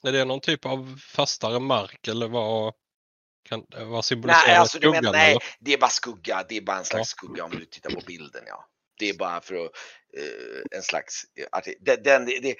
är 0.07 0.11
det 0.11 0.25
någon 0.25 0.41
typ 0.41 0.65
av 0.65 0.99
fastare 1.15 1.59
mark 1.59 2.07
eller 2.07 2.27
vad, 2.27 2.73
kan, 3.49 3.65
vad 3.85 4.05
symboliserar 4.05 4.47
Nej, 4.47 4.55
alltså 4.57 4.77
skuggan? 4.77 4.91
menar, 5.03 5.11
nej, 5.11 5.31
eller? 5.31 5.43
det 5.59 5.73
är 5.73 5.77
bara 5.77 5.89
skugga. 5.89 6.45
Det 6.49 6.57
är 6.57 6.61
bara 6.61 6.77
en 6.77 6.85
slags 6.85 7.13
Ja. 7.21 7.25
skugga 7.27 7.43
om 7.43 7.51
du 7.51 7.65
tittar 7.65 7.89
på 7.89 8.01
bilden. 8.07 8.43
Ja. 8.47 8.67
Det 8.99 9.09
är 9.09 9.13
bara 9.17 9.41
för 9.41 9.55
att, 9.55 9.71
eh, 10.17 10.77
en 10.77 10.83
slags, 10.83 11.21
det, 11.79 11.95
den, 11.95 12.03
den, 12.03 12.25
det, 12.25 12.55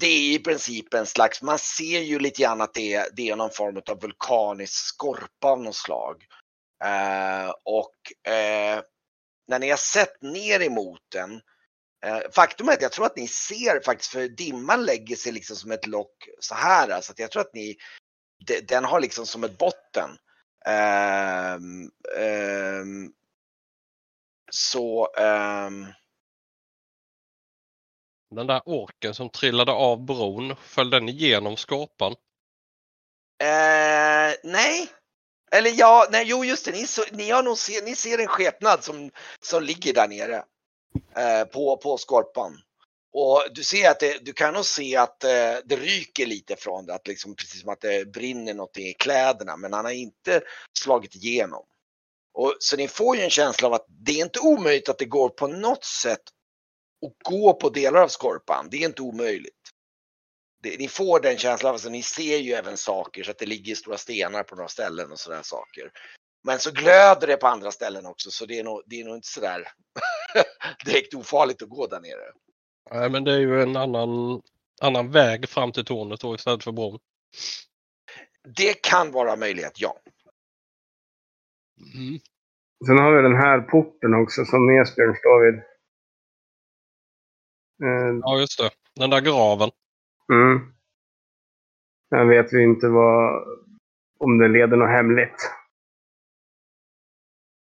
det 0.00 0.06
är 0.06 0.34
i 0.34 0.38
princip 0.38 0.94
en 0.94 1.06
slags, 1.06 1.42
man 1.42 1.58
ser 1.58 2.00
ju 2.00 2.18
lite 2.18 2.42
grann 2.42 2.60
att 2.60 2.74
det, 2.74 2.94
är- 2.94 3.06
det 3.16 3.28
är 3.28 3.36
någon 3.36 3.50
form 3.50 3.80
av 3.90 4.00
vulkanisk 4.00 4.72
skorpa 4.74 5.48
av 5.48 5.62
något 5.62 5.76
slag. 5.76 6.22
Eh, 6.84 7.50
och 7.64 8.30
eh, 8.32 8.80
när 9.48 9.58
ni 9.58 9.70
har 9.70 9.76
sett 9.76 10.22
ner 10.22 10.62
emot 10.62 11.00
den, 11.12 11.32
eh, 11.34 11.40
faktum 12.32 12.68
är 12.68 12.72
att 12.72 12.82
jag 12.82 12.92
tror 12.92 13.06
att 13.06 13.16
ni 13.16 13.28
ser 13.28 13.80
faktiskt, 13.84 14.10
för 14.10 14.28
dimman 14.28 14.84
lägger 14.84 15.16
sig 15.16 15.32
liksom 15.32 15.56
som 15.56 15.70
ett 15.70 15.86
lock 15.86 16.28
så 16.40 16.54
här, 16.54 16.88
alltså 16.88 17.12
att 17.12 17.18
jag 17.18 17.30
tror 17.30 17.42
att 17.42 17.54
ni, 17.54 17.76
de- 18.46 18.60
den 18.60 18.84
har 18.84 19.00
liksom 19.00 19.26
som 19.26 19.44
ett 19.44 19.58
botten. 19.58 20.10
Ehm, 20.66 21.90
ehm, 22.18 23.12
så 24.50 25.12
ehm, 25.18 25.86
Den 28.30 28.46
där 28.46 28.62
orken 28.64 29.14
som 29.14 29.30
trillade 29.30 29.72
av 29.72 30.04
bron, 30.04 30.56
föll 30.56 30.90
den 30.90 31.08
igenom 31.08 31.56
skorpan? 31.56 32.12
eh, 33.42 34.34
nej. 34.44 34.88
Eller 35.52 35.70
ja, 35.74 36.08
nej, 36.10 36.24
jo 36.26 36.44
just 36.44 36.64
det, 36.64 36.72
ni, 36.72 36.86
så, 36.86 37.02
ni, 37.12 37.30
har 37.30 37.42
nog 37.42 37.58
se, 37.58 37.80
ni 37.84 37.96
ser 37.96 38.18
en 38.18 38.26
skepnad 38.26 38.84
som, 38.84 39.10
som 39.40 39.62
ligger 39.62 39.94
där 39.94 40.08
nere 40.08 40.44
eh, 41.16 41.44
på, 41.44 41.76
på 41.76 41.98
skorpan. 41.98 42.58
Och 43.12 43.44
du 43.54 43.64
ser 43.64 43.90
att 43.90 44.00
det, 44.00 44.24
du 44.24 44.32
kan 44.32 44.54
nog 44.54 44.64
se 44.64 44.96
att 44.96 45.24
eh, 45.24 45.56
det 45.64 45.76
ryker 45.76 46.26
lite 46.26 46.56
från 46.56 46.86
det, 46.86 46.94
att 46.94 47.08
liksom, 47.08 47.36
precis 47.36 47.60
som 47.60 47.70
att 47.70 47.80
det 47.80 48.12
brinner 48.12 48.54
någonting 48.54 48.86
i 48.86 48.94
kläderna, 48.94 49.56
men 49.56 49.72
han 49.72 49.84
har 49.84 49.92
inte 49.92 50.42
slagit 50.78 51.14
igenom. 51.14 51.64
Och, 52.34 52.56
så 52.58 52.76
ni 52.76 52.88
får 52.88 53.16
ju 53.16 53.22
en 53.22 53.30
känsla 53.30 53.68
av 53.68 53.74
att 53.74 53.86
det 53.88 54.12
är 54.12 54.24
inte 54.24 54.40
omöjligt 54.40 54.88
att 54.88 54.98
det 54.98 55.04
går 55.04 55.28
på 55.28 55.46
något 55.46 55.84
sätt 55.84 56.22
att 57.06 57.32
gå 57.32 57.54
på 57.54 57.68
delar 57.68 58.00
av 58.00 58.08
skorpan. 58.08 58.68
Det 58.70 58.76
är 58.76 58.84
inte 58.84 59.02
omöjligt. 59.02 59.70
Det, 60.62 60.78
ni 60.78 60.88
får 60.88 61.20
den 61.20 61.38
känslan, 61.38 61.72
alltså, 61.72 61.88
ni 61.88 62.02
ser 62.02 62.38
ju 62.38 62.52
även 62.52 62.76
saker 62.76 63.22
så 63.22 63.30
att 63.30 63.38
det 63.38 63.46
ligger 63.46 63.74
stora 63.74 63.98
stenar 63.98 64.42
på 64.42 64.56
några 64.56 64.68
ställen 64.68 65.12
och 65.12 65.18
sådana 65.18 65.42
saker. 65.42 65.90
Men 66.46 66.58
så 66.58 66.70
glöder 66.70 67.26
det 67.26 67.36
på 67.36 67.46
andra 67.46 67.70
ställen 67.70 68.06
också 68.06 68.30
så 68.30 68.46
det 68.46 68.58
är 68.58 68.64
nog, 68.64 68.82
det 68.86 69.00
är 69.00 69.04
nog 69.04 69.16
inte 69.16 69.28
sådär 69.28 69.68
direkt 70.84 71.14
ofarligt 71.14 71.62
att 71.62 71.68
gå 71.68 71.86
där 71.86 72.00
nere. 72.00 72.32
Nej, 72.90 73.10
men 73.10 73.24
det 73.24 73.32
är 73.32 73.38
ju 73.38 73.62
en 73.62 73.76
annan, 73.76 74.42
annan 74.82 75.10
väg 75.10 75.48
fram 75.48 75.72
till 75.72 75.84
tornet 75.84 76.20
då 76.20 76.34
istället 76.34 76.64
för 76.64 76.72
bron. 76.72 76.98
Det 78.56 78.82
kan 78.82 79.12
vara 79.12 79.36
möjlighet, 79.36 79.80
ja. 79.80 80.00
Mm. 81.94 82.18
Sen 82.86 82.98
har 82.98 83.16
vi 83.16 83.22
den 83.22 83.36
här 83.36 83.60
porten 83.60 84.14
också 84.14 84.44
som 84.44 84.70
Esbjörn 84.70 85.14
står 85.16 85.44
vid. 85.44 85.54
Eh, 87.82 88.18
Ja, 88.22 88.40
just 88.40 88.58
det. 88.58 88.70
Den 88.94 89.10
där 89.10 89.20
graven. 89.20 89.70
Mm. 90.32 90.74
Jag 92.08 92.26
vet 92.26 92.52
ju 92.52 92.62
inte 92.62 92.88
vad, 92.88 93.44
om 94.18 94.38
det 94.38 94.48
leder 94.48 94.76
något 94.76 94.88
hemligt. 94.88 95.50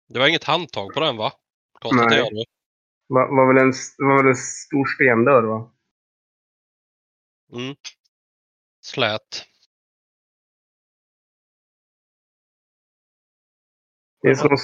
Det 0.07 0.19
var 0.19 0.27
inget 0.27 0.43
handtag 0.43 0.93
på 0.93 0.99
den 0.99 1.17
va? 1.17 1.33
Konstaterar 1.79 2.29
du? 2.31 2.43
Var, 3.07 3.27
var, 3.27 3.53
väl 3.53 3.63
en, 3.63 3.73
var 3.97 4.17
väl 4.23 4.27
en 4.27 4.35
stor 4.35 4.85
stendörr 4.85 5.43
va? 5.43 5.71
Mm. 7.53 7.75
Slät. 8.81 9.45
Finns 14.21 14.41
det 14.41 14.49
någon, 14.49 14.57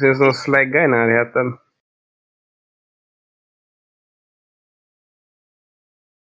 finns 0.00 0.18
det 0.18 0.24
någon 0.24 0.34
slägga 0.34 0.84
i 0.84 0.88
närheten? 0.88 1.58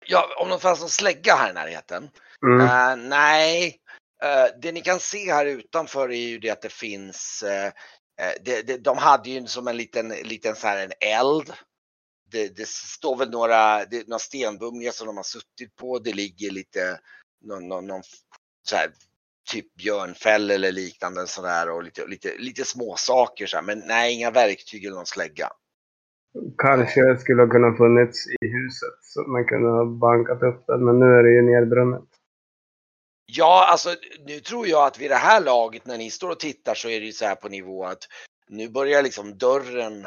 Ja, 0.07 0.37
om 0.38 0.49
det 0.49 0.59
fanns 0.59 0.81
någon 0.81 0.88
slägga 0.88 1.35
här 1.35 1.51
i 1.51 1.53
närheten. 1.53 2.11
Mm. 2.43 2.61
Eh, 2.61 3.09
nej, 3.09 3.85
Eh, 4.25 4.47
det 4.61 4.73
ni 4.73 4.81
kan 4.81 5.01
se 5.01 5.33
här 5.33 5.47
utanför 5.47 6.09
är 6.09 6.29
ju 6.29 6.38
det 6.38 6.51
att 6.51 6.62
det 6.62 6.73
finns, 6.73 7.43
eh, 7.43 7.73
Eh, 8.20 8.42
det, 8.44 8.66
det, 8.66 8.77
de 8.77 8.98
hade 8.98 9.31
ju 9.31 9.46
som 9.46 9.68
en 9.68 9.77
liten, 9.77 10.09
liten 10.09 10.55
så 10.55 10.66
här 10.66 10.85
en 10.85 10.92
eld. 11.00 11.53
Det, 12.33 12.57
det 12.57 12.68
står 12.68 13.16
väl 13.16 13.31
några, 13.31 13.85
det, 13.85 13.96
är 13.96 14.05
några 14.07 14.18
stenbumlingar 14.18 14.92
som 14.92 15.07
de 15.07 15.16
har 15.16 15.24
suttit 15.24 15.77
på. 15.77 15.98
Det 15.98 16.12
ligger 16.12 16.50
lite, 16.50 16.98
någon, 17.44 17.68
någon, 17.68 17.87
någon 17.87 18.03
så 18.62 18.77
här, 18.77 18.88
typ 19.53 19.74
björnfäll 19.74 20.50
eller 20.50 20.72
liknande 20.72 21.27
sådär 21.27 21.70
och 21.70 21.83
lite, 21.83 22.07
lite, 22.07 22.29
lite 22.38 22.64
småsaker 22.64 23.46
så 23.46 23.57
här. 23.57 23.64
Men 23.64 23.79
nej, 23.87 24.14
inga 24.14 24.31
verktyg 24.31 24.85
eller 24.85 24.96
någon 24.96 25.07
slägga. 25.07 25.48
Kanske 26.59 27.16
skulle 27.16 27.42
ha 27.42 27.48
kunnat 27.48 27.77
funnits 27.77 28.27
i 28.27 28.46
huset 28.46 28.98
så 29.03 29.22
man 29.22 29.44
kunde 29.44 29.68
ha 29.68 29.85
bankat 29.85 30.42
upp 30.42 30.66
den. 30.66 30.85
Men 30.85 30.98
nu 30.98 31.07
är 31.07 31.22
det 31.22 31.33
ju 31.33 31.42
nedbrunnet. 31.42 32.13
Ja, 33.37 33.66
alltså 33.70 33.97
nu 34.27 34.40
tror 34.40 34.68
jag 34.68 34.87
att 34.87 34.99
vid 34.99 35.11
det 35.11 35.16
här 35.16 35.40
laget 35.40 35.87
när 35.87 35.99
ni 35.99 36.11
står 36.11 36.31
och 36.31 36.40
tittar 36.40 36.75
så 36.75 36.88
är 36.88 37.01
det 37.01 37.07
ju 37.07 37.12
så 37.12 37.25
här 37.25 37.35
på 37.35 37.49
nivå 37.49 37.85
att 37.85 38.09
nu 38.49 38.68
börjar 38.68 39.03
liksom 39.03 39.38
dörren, 39.38 40.07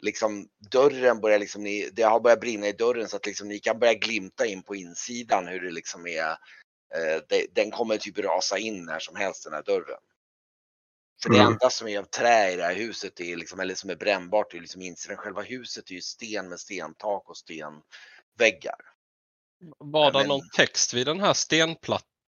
liksom 0.00 0.48
dörren 0.70 1.20
börjar 1.20 1.38
liksom, 1.38 1.62
ni, 1.62 1.90
det 1.92 2.02
har 2.02 2.20
börjat 2.20 2.40
brinna 2.40 2.66
i 2.66 2.72
dörren 2.72 3.08
så 3.08 3.16
att 3.16 3.26
liksom 3.26 3.48
ni 3.48 3.58
kan 3.58 3.78
börja 3.78 3.94
glimta 3.94 4.46
in 4.46 4.62
på 4.62 4.76
insidan 4.76 5.46
hur 5.46 5.60
det 5.60 5.70
liksom 5.70 6.06
är. 6.06 6.30
Eh, 6.94 7.22
det, 7.28 7.46
den 7.54 7.70
kommer 7.70 7.96
typ 7.96 8.18
rasa 8.18 8.58
in 8.58 8.84
när 8.84 8.98
som 8.98 9.16
helst 9.16 9.44
den 9.44 9.52
här 9.52 9.62
dörren. 9.62 10.00
För 11.22 11.30
det 11.30 11.38
Mm. 11.38 11.52
enda 11.52 11.70
som 11.70 11.88
är 11.88 11.98
av 11.98 12.04
trä 12.04 12.52
i 12.52 12.56
det 12.56 12.64
här 12.64 12.74
huset 12.74 13.20
är 13.20 13.36
liksom, 13.36 13.60
eller 13.60 13.74
som 13.74 13.90
är 13.90 13.96
brännbart, 13.96 14.54
är 14.54 14.60
liksom 14.60 14.82
insidan. 14.82 15.16
Själva 15.16 15.42
huset 15.42 15.90
är 15.90 15.94
ju 15.94 16.00
sten 16.00 16.48
med 16.48 16.60
stentak 16.60 17.28
och 17.30 17.36
stenväggar. 17.36 18.80
Var 19.78 20.12
det 20.12 20.26
någon 20.26 20.48
text 20.48 20.94
vid 20.94 21.06
den 21.06 21.20
här 21.20 21.34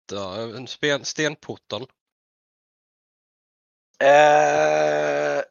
stenplatta, 0.09 0.57
en 0.57 0.67
spen, 0.67 1.05
stenporten? 1.05 1.83
Eh, 4.01 5.43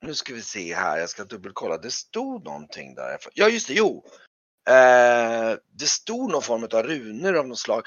nu 0.00 0.14
ska 0.14 0.34
vi 0.34 0.42
se 0.42 0.74
här, 0.74 0.98
jag 0.98 1.10
ska 1.10 1.24
dubbelkolla. 1.24 1.78
Det 1.78 1.90
stod 1.90 2.44
någonting 2.44 2.94
där. 2.94 3.18
Ja 3.34 3.48
just 3.48 3.68
det, 3.68 3.74
jo. 3.74 4.04
Eh, 4.68 5.58
det 5.72 5.86
stod 5.86 6.30
någon 6.30 6.42
form 6.42 6.64
av 6.64 6.82
runor 6.82 7.36
av 7.36 7.48
något 7.48 7.58
slag. 7.58 7.82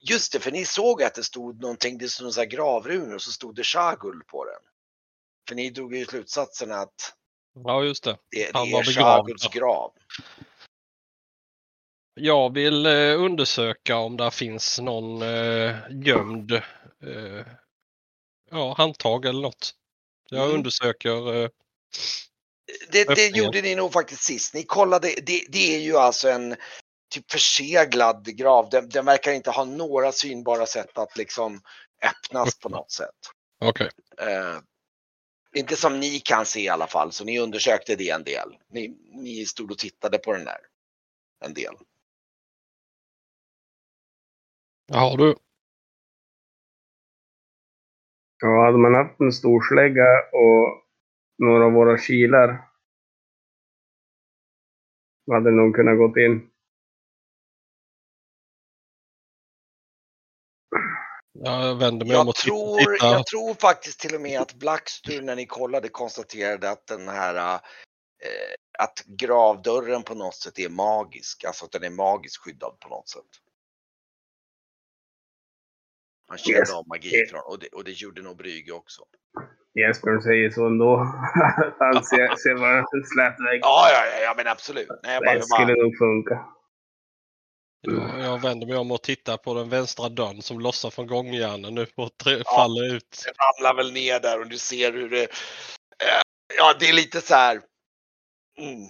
Just 0.00 0.32
det, 0.32 0.40
för 0.40 0.50
ni 0.50 0.64
såg 0.64 1.02
att 1.02 1.14
det 1.14 1.24
stod 1.24 1.60
någonting, 1.60 1.98
det 1.98 2.08
stod 2.08 2.24
några 2.24 2.44
gravrunor 2.44 3.14
och 3.14 3.22
så 3.22 3.32
stod 3.32 3.54
det 3.54 3.64
Shagul 3.64 4.24
på 4.26 4.44
den. 4.44 4.62
För 5.48 5.54
ni 5.54 5.70
drog 5.70 5.94
ju 5.94 6.04
slutsatsen 6.04 6.72
att 6.72 7.14
Ja, 7.64 7.84
just 7.84 8.04
det. 8.04 8.18
det, 8.30 8.50
Han 8.54 8.66
det 8.66 8.72
var 8.72 8.80
är 8.80 8.86
begravd 8.86 9.26
Shaguls 9.26 9.48
grav. 9.48 9.92
Jag 12.14 12.54
vill 12.54 12.86
eh, 12.86 13.20
undersöka 13.20 13.96
om 13.96 14.16
där 14.16 14.30
finns 14.30 14.80
någon 14.80 15.22
eh, 15.22 15.76
gömd 15.90 16.52
eh, 16.52 17.46
ja, 18.50 18.74
handtag 18.78 19.24
eller 19.24 19.42
något. 19.42 19.74
Jag 20.30 20.44
Mm. 20.44 20.56
undersöker. 20.56 21.50
Det, 22.92 23.04
det 23.14 23.36
gjorde 23.36 23.62
ni 23.62 23.74
nog 23.74 23.92
faktiskt 23.92 24.22
sist. 24.22 24.54
Ni 24.54 24.62
kollade, 24.62 25.14
det, 25.22 25.44
det 25.48 25.74
är 25.76 25.80
ju 25.80 25.96
alltså 25.96 26.28
en 26.28 26.56
typ 27.10 27.30
förseglad 27.30 28.36
grav. 28.36 28.68
Den, 28.70 28.88
den 28.88 29.04
verkar 29.04 29.32
inte 29.32 29.50
ha 29.50 29.64
några 29.64 30.12
synbara 30.12 30.66
sätt 30.66 30.98
att 30.98 31.16
liksom 31.16 31.62
öppnas 32.02 32.58
på 32.58 32.68
något 32.68 32.90
sätt. 32.90 33.10
Okej. 33.60 33.90
Eh, 34.18 34.58
inte 35.54 35.76
som 35.76 36.00
ni 36.00 36.20
kan 36.20 36.46
se 36.46 36.60
i 36.60 36.68
alla 36.68 36.86
fall, 36.86 37.12
så 37.12 37.24
ni 37.24 37.38
undersökte 37.38 37.96
det 37.96 38.10
en 38.10 38.24
del. 38.24 38.56
Ni, 38.70 38.88
ni 39.12 39.46
stod 39.46 39.70
och 39.70 39.78
tittade 39.78 40.18
på 40.18 40.32
den 40.32 40.44
där 40.44 40.58
en 41.44 41.54
del. 41.54 41.74
Jaha 44.86 45.16
du. 45.16 45.34
Ja, 48.42 48.64
hade 48.64 48.78
man 48.78 48.94
haft 48.94 49.20
en 49.20 49.32
storslägga 49.32 50.04
och 50.32 50.84
några 51.38 51.64
av 51.64 51.72
våra 51.72 51.98
kilar 51.98 52.70
hade 55.32 55.50
nog 55.50 55.74
kunnat 55.74 55.98
gått 55.98 56.16
in. 56.16 56.50
Jag 61.32 61.78
vänder 61.78 62.06
mig 62.06 62.16
om 62.16 62.28
och 62.28 62.34
tror, 62.34 62.78
tittar. 62.78 63.12
jag 63.12 63.26
tror 63.26 63.54
faktiskt 63.54 64.00
till 64.00 64.14
och 64.14 64.20
med 64.20 64.40
att 64.40 64.54
Blackstur 64.54 65.22
när 65.22 65.36
ni 65.36 65.46
kollade 65.46 65.88
konstaterade 65.88 66.70
att 66.70 66.86
den 66.86 67.08
här 67.08 67.54
eh, 67.54 68.54
att 68.78 69.04
gravdörren 69.06 70.02
på 70.02 70.14
något 70.14 70.34
sätt 70.34 70.58
är 70.58 70.68
magisk, 70.68 71.44
alltså 71.44 71.64
att 71.64 71.72
den 71.72 71.84
är 71.84 71.90
magiskt 71.90 72.36
skyddad 72.36 72.80
på 72.80 72.88
något 72.88 73.08
sätt. 73.08 73.22
Han 76.34 76.38
kände 76.38 76.58
Yes. 76.58 76.72
av 76.72 76.88
magi 76.88 77.26
från, 77.30 77.40
och 77.40 77.58
det, 77.58 77.68
och 77.68 77.84
det 77.84 77.90
gjorde 77.90 78.22
nog 78.22 78.36
Brygge 78.36 78.72
också. 78.72 79.02
Jesper 79.74 80.20
säger 80.20 80.50
så 80.50 80.66
ändå. 80.66 80.96
Han 81.78 82.04
ser, 82.04 82.36
ser 82.36 82.54
bara 82.54 82.84
slät 83.14 83.40
vägg. 83.50 83.60
Ja, 83.62 83.88
ja, 83.92 84.06
ja, 84.06 84.20
ja 84.24 84.34
men 84.36 84.46
absolut. 84.46 84.88
Nej, 85.02 85.20
bara, 85.20 85.34
Det 85.34 85.42
skulle 85.42 85.82
nog 85.82 85.98
funka. 85.98 86.46
Jag, 87.80 88.20
jag 88.24 88.42
vänder 88.42 88.66
mig 88.66 88.76
om 88.76 88.90
och 88.92 89.02
tittar 89.02 89.36
på 89.36 89.54
den 89.54 89.68
vänstra 89.68 90.08
dörren 90.08 90.42
som 90.42 90.60
lossar 90.60 90.90
från 90.90 91.06
gångjärnen 91.06 91.74
nu 91.74 91.86
och 91.96 92.16
tre, 92.16 92.42
faller 92.44 92.94
ut. 92.96 93.24
det 93.24 93.32
ramlar 93.44 93.76
väl 93.84 93.92
ner 93.92 94.20
där 94.20 94.40
och 94.40 94.46
du 94.48 94.58
ser 94.58 94.92
hur 94.92 95.10
det... 95.10 95.22
eh, 95.22 95.28
Ja, 96.58 96.74
det 96.80 96.88
är 96.88 96.92
lite 96.92 97.20
så 97.20 97.34
här... 97.34 97.60
Mm. 98.58 98.88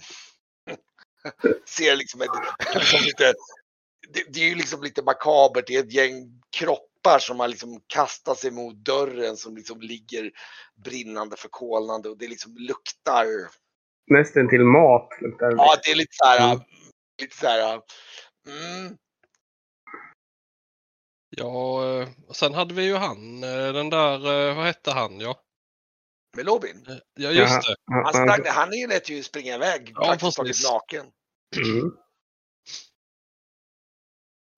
ser 1.65 1.95
liksom 1.95 2.21
ett... 2.21 2.29
Liksom 2.75 2.99
lite, 3.05 3.33
det, 4.13 4.23
det 4.33 4.39
är 4.39 4.49
ju 4.49 4.55
liksom 4.55 4.83
lite 4.83 5.03
makabert. 5.03 5.67
Det 5.67 5.75
är 5.75 5.79
ett 5.79 5.93
gäng 5.93 6.41
kroppar 7.05 7.19
som 7.19 7.39
har 7.39 7.47
liksom 7.47 7.81
kastat 7.87 8.37
sig 8.37 8.51
mot 8.51 8.75
dörren 8.75 9.37
som 9.37 9.55
liksom 9.55 9.81
ligger 9.81 10.31
brinnande 10.83 11.35
förkolnande 11.37 12.09
och 12.09 12.17
det 12.17 12.27
liksom 12.27 12.55
luktar... 12.57 13.25
Nästan 14.07 14.49
till 14.49 14.63
mat 14.63 15.09
luktar 15.21 15.49
det. 15.49 15.55
Ja, 15.55 15.75
det 15.83 15.91
är 15.91 15.95
lite 15.95 16.15
så 16.15 16.25
här... 16.25 16.51
Mm. 16.53 16.63
Lite 17.21 17.37
så 17.37 17.47
här... 17.47 17.81
Mm, 18.47 18.97
Ja, 21.37 21.83
eh, 22.01 22.09
sen 22.33 22.53
hade 22.53 22.73
vi 22.73 22.83
ju 22.83 22.95
han, 22.95 23.43
eh, 23.43 23.73
den 23.73 23.89
där, 23.89 24.49
eh, 24.49 24.55
vad 24.55 24.65
hette 24.65 24.91
han 24.91 25.19
ja? 25.19 25.41
med 26.37 26.45
Lobin. 26.45 26.85
Eh, 26.87 26.95
Ja 27.13 27.31
just 27.31 27.61
det. 27.61 27.75
Han- 27.91 28.13
sprang, 28.13 28.45
han 28.45 28.73
är 28.73 28.77
ju 28.77 28.87
lätt 28.87 29.09
ju 29.09 29.23
springa 29.23 29.55
iväg 29.55 29.91
Ja, 29.95 30.05
praktiskt 30.05 30.37
taget 30.37 30.55
naken. 30.71 31.05
Mm. 31.57 31.91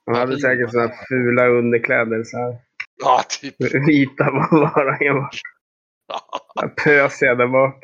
Han 0.07 0.15
hade 0.15 0.39
säkert 0.39 0.73
här 0.73 0.93
fula 1.09 1.47
underkläder. 1.47 2.23
Så 2.23 2.37
här. 2.37 2.57
Ja, 3.03 3.23
typ. 3.29 3.55
Vita 3.87 4.23
var 4.23 4.97
han. 4.99 5.29
Pösiga 6.83 7.35
där 7.35 7.47
bak. 7.47 7.83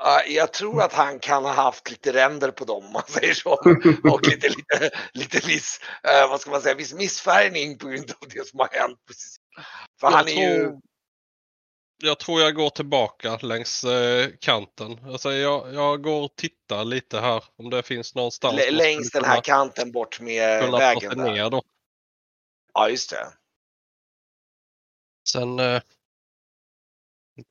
Ja, 0.00 0.22
Jag 0.28 0.52
tror 0.52 0.82
att 0.82 0.92
han 0.92 1.18
kan 1.18 1.44
ha 1.44 1.52
haft 1.52 1.90
lite 1.90 2.12
ränder 2.12 2.50
på 2.50 2.64
dem 2.64 2.84
om 2.84 2.92
man 2.92 3.02
säger 3.06 3.34
så. 3.34 3.50
Och 4.12 4.26
lite, 4.26 4.48
lite, 4.48 4.90
lite 5.12 5.46
viss, 5.46 5.80
eh, 6.02 6.30
vad 6.30 6.40
ska 6.40 6.50
man 6.50 6.60
säga, 6.60 6.74
viss 6.74 6.94
missfärgning 6.94 7.78
på 7.78 7.86
grund 7.88 8.10
av 8.20 8.28
det 8.34 8.46
som 8.48 8.58
har 8.58 8.68
hänt. 8.72 8.98
Precis. 9.06 9.36
För 10.00 10.10
han 10.10 10.24
jag, 10.26 10.38
är 10.38 10.50
ju, 10.50 10.64
tror, 10.64 10.80
jag 12.04 12.18
tror 12.18 12.40
jag 12.40 12.54
går 12.54 12.70
tillbaka 12.70 13.36
längs 13.36 13.84
eh, 13.84 14.30
kanten. 14.40 14.98
Alltså 15.04 15.32
jag, 15.32 15.74
jag 15.74 16.02
går 16.02 16.22
och 16.24 16.36
tittar 16.36 16.84
lite 16.84 17.20
här 17.20 17.44
om 17.56 17.70
det 17.70 17.82
finns 17.82 18.14
någonstans. 18.14 18.60
l- 18.66 18.74
längs 18.76 19.10
den 19.10 19.24
här 19.24 19.40
kanten 19.40 19.92
bort 19.92 20.20
med 20.20 20.70
vägen 20.72 21.18
där. 21.18 21.32
ner 21.32 21.50
då. 21.50 21.62
Ja, 22.72 22.88
just 22.88 23.10
det. 23.10 23.32
Sen, 25.28 25.58
eh, 25.58 25.82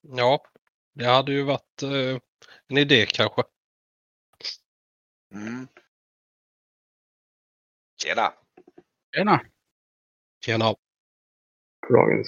ja, 0.02 0.46
det 0.94 1.06
hade 1.06 1.32
ju 1.32 1.44
varit 1.44 1.84
eh, 1.84 2.20
en 2.68 2.78
idé 2.78 3.06
kanske. 3.06 3.44
Mm. 5.34 5.68
Tjena. 8.04 8.34
Tjena. 9.16 9.42
Tjena. 10.46 10.76
Dagens. 11.90 12.28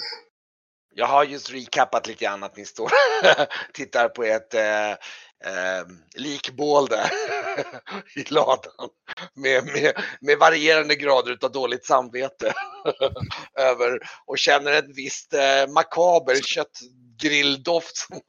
Jag 0.98 1.06
har 1.08 1.24
just 1.24 1.54
recapat 1.54 2.08
lite 2.08 2.24
grann 2.26 2.44
att 2.44 2.58
ni 2.58 2.66
står 2.66 2.90
tittar 3.74 4.10
på 4.10 4.24
ett 4.24 4.54
eh, 4.54 4.92
eh, 4.92 5.86
likbål 6.16 6.88
där 6.88 7.12
i 8.16 8.34
ladan 8.34 8.90
med, 9.34 9.66
med, 9.66 9.94
med 10.22 10.38
varierande 10.38 10.96
grader 10.96 11.38
av 11.42 11.52
dåligt 11.52 11.86
samvete 11.86 12.54
över 13.60 14.00
och 14.26 14.38
känner 14.38 14.72
en 14.72 14.94
visst 14.94 15.34
eh, 15.34 15.74
makaber 15.74 16.36
köttgrilldoft 16.36 17.98
som 17.98 18.22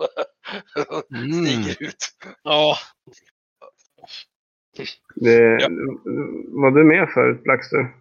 Mm. 1.15 1.47
stiger 1.47 1.83
ut. 1.89 1.97
Ja, 2.43 2.79
Det, 5.15 5.59
Ja. 5.61 5.69
Var 6.49 6.71
du 6.71 6.85
med 6.85 7.09
förut, 7.15 7.43
Blackstur? 7.43 7.97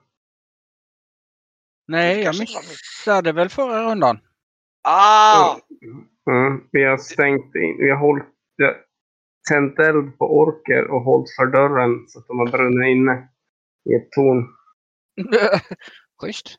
Nej, 1.87 2.21
jag 2.21 2.39
missade 2.39 3.31
väl 3.31 3.49
förra 3.49 3.83
rundan. 3.91 4.19
Ah! 4.87 5.57
Ja, 6.25 6.59
vi 6.71 6.83
har 6.83 6.97
stängt 6.97 7.55
in. 7.55 7.77
Vi 7.79 7.89
har 7.89 7.97
hållit... 7.97 8.25
Vi 8.57 8.63
har 8.65 8.75
tänt 9.49 9.79
eld 9.79 10.17
på 10.17 10.37
orker 10.39 10.91
och 10.91 11.01
hållit 11.01 11.35
för 11.35 11.45
dörren 11.45 12.05
så 12.07 12.19
att 12.19 12.27
de 12.27 12.39
har 12.39 12.47
brunnit 12.47 12.87
inne 12.87 13.13
i 13.89 13.93
ett 13.95 14.11
torn. 14.11 14.47
Schysst. 16.21 16.55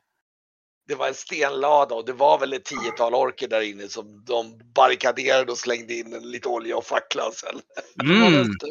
Det 0.87 0.95
var 0.95 1.07
en 1.07 1.13
stenlada 1.13 1.95
och 1.95 2.05
det 2.05 2.13
var 2.13 2.39
väl 2.39 2.53
ett 2.53 2.65
tiotal 2.65 3.13
orker 3.15 3.47
där 3.47 3.61
inne 3.61 3.87
som 3.87 4.23
de 4.25 4.59
barrikaderade 4.75 5.51
och 5.51 5.57
slängde 5.57 5.93
in 5.93 6.13
en 6.13 6.31
lite 6.31 6.47
olja 6.49 6.77
och 6.77 6.85
fackla 6.85 7.31
sen. 7.31 7.59
var, 7.95 8.05
det 8.05 8.37
Mm. 8.37 8.41
inte, 8.41 8.65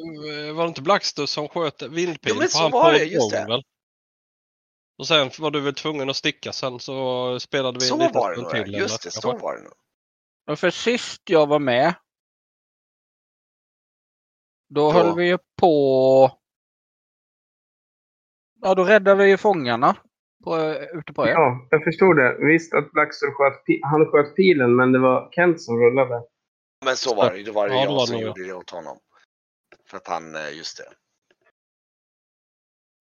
var 0.53 0.63
det 0.63 0.69
inte 0.69 0.83
Blackstus 0.83 1.31
som 1.31 1.49
sköt 1.49 1.83
vindpil 1.83 2.33
Jo, 2.35 2.39
men 2.39 2.49
så 2.49 2.69
var 2.69 2.93
det, 2.93 3.05
just 3.05 3.31
det. 3.31 3.45
väl? 3.49 3.63
Och 4.99 5.07
sen 5.07 5.31
var 5.39 5.51
du 5.51 5.61
väl 5.61 5.75
tvungen 5.75 6.11
att 6.11 6.17
sticka 6.17 6.53
sen 6.53 6.81
så 6.81 7.41
spelade 7.41 7.79
vi 7.81 7.87
Så 7.87 7.95
en 7.95 8.01
liten 8.01 8.21
var 8.21 8.31
det 8.31 8.37
stund 8.37 8.55
nog. 8.57 8.65
till. 8.65 8.75
Just 8.75 9.03
det, 9.03 9.11
så 9.11 9.39
var 9.39 9.57
det 9.57 9.63
nog. 9.63 9.73
Och 10.51 10.59
för 10.59 10.71
sist 10.71 11.23
jag 11.31 11.47
var 11.47 11.59
med. 11.59 11.95
Då, 14.69 14.81
Då- 14.81 14.91
höll 14.93 15.17
vi 15.17 15.27
ju 15.29 15.39
på. 15.61 16.39
Ja, 18.63 18.75
då 18.75 18.85
räddade 18.85 19.25
vi 19.25 19.31
ju 19.31 19.37
fångarna 19.37 19.97
på, 20.45 20.59
ute 20.95 21.13
på 21.13 21.27
ön. 21.27 21.33
Ja, 21.33 21.67
jag 21.71 21.85
förstod 21.85 22.17
det. 22.17 22.37
Visst 22.47 22.75
att 22.75 22.93
Blackstur 22.93 23.31
sköt, 23.31 23.63
han 23.83 24.07
sköt 24.07 24.37
pilen, 24.37 24.77
men 24.77 24.93
det 24.93 24.99
var 24.99 25.29
Kent 25.33 25.63
som 25.63 25.79
rullade. 25.79 26.23
Men 26.85 26.97
så 26.97 27.15
var 27.15 27.33
det. 27.35 27.43
Det 27.43 27.51
var 27.53 27.69
det 27.69 27.75
Ja, 27.75 27.81
det 27.81 27.85
jag 27.87 27.93
var 27.95 28.07
som 28.07 28.19
gjorde 28.19 28.45
det 28.47 28.53
åt 28.53 28.71
honom. 28.71 28.99
För 29.91 29.97
att 29.97 30.07
han, 30.09 30.35
eh, 30.37 30.57
just 30.57 30.77
det. 30.79 30.93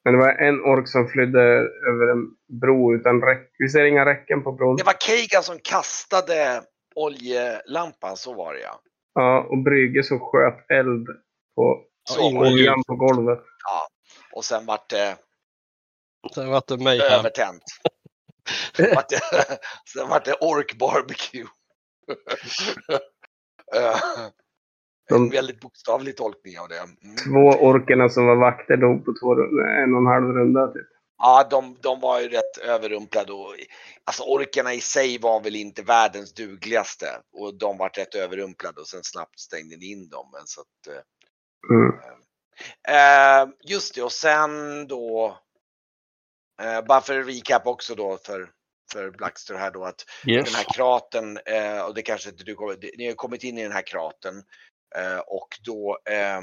Men 0.06 0.14
det 0.14 0.20
var 0.20 0.30
en 0.30 0.62
ork 0.62 0.88
som 0.88 1.08
flydde 1.08 1.42
över 1.90 2.12
en 2.12 2.28
bro 2.62 2.96
utan 2.96 3.22
räck. 3.22 3.52
Vi 3.58 3.70
ser 3.70 3.86
inga 3.86 4.06
räcken 4.06 4.44
på 4.44 4.52
bron. 4.52 4.76
Det 4.76 4.84
var 4.84 4.94
Keigan 4.94 5.44
som 5.44 5.60
kastade 5.64 6.64
oljelampan, 6.96 8.18
så 8.18 8.34
var 8.34 8.54
det 8.54 8.60
ja. 8.60 8.82
Ja, 9.14 9.48
och 9.50 9.58
Brygge 9.58 10.04
som 10.04 10.20
sköt 10.20 10.72
eld 10.72 11.08
på 11.56 11.84
Ja, 12.18 12.40
oljan 12.40 12.84
på 12.88 12.96
golvet. 12.96 13.40
Och 14.32 14.46
sen 14.46 14.66
vart 14.66 14.90
det 14.90 15.18
Sen 16.34 16.50
var 16.50 16.64
det 16.68 16.84
mig 16.84 17.02
övertänt. 17.02 17.64
Sen 18.78 18.96
vart 18.96 19.10
det, 19.10 19.20
sen 19.94 20.10
vart 20.10 20.26
det 20.26 20.34
ork 20.42 20.78
barbecue. 20.78 21.48
En 25.10 25.18
De- 25.18 25.30
väldigt 25.36 25.60
bokstavlig 25.60 26.18
tolkning 26.18 26.60
av 26.60 26.68
det. 26.70 26.78
Mm. 26.78 27.16
Två 27.26 27.66
orkerna 27.66 28.10
som 28.10 28.26
var 28.26 28.36
vakter 28.36 28.78
dog 28.78 29.06
på 29.06 29.14
två, 29.22 29.34
en 29.84 29.94
och 29.94 30.00
en 30.02 30.06
halv 30.06 30.26
runda. 30.34 30.68
Typ. 30.68 30.88
Ja, 31.18 31.48
de, 31.50 31.78
de 31.82 32.00
var 32.00 32.20
ju 32.22 32.28
rätt 32.30 32.58
överrumplade 32.58 33.34
och 33.34 33.56
alltså 34.04 34.24
orkerna 34.24 34.74
i 34.74 34.82
sig 34.82 35.18
var 35.18 35.42
väl 35.44 35.56
inte 35.56 35.82
världens 35.82 36.34
dugligaste 36.34 37.06
och 37.34 37.58
de 37.58 37.78
var 37.78 37.90
rätt 37.90 38.16
överrumplade 38.16 38.82
och 38.82 38.88
sen 38.88 39.04
snabbt 39.04 39.40
stängde 39.40 39.78
ni 39.78 39.92
in 39.92 40.10
dem. 40.10 40.30
Men 40.34 40.42
så 40.46 40.62
att, 40.62 40.88
eh, 40.96 41.02
Mm. 41.70 41.96
Eh, 42.88 43.54
just 43.64 43.96
det, 43.96 44.02
och 44.04 44.12
sen 44.12 44.88
då, 44.88 45.38
eh, 46.62 46.86
bara 46.86 47.02
för 47.02 47.24
recap 47.24 47.68
också 47.68 47.96
då 47.96 48.18
för, 48.26 48.50
för 48.94 49.12
Blackster 49.12 49.56
här 49.56 49.72
då 49.72 49.84
att 49.86 50.06
Yes. 50.28 50.46
den 50.46 50.56
här 50.56 50.74
kraten, 50.74 51.38
eh, 51.46 51.82
och 51.86 51.94
det 51.96 52.02
kanske 52.02 52.30
inte 52.30 52.44
du 52.44 52.56
kommer, 52.56 52.78
ni 52.98 53.08
har 53.08 53.14
kommit 53.16 53.44
in 53.44 53.58
i 53.58 53.64
den 53.64 53.72
här 53.72 53.88
kraten 53.88 54.44
och 55.28 55.60
då 55.62 56.00
eh, 56.10 56.42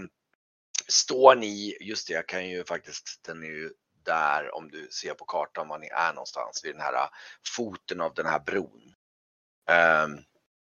står 0.88 1.34
ni, 1.34 1.76
just 1.80 2.08
det, 2.08 2.14
jag 2.14 2.28
kan 2.28 2.48
ju 2.48 2.64
faktiskt, 2.64 3.20
den 3.26 3.42
är 3.42 3.46
ju 3.46 3.70
där 4.04 4.54
om 4.54 4.70
du 4.70 4.88
ser 4.90 5.14
på 5.14 5.24
kartan 5.24 5.68
var 5.68 5.78
ni 5.78 5.86
är 5.86 6.12
någonstans 6.12 6.64
vid 6.64 6.74
den 6.74 6.80
här 6.80 7.08
foten 7.56 8.00
av 8.00 8.14
den 8.14 8.26
här 8.26 8.40
bron. 8.40 8.94
Ehm, 9.70 10.18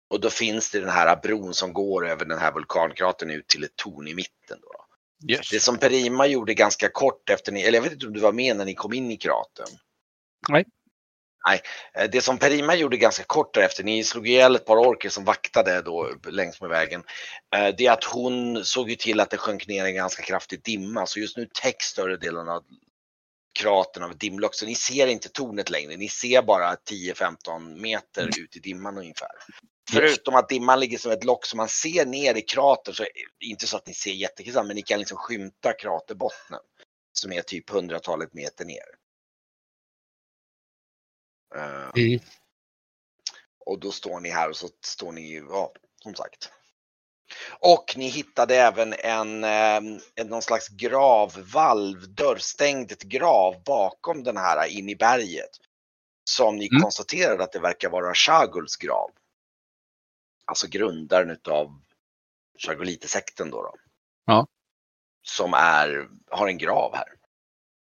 och 0.09 0.19
då 0.19 0.29
finns 0.29 0.71
det 0.71 0.79
den 0.79 0.89
här 0.89 1.15
bron 1.15 1.53
som 1.53 1.73
går 1.73 2.07
över 2.07 2.25
den 2.25 2.39
här 2.39 2.51
vulkankratern 2.51 3.29
ut 3.29 3.47
till 3.47 3.63
ett 3.63 3.75
torn 3.75 4.07
i 4.07 4.15
mitten. 4.15 4.59
Då. 4.61 4.85
Yes. 5.33 5.49
Det 5.49 5.59
som 5.59 5.77
Perima 5.77 6.27
gjorde 6.27 6.53
ganska 6.53 6.89
kort 6.89 7.29
efter 7.29 7.51
ni, 7.51 7.61
eller 7.61 7.77
jag 7.77 7.83
vet 7.83 7.93
inte 7.93 8.07
om 8.07 8.13
du 8.13 8.19
var 8.19 8.31
med 8.31 8.57
när 8.57 8.65
ni 8.65 8.75
kom 8.75 8.93
in 8.93 9.11
i 9.11 9.17
kratern. 9.17 9.77
Nej. 10.49 10.65
Nej, 11.47 11.61
eh, 11.93 12.09
det 12.11 12.21
som 12.21 12.37
Perima 12.37 12.75
gjorde 12.75 12.97
ganska 12.97 13.23
kort 13.23 13.53
därefter, 13.53 13.83
ni 13.83 14.03
slog 14.03 14.27
ihjäl 14.27 14.55
ett 14.55 14.65
par 14.65 14.77
orker 14.77 15.09
som 15.09 15.23
vaktade 15.25 15.81
då 15.81 16.09
längs 16.29 16.61
med 16.61 16.69
vägen. 16.69 17.03
eh, 17.55 17.75
Det 17.77 17.85
är 17.85 17.91
att 17.91 18.03
hon 18.03 18.65
såg 18.65 18.89
ju 18.89 18.95
till 18.95 19.19
att 19.19 19.29
det 19.29 19.37
sjönk 19.37 19.67
ner 19.67 19.85
en 19.85 19.95
ganska 19.95 20.23
kraftig 20.23 20.63
dimma, 20.63 21.05
så 21.05 21.19
just 21.19 21.37
nu 21.37 21.49
täcks 21.61 21.85
större 21.85 22.17
delen 22.17 22.49
av 22.49 22.63
kratern 23.59 24.03
av 24.03 24.11
ett 24.11 24.19
dimmlock. 24.19 24.55
Så 24.55 24.65
ni 24.65 24.75
ser 24.75 25.07
inte 25.07 25.29
tornet 25.29 25.69
längre, 25.69 25.97
ni 25.97 26.09
ser 26.09 26.41
bara 26.41 26.75
10-15 26.75 27.81
meter 27.81 28.27
ut 28.39 28.55
i 28.55 28.59
dimman 28.59 28.97
ungefär. 28.97 29.31
Förutom 29.91 30.35
att 30.35 30.49
dimman 30.49 30.79
ligger 30.79 30.97
som 30.97 31.11
ett 31.11 31.23
lock 31.23 31.45
som 31.45 31.57
man 31.57 31.69
ser 31.69 32.05
ner 32.05 32.35
i 32.35 32.41
kratern 32.41 32.95
så 32.95 33.03
är 33.03 33.09
det 33.39 33.45
inte 33.45 33.67
så 33.67 33.77
att 33.77 33.87
ni 33.87 33.93
ser 33.93 34.11
jättekristallt 34.11 34.67
men 34.67 34.75
ni 34.75 34.81
kan 34.81 34.99
liksom 34.99 35.17
skymta 35.17 35.73
kraterbottnen. 35.73 36.59
Som 37.13 37.31
är 37.33 37.41
typ 37.41 37.69
hundratalet 37.69 38.33
meter 38.33 38.65
ner. 38.65 38.98
Eh, 41.55 41.89
Mm. 41.95 42.19
och 43.65 43.79
då 43.79 43.91
står 43.91 44.19
ni 44.19 44.29
här 44.29 44.49
och 44.49 44.55
så 44.57 44.69
står 44.85 45.11
ni, 45.11 45.35
ja, 45.49 45.73
som 46.03 46.15
sagt. 46.15 46.51
Och 47.59 47.93
ni 47.97 48.07
hittade 48.07 48.55
även 48.55 48.93
en, 48.93 49.43
eh, 49.43 49.99
en 50.15 50.27
någon 50.27 50.41
slags 50.41 50.67
gravvalv, 50.67 52.13
dörrstängd 52.13 52.99
grav 52.99 53.63
bakom 53.63 54.23
den 54.23 54.37
här 54.37 54.67
in 54.67 54.89
i 54.89 54.95
berget. 54.95 55.49
Som 56.23 56.57
ni 56.57 56.67
Mm. 56.71 56.81
konstaterade 56.81 57.43
att 57.43 57.51
det 57.51 57.59
verkar 57.59 57.89
vara 57.89 58.13
Shaguls 58.13 58.75
grav. 58.77 59.11
Alltså 60.45 60.67
grundaren 60.67 61.29
utav 61.29 61.81
Shagolite-sekten 62.59 63.49
då. 63.49 63.61
då. 63.63 63.75
Ja. 64.25 64.47
Som 65.21 65.53
är, 65.53 66.09
har 66.31 66.47
en 66.47 66.57
grav 66.57 66.95
här. 66.95 67.13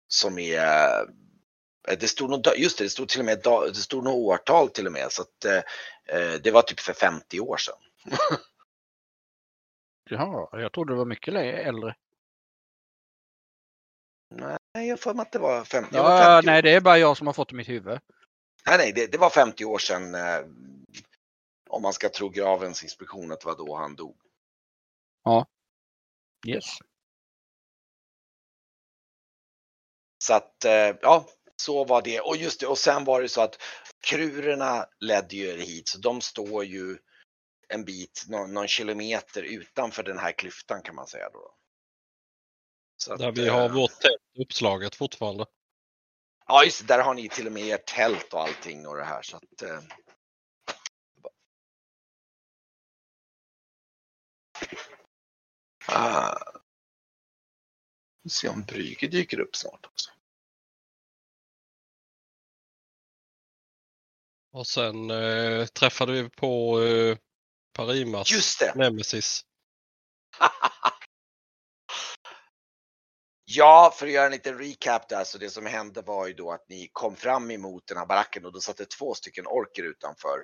Som 0.08 0.40
är 0.40 1.06
det 1.88 2.08
stod 2.08 2.30
nog, 2.30 2.48
just 2.58 2.78
det, 2.78 2.84
det 2.84 2.90
stod 2.90 3.10
till 3.10 3.20
och 3.20 3.26
med, 3.26 3.42
det 3.68 3.76
stod 3.76 4.04
nog 4.04 4.16
årtal 4.16 4.70
till 4.70 4.88
och 4.88 4.94
med 4.94 5.12
så 5.12 5.22
att 5.22 5.46
eh, 5.46 5.62
eh, 6.18 6.34
det 6.44 6.52
var 6.52 6.62
typ 6.62 6.80
för 6.80 6.94
50 6.94 7.40
år 7.40 7.58
sedan. 7.58 7.78
Jaha, 10.10 10.62
jag 10.62 10.74
trodde 10.74 10.94
det 10.94 10.98
var 10.98 11.06
mycket 11.06 11.34
äldre. 11.36 11.96
Nej, 14.36 14.88
jag 14.88 15.00
för 15.00 15.14
mig 15.14 15.22
att 15.24 15.32
det 15.32 15.40
var 15.40 15.64
50, 15.64 15.90
det 15.92 16.02
var 16.02 16.12
Ja, 16.22 16.36
50 16.42 16.46
nej, 16.46 16.58
år. 16.58 16.62
det 16.62 16.72
är 16.72 16.82
bara 16.82 16.98
jag 16.98 17.18
som 17.18 17.28
har 17.28 17.34
fått 17.34 17.50
det 17.50 17.54
i 17.54 17.58
mitt 17.58 17.70
huvud. 17.70 18.00
nej, 18.66 18.78
nej 18.78 18.92
det, 18.96 19.12
det 19.12 19.18
var 19.18 19.30
50 19.30 19.66
år 19.66 19.78
sedan. 19.78 20.16
Eh, 20.16 20.40
om 21.70 21.82
man 21.82 21.94
ska 21.94 22.10
tro 22.10 22.30
gravens 22.30 22.84
inspektion 22.84 23.32
att 23.32 23.40
det 23.40 23.46
var 23.46 23.56
då 23.56 23.76
han 23.76 23.96
dog. 23.96 24.18
Yes. 26.48 26.66
Så 30.24 30.34
att, 30.34 30.66
eh, 30.66 30.96
ja, 31.02 31.26
så 31.56 31.86
var 31.86 32.02
det. 32.02 32.20
Och 32.20 32.38
just 32.38 32.60
det, 32.60 32.68
och 32.68 32.78
sen 32.78 33.04
var 33.04 33.22
det 33.22 33.30
så 33.30 33.42
att 33.42 33.62
krurerna 34.02 34.86
ledde 35.00 35.36
ju 35.36 35.62
hit, 35.62 35.88
så 35.88 35.98
de 35.98 36.22
står 36.22 36.66
ju 36.66 36.98
en 37.68 37.86
bit, 37.86 38.26
någon, 38.28 38.54
någon 38.54 38.68
kilometer 38.68 39.44
utanför 39.44 40.04
den 40.04 40.20
här 40.20 40.32
klyftan 40.32 40.82
kan 40.82 40.96
man 40.96 41.08
säga 41.08 41.30
då. 41.30 41.56
Att, 43.10 43.20
Där 43.20 43.32
vi 43.32 43.48
har 43.48 43.66
eh, 43.66 43.74
vårt 43.74 44.00
tält 44.00 44.22
uppslaget 44.40 44.96
fortfarande. 44.96 45.46
Ja, 46.48 46.64
just 46.64 46.88
det, 46.88 46.94
där 46.94 47.04
har 47.04 47.14
ni 47.14 47.30
till 47.30 47.48
och 47.48 47.54
med 47.54 47.76
ert 47.76 47.86
tält 47.86 48.34
och 48.34 48.42
allting 48.42 48.88
och 48.88 48.96
det 48.96 49.04
här 49.04 49.22
så 49.22 49.38
att. 49.38 49.62
Eh... 49.62 49.80
Ah. 55.88 56.38
Vi 58.24 58.30
får 58.30 58.34
se 58.34 58.50
om 58.50 58.64
Brygge 58.64 59.08
dyker 59.08 59.40
upp 59.40 59.56
snart 59.56 59.86
också. 59.86 60.12
Och 64.56 64.68
sen 64.68 65.10
eh, 65.10 65.66
träffade 65.66 66.12
vi 66.12 66.30
på 66.30 66.82
eh, 66.82 67.18
Parimas 67.74 68.32
Just 68.32 68.60
det! 68.60 68.76
Nemesis. 68.76 69.42
Ja, 73.48 73.94
för 73.96 74.06
att 74.06 74.12
göra 74.12 74.26
en 74.26 74.32
liten 74.32 74.58
recap 74.58 75.10
där, 75.10 75.24
så 75.24 75.38
det 75.38 75.50
som 75.50 75.66
hände 75.66 76.02
var 76.02 76.28
ju 76.28 76.34
då 76.34 76.52
att 76.52 76.70
ni 76.70 76.90
kom 76.92 77.16
fram 77.16 77.52
emot 77.52 77.88
den 77.88 77.98
här 77.98 78.06
baracken 78.06 78.46
och 78.46 78.52
då 78.52 78.60
satt 78.60 78.78
det 78.78 78.90
två 78.90 79.14
stycken 79.14 79.48
orker 79.48 79.84
utanför 79.84 80.44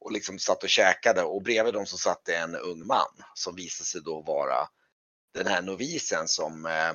och 0.00 0.12
liksom 0.12 0.38
satt 0.38 0.62
och 0.62 0.68
käkade 0.68 1.22
och 1.22 1.42
bredvid 1.42 1.74
dem 1.74 1.86
så 1.86 1.96
satt 1.96 2.24
det 2.24 2.36
en 2.36 2.56
ung 2.56 2.86
man 2.86 3.24
som 3.34 3.54
visade 3.54 3.86
sig 3.86 4.00
då 4.02 4.22
vara 4.22 4.68
den 5.34 5.46
här 5.46 5.62
novisen 5.62 6.28
som, 6.28 6.66
eh, 6.66 6.92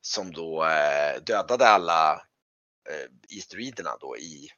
som 0.00 0.32
då 0.32 0.64
eh, 0.64 1.22
dödade 1.22 1.66
alla 1.66 2.12
eh, 2.90 3.10
isteriderna 3.28 3.96
då 4.00 4.16
i 4.16 4.48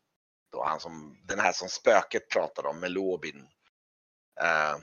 då 0.55 0.65
han 0.65 0.81
som, 0.81 1.17
den 1.25 1.39
här 1.39 1.53
som 1.53 1.69
spöket 1.69 2.29
pratade 2.29 2.69
om, 2.69 2.81
Melobin. 2.81 3.49
Eh, 4.41 4.77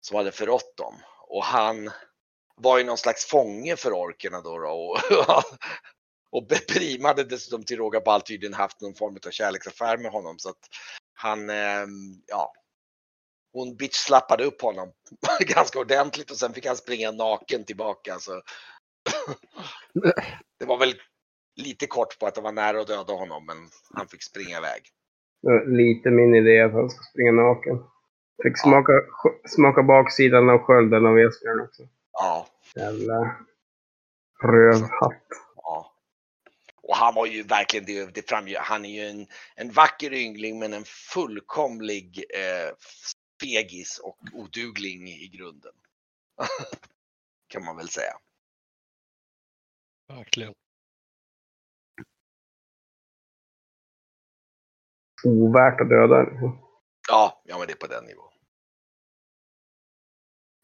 som 0.00 0.16
hade 0.16 0.32
förrått 0.32 0.76
dem. 0.76 0.94
Och 1.28 1.44
han 1.44 1.90
var 2.56 2.78
ju 2.78 2.84
någon 2.84 2.98
slags 2.98 3.26
fånge 3.26 3.76
för 3.76 3.92
orkerna 3.92 4.40
då. 4.40 4.58
då 4.58 4.68
och, 4.68 4.98
och 6.42 6.48
Prima 6.68 7.08
hade 7.08 7.24
dessutom 7.24 7.64
till 7.64 7.76
råga 7.76 8.00
på 8.00 8.10
allt 8.10 8.26
tydligen 8.26 8.54
haft 8.54 8.80
någon 8.80 8.94
form 8.94 9.18
av 9.26 9.30
kärleksaffär 9.30 9.96
med 9.96 10.12
honom. 10.12 10.38
Så 10.38 10.48
att 10.48 10.68
han, 11.14 11.50
eh, 11.50 11.86
ja. 12.26 12.52
Hon 13.52 13.76
bitch-slappade 13.76 14.44
upp 14.44 14.62
honom 14.62 14.92
ganska 15.40 15.78
ordentligt 15.78 16.30
och 16.30 16.38
sen 16.38 16.54
fick 16.54 16.66
han 16.66 16.76
springa 16.76 17.10
naken 17.10 17.64
tillbaka. 17.64 18.18
Så. 18.18 18.42
Det 20.58 20.64
var 20.64 20.78
väl 20.78 20.94
lite 21.58 21.86
kort 21.86 22.18
på 22.18 22.26
att 22.26 22.34
det 22.34 22.40
var 22.40 22.52
nära 22.52 22.80
att 22.80 22.86
döda 22.86 23.12
honom 23.12 23.46
men 23.46 23.56
han 23.94 24.08
fick 24.08 24.22
springa 24.22 24.58
iväg. 24.58 24.82
Lite 25.66 26.10
min 26.10 26.34
idé 26.34 26.60
att 26.60 26.72
han 26.72 26.90
ska 26.90 27.02
springa 27.02 27.32
naken. 27.32 27.78
Fick 28.42 28.58
smaka, 28.58 28.92
smaka 29.48 29.82
baksidan 29.82 30.50
av 30.50 30.58
skölden 30.58 31.06
av 31.06 31.18
Esbjörn 31.18 31.60
också. 31.60 31.82
Ja, 32.12 32.46
Jävla 32.74 33.36
rövhatt. 34.42 35.22
ja. 35.56 35.92
Och 36.82 36.96
han 36.96 37.14
var 37.14 37.26
ju 37.26 37.42
verkligen, 37.42 37.86
det, 37.86 38.14
det 38.14 38.28
framgår, 38.28 38.56
han 38.58 38.84
är 38.84 38.88
ju 38.88 39.08
en, 39.08 39.26
en 39.56 39.70
vacker 39.70 40.12
yngling 40.12 40.58
men 40.58 40.72
en 40.72 40.84
fullkomlig 40.84 42.24
eh, 42.34 42.74
fegis 43.42 43.98
och 43.98 44.18
odugling 44.32 45.08
i 45.08 45.28
grunden. 45.28 45.72
kan 47.48 47.64
man 47.64 47.76
väl 47.76 47.88
säga. 47.88 48.12
Verkligen. 50.08 50.54
Ovärt 55.24 55.80
att 55.80 55.88
döda. 55.88 56.26
Ja, 57.08 57.42
ja 57.44 57.58
men 57.58 57.66
det 57.66 57.72
är 57.72 57.76
på 57.76 57.86
den 57.86 58.04
nivån. 58.04 58.28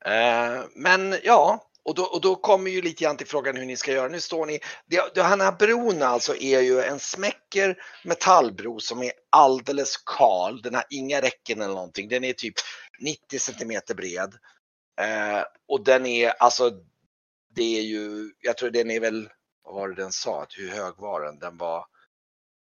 Eh, 0.04 0.64
men 0.74 1.14
ja, 1.22 1.70
och 1.84 1.94
då, 1.94 2.02
och 2.02 2.20
då 2.20 2.36
kommer 2.36 2.70
ju 2.70 2.82
lite 2.82 3.04
grann 3.04 3.16
till 3.16 3.26
frågan 3.26 3.56
hur 3.56 3.66
ni 3.66 3.76
ska 3.76 3.92
göra. 3.92 4.08
Nu 4.08 4.20
står 4.20 4.46
ni, 4.46 4.60
det, 4.86 5.14
den 5.14 5.40
här 5.40 5.52
bron 5.52 6.02
alltså 6.02 6.36
är 6.36 6.60
ju 6.60 6.80
en 6.80 6.98
smäcker 6.98 7.82
metallbro 8.04 8.80
som 8.80 9.02
är 9.02 9.12
alldeles 9.30 9.96
kal. 9.96 10.62
Den 10.62 10.74
har 10.74 10.84
inga 10.90 11.20
räcken 11.20 11.60
eller 11.60 11.74
någonting. 11.74 12.08
Den 12.08 12.24
är 12.24 12.32
typ 12.32 12.54
90 13.00 13.38
centimeter 13.38 13.94
bred. 13.94 14.34
Eh, 15.00 15.44
och 15.68 15.84
den 15.84 16.06
är 16.06 16.30
alltså, 16.30 16.70
det 17.54 17.78
är 17.78 17.82
ju, 17.82 18.32
jag 18.40 18.56
tror 18.56 18.70
den 18.70 18.90
är 18.90 19.00
väl, 19.00 19.28
vad 19.64 19.74
var 19.74 19.88
det 19.88 19.94
den 19.94 20.12
sa, 20.12 20.42
att 20.42 20.58
hur 20.58 20.70
hög 20.70 20.94
var 20.98 21.20
den? 21.20 21.38
Den 21.38 21.56
var, 21.56 21.86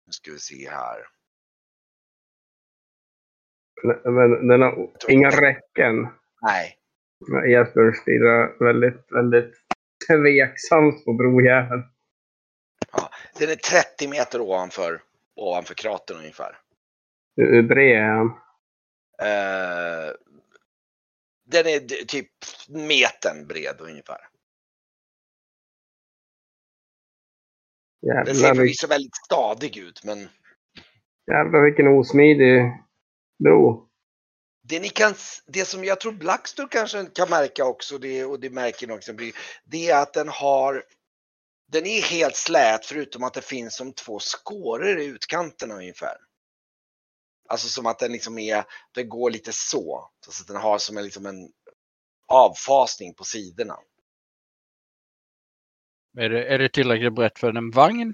nu 0.06 0.12
ska 0.12 0.32
vi 0.32 0.40
se 0.40 0.70
här. 0.70 1.19
Men 3.84 4.48
den 4.48 4.62
har 4.62 4.90
inga 5.08 5.30
räcken. 5.30 6.08
Nej, 6.42 6.78
Esbjörn 7.54 7.94
stirrar 7.94 8.66
väldigt, 8.66 9.12
väldigt 9.12 9.56
tveksamt 10.08 11.06
på 11.06 11.14
brojäveln. 11.14 11.84
Ja, 12.92 13.10
den 13.40 13.50
är 13.50 13.56
30 13.56 14.08
meter 14.08 14.42
ovanför, 14.42 15.02
ovanför 15.36 15.74
kratern 15.74 16.18
ungefär. 16.18 16.58
Hur 17.36 17.64
bred 17.64 17.98
är 17.98 18.08
han? 18.08 18.28
Eh, 19.22 20.14
den 21.46 21.68
är 21.68 22.06
typ 22.06 22.32
metern 22.68 23.48
bred 23.48 23.76
ungefär. 23.80 24.20
Den 28.02 28.26
ser 28.26 28.34
Jävlar, 28.34 28.56
förvisso 28.56 28.88
väldigt 28.88 29.16
stadig 29.16 29.78
ut 29.78 30.04
men 30.04 30.18
jävlar 31.32 31.62
vilken 31.66 31.88
osmidig 31.88 32.72
bro. 33.44 33.90
det 34.64 34.80
ni 34.80 34.90
kan, 34.90 35.14
det 35.48 35.66
som 35.66 35.84
jag 35.84 36.00
tror 36.00 36.12
Blackstore 36.12 36.68
kanske 36.72 37.06
kan 37.06 37.30
märka 37.30 37.66
också, 37.66 37.98
det, 37.98 38.26
och 38.26 38.40
det 38.40 38.50
märker 38.50 38.88
ni 38.88 38.94
också, 38.94 39.14
det 39.66 39.90
är 39.90 40.02
att 40.02 40.14
den 40.14 40.30
har, 40.30 40.84
den 41.72 41.86
är 41.86 42.02
helt 42.02 42.36
slät 42.36 42.86
förutom 42.86 43.24
att 43.24 43.34
det 43.34 43.42
finns 43.46 43.76
som 43.76 43.94
två 43.94 44.20
skåror 44.20 45.00
i 45.00 45.06
utkanterna 45.06 45.76
ungefär. 45.76 46.18
Alltså 47.50 47.68
som 47.68 47.86
att 47.86 48.00
den 48.00 48.12
liksom 48.12 48.38
är, 48.38 48.64
den 48.94 49.10
går 49.10 49.32
lite 49.32 49.52
så, 49.54 50.12
så 50.26 50.44
att 50.44 50.48
den 50.48 50.62
har 50.62 50.78
som 50.78 50.98
en, 50.98 51.04
liksom 51.04 51.26
en 51.26 51.52
avfasning 52.28 53.14
på 53.14 53.24
sidorna. 53.24 53.78
Är 56.18 56.30
det, 56.30 56.46
är 56.46 56.60
det 56.60 56.70
tillräckligt 56.70 57.14
brett 57.14 57.40
för 57.40 57.58
en 57.58 57.72
vagn? 57.72 58.14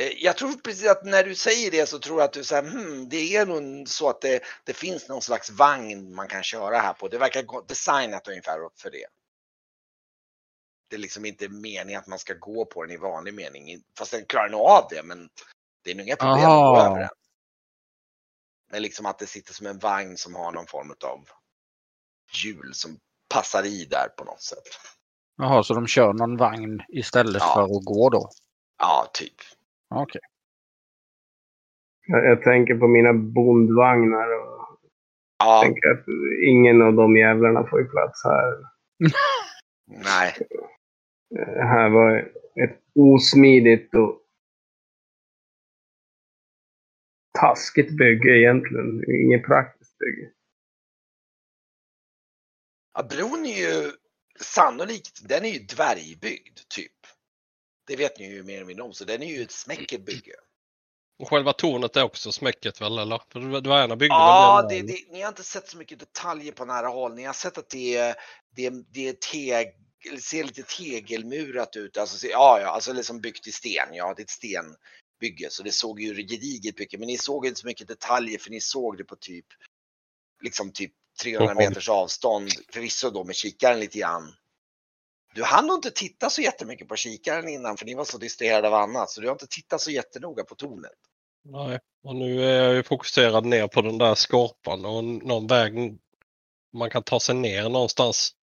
Eh, 0.00 0.12
Jag 0.24 0.36
tror 0.36 0.52
precis 0.52 0.88
att 0.88 1.04
när 1.04 1.24
du 1.24 1.34
säger 1.34 1.70
det 1.70 1.88
så 1.88 1.98
tror 1.98 2.18
jag 2.20 2.24
att 2.24 2.32
du 2.32 2.44
säger 2.44 2.62
hmm, 2.62 3.08
det 3.08 3.36
är 3.36 3.46
nog 3.46 3.88
så 3.88 4.08
att 4.08 4.20
det, 4.20 4.42
det 4.64 4.74
finns 4.74 5.08
någon 5.08 5.22
slags 5.22 5.50
vagn 5.50 6.14
man 6.14 6.28
kan 6.28 6.42
köra 6.42 6.78
här 6.78 6.92
på. 6.92 7.08
Det 7.08 7.18
verkar 7.18 7.66
designat 7.68 8.28
ungefär 8.28 8.58
för 8.76 8.90
det. 8.90 9.06
Det 10.88 10.96
är 10.96 11.00
liksom 11.00 11.24
inte 11.24 11.48
meningen 11.48 12.00
att 12.00 12.06
man 12.06 12.18
ska 12.18 12.34
gå 12.34 12.64
på 12.64 12.82
den 12.84 12.94
i 12.94 12.96
vanlig 12.96 13.34
mening. 13.34 13.82
Fast 13.98 14.10
den 14.12 14.24
klarar 14.24 14.48
nog 14.48 14.60
av 14.60 14.86
det, 14.90 15.02
men 15.02 15.28
det 15.84 15.90
är 15.90 15.94
nog 15.94 16.06
inga 16.06 16.16
problem 16.16 16.44
att 16.44 16.48
gå 16.50 16.76
Aha. 16.76 16.86
över 16.86 17.00
den. 17.00 17.08
Men 18.70 18.82
liksom 18.82 19.06
att 19.06 19.18
det 19.18 19.26
sitter 19.26 19.52
som 19.54 19.66
en 19.66 19.78
vagn 19.78 20.16
som 20.16 20.34
har 20.34 20.52
någon 20.52 20.66
form 20.66 20.94
av 21.04 21.28
hjul 22.44 22.74
som 22.74 22.98
passar 23.28 23.64
i 23.66 23.84
där 23.84 24.08
på 24.16 24.24
något 24.24 24.42
sätt. 24.42 24.68
Jaha, 25.36 25.62
så 25.62 25.74
de 25.74 25.86
kör 25.86 26.12
någon 26.12 26.36
vagn 26.36 26.82
istället 26.88 27.42
Ja. 27.42 27.54
för 27.54 27.62
att 27.62 27.84
gå 27.84 28.08
då? 28.10 28.30
Ja, 28.78 29.10
typ. 29.12 29.34
Okej. 29.94 30.20
Jag, 32.06 32.24
jag 32.24 32.42
tänker 32.42 32.74
på 32.74 32.88
mina 32.88 33.12
bondvagnar 33.12 34.40
och 34.40 34.60
Ja, 35.38 35.62
tänker 35.64 35.90
att 35.90 36.04
ingen 36.46 36.82
av 36.82 36.94
de 36.94 37.16
jävlarna 37.16 37.66
får 37.66 37.80
ju 37.80 37.88
plats 37.88 38.24
här. 38.24 38.58
nej. 40.04 40.32
Det 41.30 41.64
här 41.64 41.88
var 41.88 42.18
ett 42.64 42.82
osmidigt 42.94 43.94
och 43.94 44.22
taskigt 47.38 47.96
bygge 47.96 48.38
egentligen. 48.38 49.04
Inget 49.10 49.46
praktiskt 49.46 49.98
bygge. 49.98 50.30
Ja, 52.94 53.02
bron 53.02 53.46
är 53.46 53.58
ju 53.58 53.92
sannolikt, 54.40 55.28
den 55.28 55.44
är 55.44 55.48
ju 55.48 55.58
dvärgbyggd 55.58 56.58
typ. 56.68 56.99
Det 57.90 57.96
vet 57.96 58.18
ni 58.18 58.28
ju 58.30 58.42
mer 58.42 58.54
eller 58.56 58.64
mindre 58.64 58.82
om, 58.84 58.92
så 58.94 59.04
den 59.04 59.22
är 59.22 59.26
ju 59.26 59.42
ett 59.42 59.50
smäcket 59.50 60.04
bygge. 60.04 60.32
Och 61.18 61.28
själva 61.28 61.52
tornet 61.52 61.96
är 61.96 62.02
också 62.02 62.32
smäcket 62.32 62.80
väl 62.80 62.98
eller? 62.98 63.22
För 63.32 63.60
dvärgarna 63.60 63.96
byggde 63.96 64.14
Ja, 64.14 64.66
väl 64.70 64.86
det, 64.86 64.92
det, 64.92 65.12
ni 65.12 65.20
har 65.20 65.28
inte 65.28 65.42
sett 65.42 65.68
så 65.68 65.76
mycket 65.76 65.98
detaljer 65.98 66.52
på 66.52 66.64
nära 66.64 66.88
håll. 66.88 67.14
Ni 67.14 67.24
har 67.24 67.32
sett 67.32 67.58
att 67.58 67.68
det, 67.70 67.96
är- 67.96 68.14
det, 68.56 68.70
det 68.70 69.20
teg, 69.20 69.68
ser 70.22 70.44
lite 70.44 70.62
tegelmurat 70.62 71.76
ut. 71.76 71.96
Alltså, 71.96 72.26
ja, 72.26 72.58
ja, 72.62 72.68
alltså 72.68 72.92
liksom 72.92 73.20
byggt 73.20 73.46
i 73.46 73.52
sten. 73.52 73.88
Ja, 73.94 74.14
det 74.16 74.22
är 74.22 74.24
ett 74.24 74.30
stenbygge, 74.30 75.50
så 75.50 75.62
det 75.62 75.72
såg 75.72 76.00
ju 76.00 76.14
gediget 76.14 76.78
mycket. 76.78 77.00
Men 77.00 77.06
ni 77.06 77.18
såg 77.18 77.46
inte 77.46 77.60
så 77.60 77.66
mycket 77.66 77.88
detaljer, 77.88 78.38
för 78.38 78.50
ni 78.50 78.60
såg 78.60 78.96
det 78.98 79.04
på 79.04 79.16
typ, 79.16 79.46
liksom 80.42 80.72
typ 80.72 80.92
300 81.22 81.44
Jaha. 81.44 81.54
meters 81.68 81.88
avstånd. 81.88 82.50
Förvisso 82.72 83.10
då 83.10 83.24
med 83.24 83.36
kikaren 83.36 83.80
lite 83.80 83.98
grann. 83.98 84.34
Du 85.34 85.42
hann 85.44 85.66
nog 85.66 85.76
inte 85.76 85.90
titta 85.90 86.30
så 86.30 86.40
jättemycket 86.42 86.88
på 86.88 86.96
kikaren 86.96 87.48
innan, 87.48 87.76
för 87.76 87.86
ni 87.86 87.94
var 87.94 88.04
så 88.04 88.18
distraherade 88.18 88.68
av 88.68 88.74
annat. 88.74 89.10
Så 89.10 89.20
du 89.20 89.26
har 89.26 89.32
inte 89.32 89.46
tittat 89.46 89.80
så 89.80 89.90
jättenoga 89.90 90.44
på 90.44 90.54
tornet. 90.54 90.92
Nej, 91.44 91.78
och 92.04 92.16
nu 92.16 92.44
är 92.44 92.62
jag 92.64 92.74
ju 92.74 92.82
fokuserad 92.82 93.46
ner 93.46 93.68
på 93.68 93.82
den 93.82 93.98
där 93.98 94.14
skorpan 94.14 94.84
och 94.84 95.04
någon 95.04 95.46
väg 95.46 95.98
man 96.72 96.90
kan 96.90 97.02
ta 97.02 97.20
sig 97.20 97.34
ner 97.34 97.68
någonstans. 97.68 98.34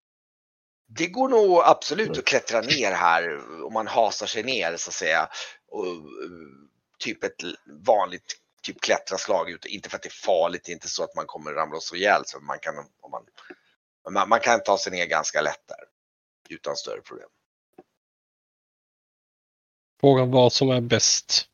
Det 0.89 1.07
går 1.07 1.29
nog 1.29 1.61
absolut 1.65 2.17
att 2.17 2.25
klättra 2.25 2.61
ner 2.61 2.91
här 2.91 3.39
om 3.65 3.73
man 3.73 3.87
hasar 3.87 4.27
sig 4.27 4.43
ner 4.43 4.77
så 4.77 4.89
att 4.89 4.93
säga. 4.93 5.29
Och, 5.67 5.85
eh, 5.87 5.91
typ 6.99 7.23
ett 7.23 7.43
vanligt 7.85 8.35
typ 8.63 8.81
klättraslag. 8.81 9.49
ut- 9.49 9.65
Inte 9.65 9.89
för 9.89 9.95
att 9.97 10.03
det 10.03 10.09
är 10.09 10.25
farligt, 10.25 10.63
det 10.65 10.71
är 10.71 10.73
inte 10.73 10.87
så 10.89 11.03
att 11.03 11.15
man 11.15 11.25
kommer 11.25 11.51
ramla 11.51 11.75
och 11.75 11.83
slå 11.83 11.97
ihjäl 11.97 12.25
sig. 12.25 12.41
Man 12.41 12.59
kan, 12.59 12.77
om 13.01 13.11
man, 13.11 13.23
man, 14.13 14.29
man 14.29 14.39
kan 14.39 14.63
ta 14.63 14.77
sig 14.77 14.91
ner 14.91 15.05
ganska 15.05 15.41
lätt 15.41 15.67
där. 15.67 15.79
Utan 16.49 16.75
större 16.75 17.01
problem. 17.01 17.29
Frågan 20.01 20.31
vad 20.31 20.53
som 20.53 20.69
är 20.69 20.81
bäst. 20.81 21.49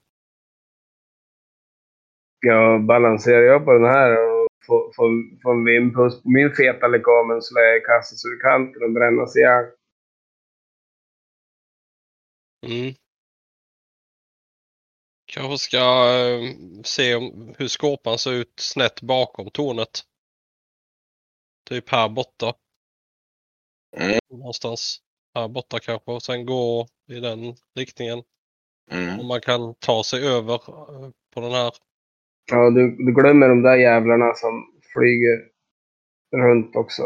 Jag 2.40 2.86
balanserar 2.86 3.42
jag 3.42 3.66
på 3.66 3.74
den 3.74 3.86
här 3.86 4.12
och 4.12 4.48
får, 4.66 4.94
får, 4.96 5.42
får 5.42 5.52
en 5.52 5.66
vindpust 5.66 6.24
på 6.24 6.30
min 6.30 6.56
feta 6.56 6.88
lekamen 6.88 7.42
så 7.42 7.54
lär 7.56 7.62
jag 7.62 7.86
kastas 7.86 8.26
ur 8.26 8.40
kanten 8.42 8.84
och 8.84 8.92
brännas 8.92 9.36
ihjäl. 9.36 9.66
Mm. 12.66 12.94
Kanske 15.26 15.58
ska 15.58 15.78
eh, 15.78 16.54
se 16.84 17.16
om, 17.16 17.56
hur 17.58 17.68
skorpan 17.68 18.18
ser 18.18 18.32
ut 18.32 18.60
snett 18.60 19.02
bakom 19.02 19.50
tornet. 19.50 20.02
Typ 21.70 21.90
här 21.90 22.10
borta. 22.10 22.54
Mm. 23.98 24.20
Någonstans 24.30 25.02
här 25.36 25.48
borta 25.48 25.80
kanske 25.80 26.12
och 26.12 26.24
sen 26.24 26.46
gå 26.46 26.88
i 27.10 27.20
den 27.20 27.56
riktningen. 27.76 28.24
Mm. 28.92 29.20
Om 29.20 29.28
man 29.28 29.42
kan 29.42 29.76
ta 29.76 30.04
sig 30.04 30.28
över 30.28 30.54
eh, 30.54 31.10
på 31.34 31.42
den 31.42 31.52
här. 31.52 31.74
Ja, 32.52 32.70
du, 32.70 33.06
du 33.06 33.14
glömmer 33.14 33.50
de 33.50 33.62
där 33.62 33.78
jävlarna 33.78 34.34
som 34.34 34.82
flyger 34.94 35.40
runt 36.36 36.76
också. 36.76 37.04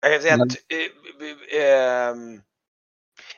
Jag 0.00 0.12
kan 0.12 0.22
säga 0.22 0.36
Men- 0.36 0.46
att, 0.46 0.56
eh, 0.72 1.60
eh, 1.60 2.08
ehm, 2.08 2.42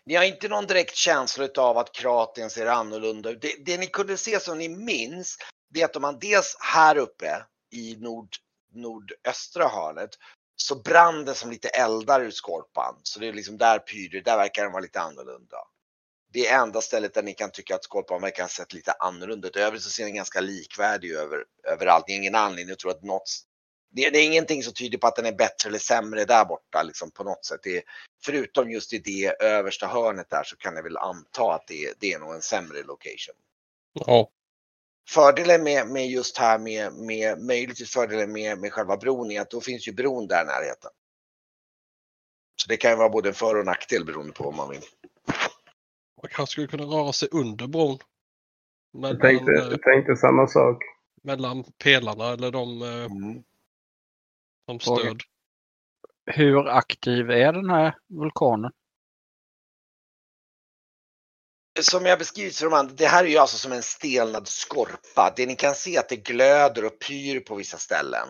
ni 0.04 0.14
har 0.14 0.24
inte 0.24 0.48
någon 0.48 0.66
direkt 0.66 0.94
känsla 0.94 1.48
av 1.58 1.78
att 1.78 1.92
kraten 1.92 2.50
ser 2.50 2.66
annorlunda 2.66 3.30
ut. 3.30 3.42
Det, 3.42 3.64
det 3.66 3.78
ni 3.78 3.86
kunde 3.86 4.16
se 4.16 4.40
som 4.40 4.58
ni 4.58 4.68
minns, 4.68 5.38
det 5.70 5.80
är 5.80 5.84
att 5.84 5.96
om 5.96 6.02
man 6.02 6.18
dels 6.18 6.56
här 6.60 6.96
uppe 6.96 7.26
i 7.74 7.96
nord, 7.96 8.28
nordöstra 8.74 9.68
hörnet 9.68 10.10
så 10.56 10.74
brann 10.74 11.24
det 11.24 11.34
som 11.34 11.50
lite 11.50 11.68
eldar 11.68 12.20
ur 12.20 12.30
skorpan. 12.30 13.00
Så 13.02 13.20
det 13.20 13.28
är 13.28 13.32
liksom 13.32 13.58
där 13.58 13.78
pyr 13.78 14.22
där 14.24 14.36
verkar 14.36 14.62
den 14.62 14.72
vara 14.72 14.82
lite 14.82 15.00
annorlunda. 15.00 15.56
Det 16.32 16.48
är 16.48 16.62
enda 16.62 16.80
stället 16.80 17.14
där 17.14 17.22
ni 17.22 17.34
kan 17.34 17.50
tycka 17.50 17.74
att 17.74 17.84
skorpan 17.84 18.22
verkar 18.22 18.42
ha 18.42 18.48
sett 18.48 18.72
lite 18.72 18.92
annorlunda 18.92 19.48
ut. 19.48 19.56
Övrigt 19.56 19.82
så 19.82 19.90
ser 19.90 20.04
den 20.04 20.14
ganska 20.14 20.40
likvärdig 20.40 21.12
över, 21.12 21.44
överallt. 21.64 22.04
Det 22.06 22.12
är 22.12 22.16
ingen 22.16 22.34
anledning 22.34 22.72
att 22.72 22.78
tro 22.78 22.90
att 22.90 23.02
något 23.02 23.28
det, 23.94 24.10
det 24.10 24.18
är 24.18 24.24
ingenting 24.24 24.62
som 24.62 24.72
tyder 24.74 24.98
på 24.98 25.06
att 25.06 25.16
den 25.16 25.26
är 25.26 25.32
bättre 25.32 25.68
eller 25.68 25.78
sämre 25.78 26.24
där 26.24 26.44
borta 26.44 26.82
liksom 26.82 27.10
på 27.10 27.24
något 27.24 27.44
sätt. 27.44 27.60
Det, 27.62 27.76
är- 27.76 27.82
förutom 28.24 28.70
just 28.70 28.92
i 28.92 28.98
det 28.98 29.42
översta 29.42 29.86
hörnet 29.86 30.30
där 30.30 30.44
så 30.44 30.56
kan 30.56 30.76
jag 30.76 30.82
väl 30.82 30.96
anta 30.96 31.54
att 31.54 31.66
det, 31.66 31.94
det 32.00 32.12
är 32.12 32.18
nog 32.18 32.34
en 32.34 32.42
sämre 32.42 32.82
location. 32.82 33.34
Ja, 33.92 34.30
Fördelen 35.14 35.62
med, 35.62 35.88
med 35.88 36.06
just 36.06 36.38
här 36.38 36.58
med, 36.58 36.92
med 36.92 37.38
möjligtvis 37.38 37.92
fördelen 37.92 38.32
med, 38.32 38.58
med 38.58 38.72
själva 38.72 38.96
bron 38.96 39.30
är 39.30 39.40
att 39.40 39.50
då 39.50 39.60
finns 39.60 39.88
ju 39.88 39.92
bron 39.92 40.26
där 40.26 40.42
i 40.42 40.46
närheten. 40.46 40.90
Så 42.62 42.68
det 42.68 42.76
kan 42.76 42.90
ju 42.90 42.96
vara 42.96 43.08
både 43.08 43.28
en 43.28 43.34
för 43.34 43.58
och 43.58 43.64
nackdel 43.66 44.04
beroende 44.04 44.32
på 44.32 44.44
vad 44.44 44.54
man 44.54 44.70
vill. 44.70 44.82
man 46.22 46.30
kanske 46.30 46.52
skulle 46.52 46.66
kunna 46.66 46.84
röra 46.84 47.12
sig 47.12 47.28
under 47.32 47.66
bron. 47.66 47.98
Jag 48.92 49.00
Mellan, 49.02 49.20
tänkte, 49.20 49.52
eh, 49.52 49.68
jag 49.70 49.82
tänkte 49.82 50.16
samma 50.16 50.46
sak. 50.46 50.82
mellan 51.22 51.64
pelarna 51.84 52.28
eller 52.28 52.50
de 52.50 52.82
eh, 52.82 53.08
som 54.66 54.78
Fråga. 54.80 55.00
stöd. 55.00 55.20
Hur 56.26 56.68
aktiv 56.68 57.30
är 57.30 57.52
den 57.52 57.70
här 57.70 57.94
vulkanen? 58.08 58.72
Som 61.80 62.06
jag 62.06 62.18
beskrivit 62.18 62.56
för 62.56 62.64
de 62.64 62.74
andra, 62.74 62.94
det 62.94 63.06
här 63.06 63.24
är 63.24 63.28
ju 63.28 63.38
alltså 63.38 63.56
som 63.56 63.72
en 63.72 63.82
stelnad 63.82 64.48
skorpa. 64.48 65.32
Det 65.36 65.46
ni 65.46 65.56
kan 65.56 65.74
se 65.74 65.96
är 65.96 66.00
att 66.00 66.08
det 66.08 66.16
glöder 66.16 66.84
och 66.84 66.98
pyr 66.98 67.40
på 67.40 67.54
vissa 67.54 67.78
ställen. 67.78 68.28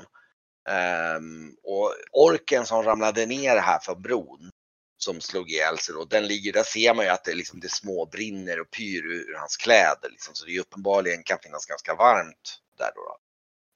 Um, 1.17 1.57
och 1.63 1.95
orken 2.13 2.67
som 2.67 2.83
ramlade 2.83 3.27
ner 3.27 3.57
här 3.57 3.79
för 3.79 3.95
bron 3.95 4.51
som 4.97 5.21
slog 5.21 5.51
ihjäl 5.51 5.79
sig 5.79 5.95
då, 5.95 6.05
den 6.05 6.27
ligger, 6.27 6.53
där 6.53 6.63
ser 6.63 6.95
man 6.95 7.05
ju 7.05 7.11
att 7.11 7.25
det, 7.25 7.35
liksom, 7.35 7.61
det 7.61 7.71
småbrinner 7.71 8.61
och 8.61 8.71
pyr 8.71 9.07
ur 9.07 9.35
hans 9.39 9.57
kläder. 9.57 10.11
Liksom, 10.11 10.35
så 10.35 10.47
det 10.47 10.57
är 10.57 10.61
uppenbarligen 10.61 11.23
kan 11.23 11.39
finnas 11.43 11.67
ganska 11.67 11.95
varmt 11.95 12.59
där 12.79 12.91
då. 12.95 13.01
då. 13.01 13.17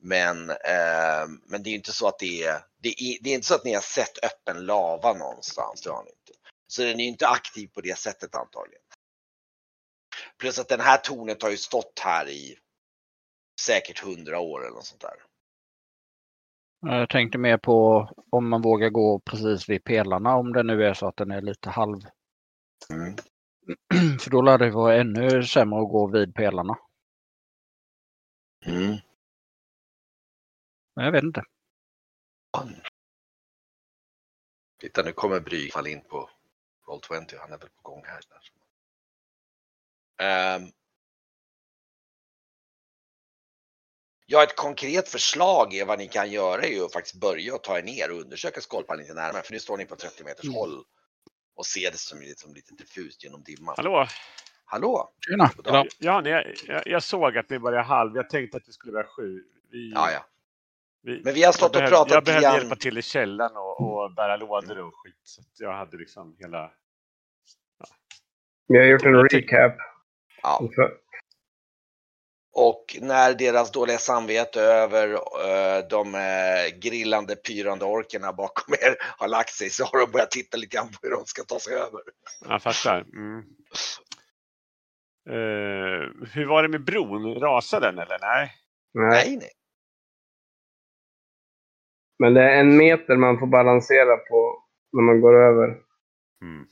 Men, 0.02 0.50
eh, 0.50 1.26
men 1.46 1.62
det 1.62 1.70
är 1.70 1.74
inte 1.74 1.92
så 1.92 2.08
att 2.08 2.18
det 2.18 2.42
är, 2.42 2.60
det 2.82 2.88
är, 2.88 3.18
det 3.22 3.30
är 3.30 3.34
inte 3.34 3.46
så 3.46 3.54
att 3.54 3.64
ni 3.64 3.74
har 3.74 3.80
sett 3.80 4.24
öppen 4.24 4.66
lava 4.66 5.12
någonstans, 5.12 5.80
det 5.82 5.90
har 5.90 6.04
ni 6.04 6.10
inte. 6.10 6.32
Så 6.66 6.82
den 6.82 7.00
är 7.00 7.04
inte 7.06 7.28
aktiv 7.28 7.68
på 7.68 7.80
det 7.80 7.98
sättet 7.98 8.34
antagligen. 8.34 8.85
Plus 10.38 10.58
att 10.58 10.68
den 10.68 10.80
här 10.80 10.98
tornet 10.98 11.42
har 11.42 11.50
ju 11.50 11.56
stått 11.56 11.98
här 12.04 12.28
i 12.28 12.58
säkert 13.60 13.98
hundra 14.04 14.40
år 14.40 14.60
eller 14.60 14.74
något 14.74 14.84
sånt 14.84 15.00
där. 15.00 15.22
Jag 16.80 17.10
tänkte 17.10 17.38
mer 17.38 17.58
på 17.58 18.08
om 18.30 18.48
man 18.48 18.62
vågar 18.62 18.90
gå 18.90 19.18
precis 19.18 19.68
vid 19.68 19.84
pelarna 19.84 20.36
om 20.36 20.52
det 20.52 20.62
nu 20.62 20.84
är 20.84 20.94
så 20.94 21.08
att 21.08 21.16
den 21.16 21.30
är 21.30 21.42
lite 21.42 21.70
halv. 21.70 22.00
Mm. 22.90 23.16
För 24.20 24.30
då 24.30 24.42
lär 24.42 24.58
det 24.58 24.70
vara 24.70 24.96
ännu 24.96 25.42
sämre 25.42 25.80
att 25.80 25.88
gå 25.88 26.06
vid 26.06 26.34
pelarna. 26.34 26.78
Mm. 28.66 28.96
Men 30.96 31.04
jag 31.04 31.12
vet 31.12 31.24
inte. 31.24 31.42
Titta 34.80 35.02
nu 35.02 35.12
kommer 35.12 35.40
Bry 35.40 35.70
fall 35.70 35.86
in 35.86 36.04
på 36.04 36.30
Roll20. 36.86 37.38
Han 37.38 37.52
är 37.52 37.58
väl 37.58 37.68
på 37.68 37.90
gång 37.90 38.04
här. 38.04 38.20
Um, 40.22 40.70
ja, 44.26 44.42
ett 44.42 44.56
konkret 44.56 45.08
förslag 45.08 45.74
är 45.74 45.84
vad 45.84 45.98
ni 45.98 46.08
kan 46.08 46.30
göra 46.30 46.62
är 46.62 46.68
ju 46.70 46.84
att 46.84 46.92
faktiskt 46.92 47.20
börja 47.20 47.54
och 47.54 47.62
ta 47.62 47.78
er 47.78 47.82
ner 47.82 48.10
och 48.10 48.20
undersöka 48.20 48.60
skorpan 48.60 48.98
lite 48.98 49.14
närmare. 49.14 49.42
För 49.42 49.52
nu 49.52 49.58
står 49.58 49.76
ni 49.76 49.84
på 49.86 49.96
30 49.96 50.24
meters 50.24 50.44
Mm. 50.44 50.54
håll 50.54 50.84
och 51.56 51.66
ser 51.66 51.90
det 51.90 51.98
som, 51.98 52.18
som 52.36 52.54
lite 52.54 52.74
diffust 52.74 53.24
genom 53.24 53.42
dimman. 53.42 53.74
Hallå? 53.76 54.06
Hallå? 54.64 55.12
Tjena! 55.28 55.50
Ja, 55.98 56.20
ni, 56.20 56.30
jag, 56.66 56.82
jag 56.86 57.02
såg 57.02 57.38
att 57.38 57.50
ni 57.50 57.58
började 57.58 57.84
halv. 57.84 58.16
Jag 58.16 58.30
tänkte 58.30 58.56
att 58.56 58.64
det 58.64 58.72
skulle 58.72 58.92
vara 58.92 59.06
sju. 59.06 59.42
Vi, 59.70 59.92
Ja, 59.94 60.10
ja. 60.12 60.26
Vi, 61.02 61.20
Men 61.24 61.34
vi 61.34 61.42
har 61.42 61.52
stått 61.52 61.66
och 61.68 61.72
behövde- 61.72 61.96
pratat 61.96 62.12
Jag 62.14 62.24
behövde 62.24 62.46
hjälpa 62.58 62.76
till 62.76 62.98
i 62.98 63.02
källaren 63.02 63.56
och, 63.56 63.80
och 64.04 64.12
bära 64.14 64.36
lådor 64.36 64.78
och 64.78 64.92
skit. 64.96 65.14
Så 65.24 65.42
jag 65.64 65.72
hade 65.76 65.96
liksom 65.96 66.36
hela... 66.38 66.72
Vi 68.68 68.78
har 68.78 68.84
gjort 68.84 69.02
en 69.04 69.14
recap. 69.28 69.72
Ja. 70.46 70.60
Och 72.52 72.96
när 73.00 73.34
deras 73.34 73.72
dåliga 73.72 73.98
samvete 73.98 74.60
över 74.60 75.12
eh, 75.12 75.88
de 75.90 76.14
eh, 76.14 76.78
grillande, 76.78 77.36
pyrande 77.36 77.84
orkerna 77.84 78.32
bakom 78.32 78.74
er 78.74 78.96
har 79.18 79.28
lagt 79.28 79.50
sig 79.50 79.70
så 79.70 79.84
har 79.84 80.00
de 80.00 80.12
börjat 80.12 80.30
titta 80.30 80.56
lite 80.56 80.76
grann 80.76 80.88
på 80.88 80.98
hur 81.02 81.10
de 81.10 81.24
ska 81.24 81.42
ta 81.42 81.58
sig 81.58 81.74
över. 81.74 82.00
Jag 82.48 82.62
fattar. 82.62 83.00
Mm. 83.00 83.38
Eh, 85.28 86.28
hur 86.32 86.46
var 86.46 86.62
det 86.62 86.68
med 86.68 86.84
bron? 86.84 87.34
Rasade 87.34 87.86
den 87.86 87.98
eller? 87.98 88.18
Nej? 88.20 88.52
Nej. 88.94 89.08
Nej, 89.10 89.36
nej. 89.36 89.50
Men 92.18 92.34
det 92.34 92.42
är 92.42 92.60
en 92.60 92.76
meter 92.76 93.16
man 93.16 93.38
får 93.38 93.46
balansera 93.46 94.16
på 94.16 94.64
när 94.92 95.02
man 95.02 95.20
går 95.20 95.34
över. 95.34 95.68
Mm. 96.42 96.66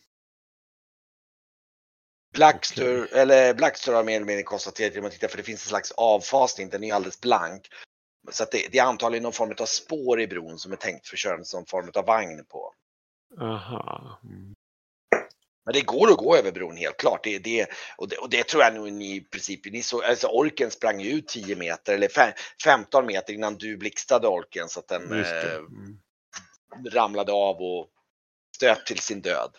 Blackstur, 2.35 3.15
eller 3.15 3.55
Blackstur 3.55 3.93
har 3.93 4.05
mer 4.05 4.17
eller 4.17 4.27
mindre 4.27 4.43
konstaterat 4.43 4.95
genom 4.95 5.07
att 5.07 5.13
titta 5.13 5.29
för 5.29 5.37
det 5.37 5.43
finns 5.43 5.65
en 5.65 5.69
slags 5.69 5.93
avfasning, 5.93 6.69
den 6.69 6.85
är 6.85 6.95
alldeles 6.95 7.21
blank. 7.21 7.69
Så 8.31 8.43
att 8.43 8.51
det, 8.51 8.69
det 8.73 8.79
är 8.79 8.85
antagligen 8.85 9.23
någon 9.23 9.33
form 9.33 9.55
av 9.61 9.67
spår 9.67 10.21
i 10.21 10.27
bron 10.27 10.59
som 10.59 10.73
är 10.73 10.77
tänkt 10.77 11.09
för 11.09 11.17
körande 11.17 11.45
som 11.45 11.67
form 11.67 11.91
av 11.95 12.07
vagn 12.07 12.45
på. 12.45 12.73
Aha. 13.41 14.21
Mm. 14.25 14.55
Men 15.65 15.75
det 15.75 15.81
går 15.81 16.11
att 16.11 16.17
gå 16.17 16.37
över 16.37 16.53
bron 16.53 16.77
helt 16.77 16.97
klart. 16.97 17.25
Det, 17.25 17.39
det, 17.39 17.67
och, 17.97 18.09
det, 18.09 18.17
och 18.17 18.31
det 18.31 18.49
tror 18.49 18.63
jag 18.63 18.75
nog 18.75 18.93
ni 18.93 19.17
i 19.17 19.21
princip, 19.21 19.73
ni 19.73 19.83
såg, 19.83 20.05
alltså 20.05 20.27
orken 20.27 20.71
sprang 20.71 21.01
ju 21.01 21.11
ut 21.11 21.29
10 21.29 21.57
meter 21.57 21.95
eller 21.95 22.09
fem, 22.09 22.33
15 22.65 23.07
meter 23.07 23.33
innan 23.33 23.55
du 23.55 23.77
blixtrade 23.77 24.29
orken 24.29 24.69
så 24.69 24.81
att 24.81 24.89
den 24.89 25.13
eh, 25.13 25.55
Mm. 25.55 25.99
ramlade 26.93 27.33
av 27.33 27.57
och 27.57 27.89
stöt 28.57 28.87
till 28.87 28.99
sin 28.99 29.21
död. 29.21 29.51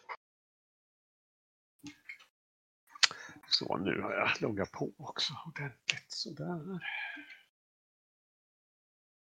Så, 3.60 3.78
nu 3.78 4.02
har 4.02 4.14
jag 4.14 4.30
loggat 4.42 4.72
på 4.72 4.92
också 4.98 5.34
ordentligt. 5.48 6.06
Sådär. 6.12 6.66
Men 6.66 6.80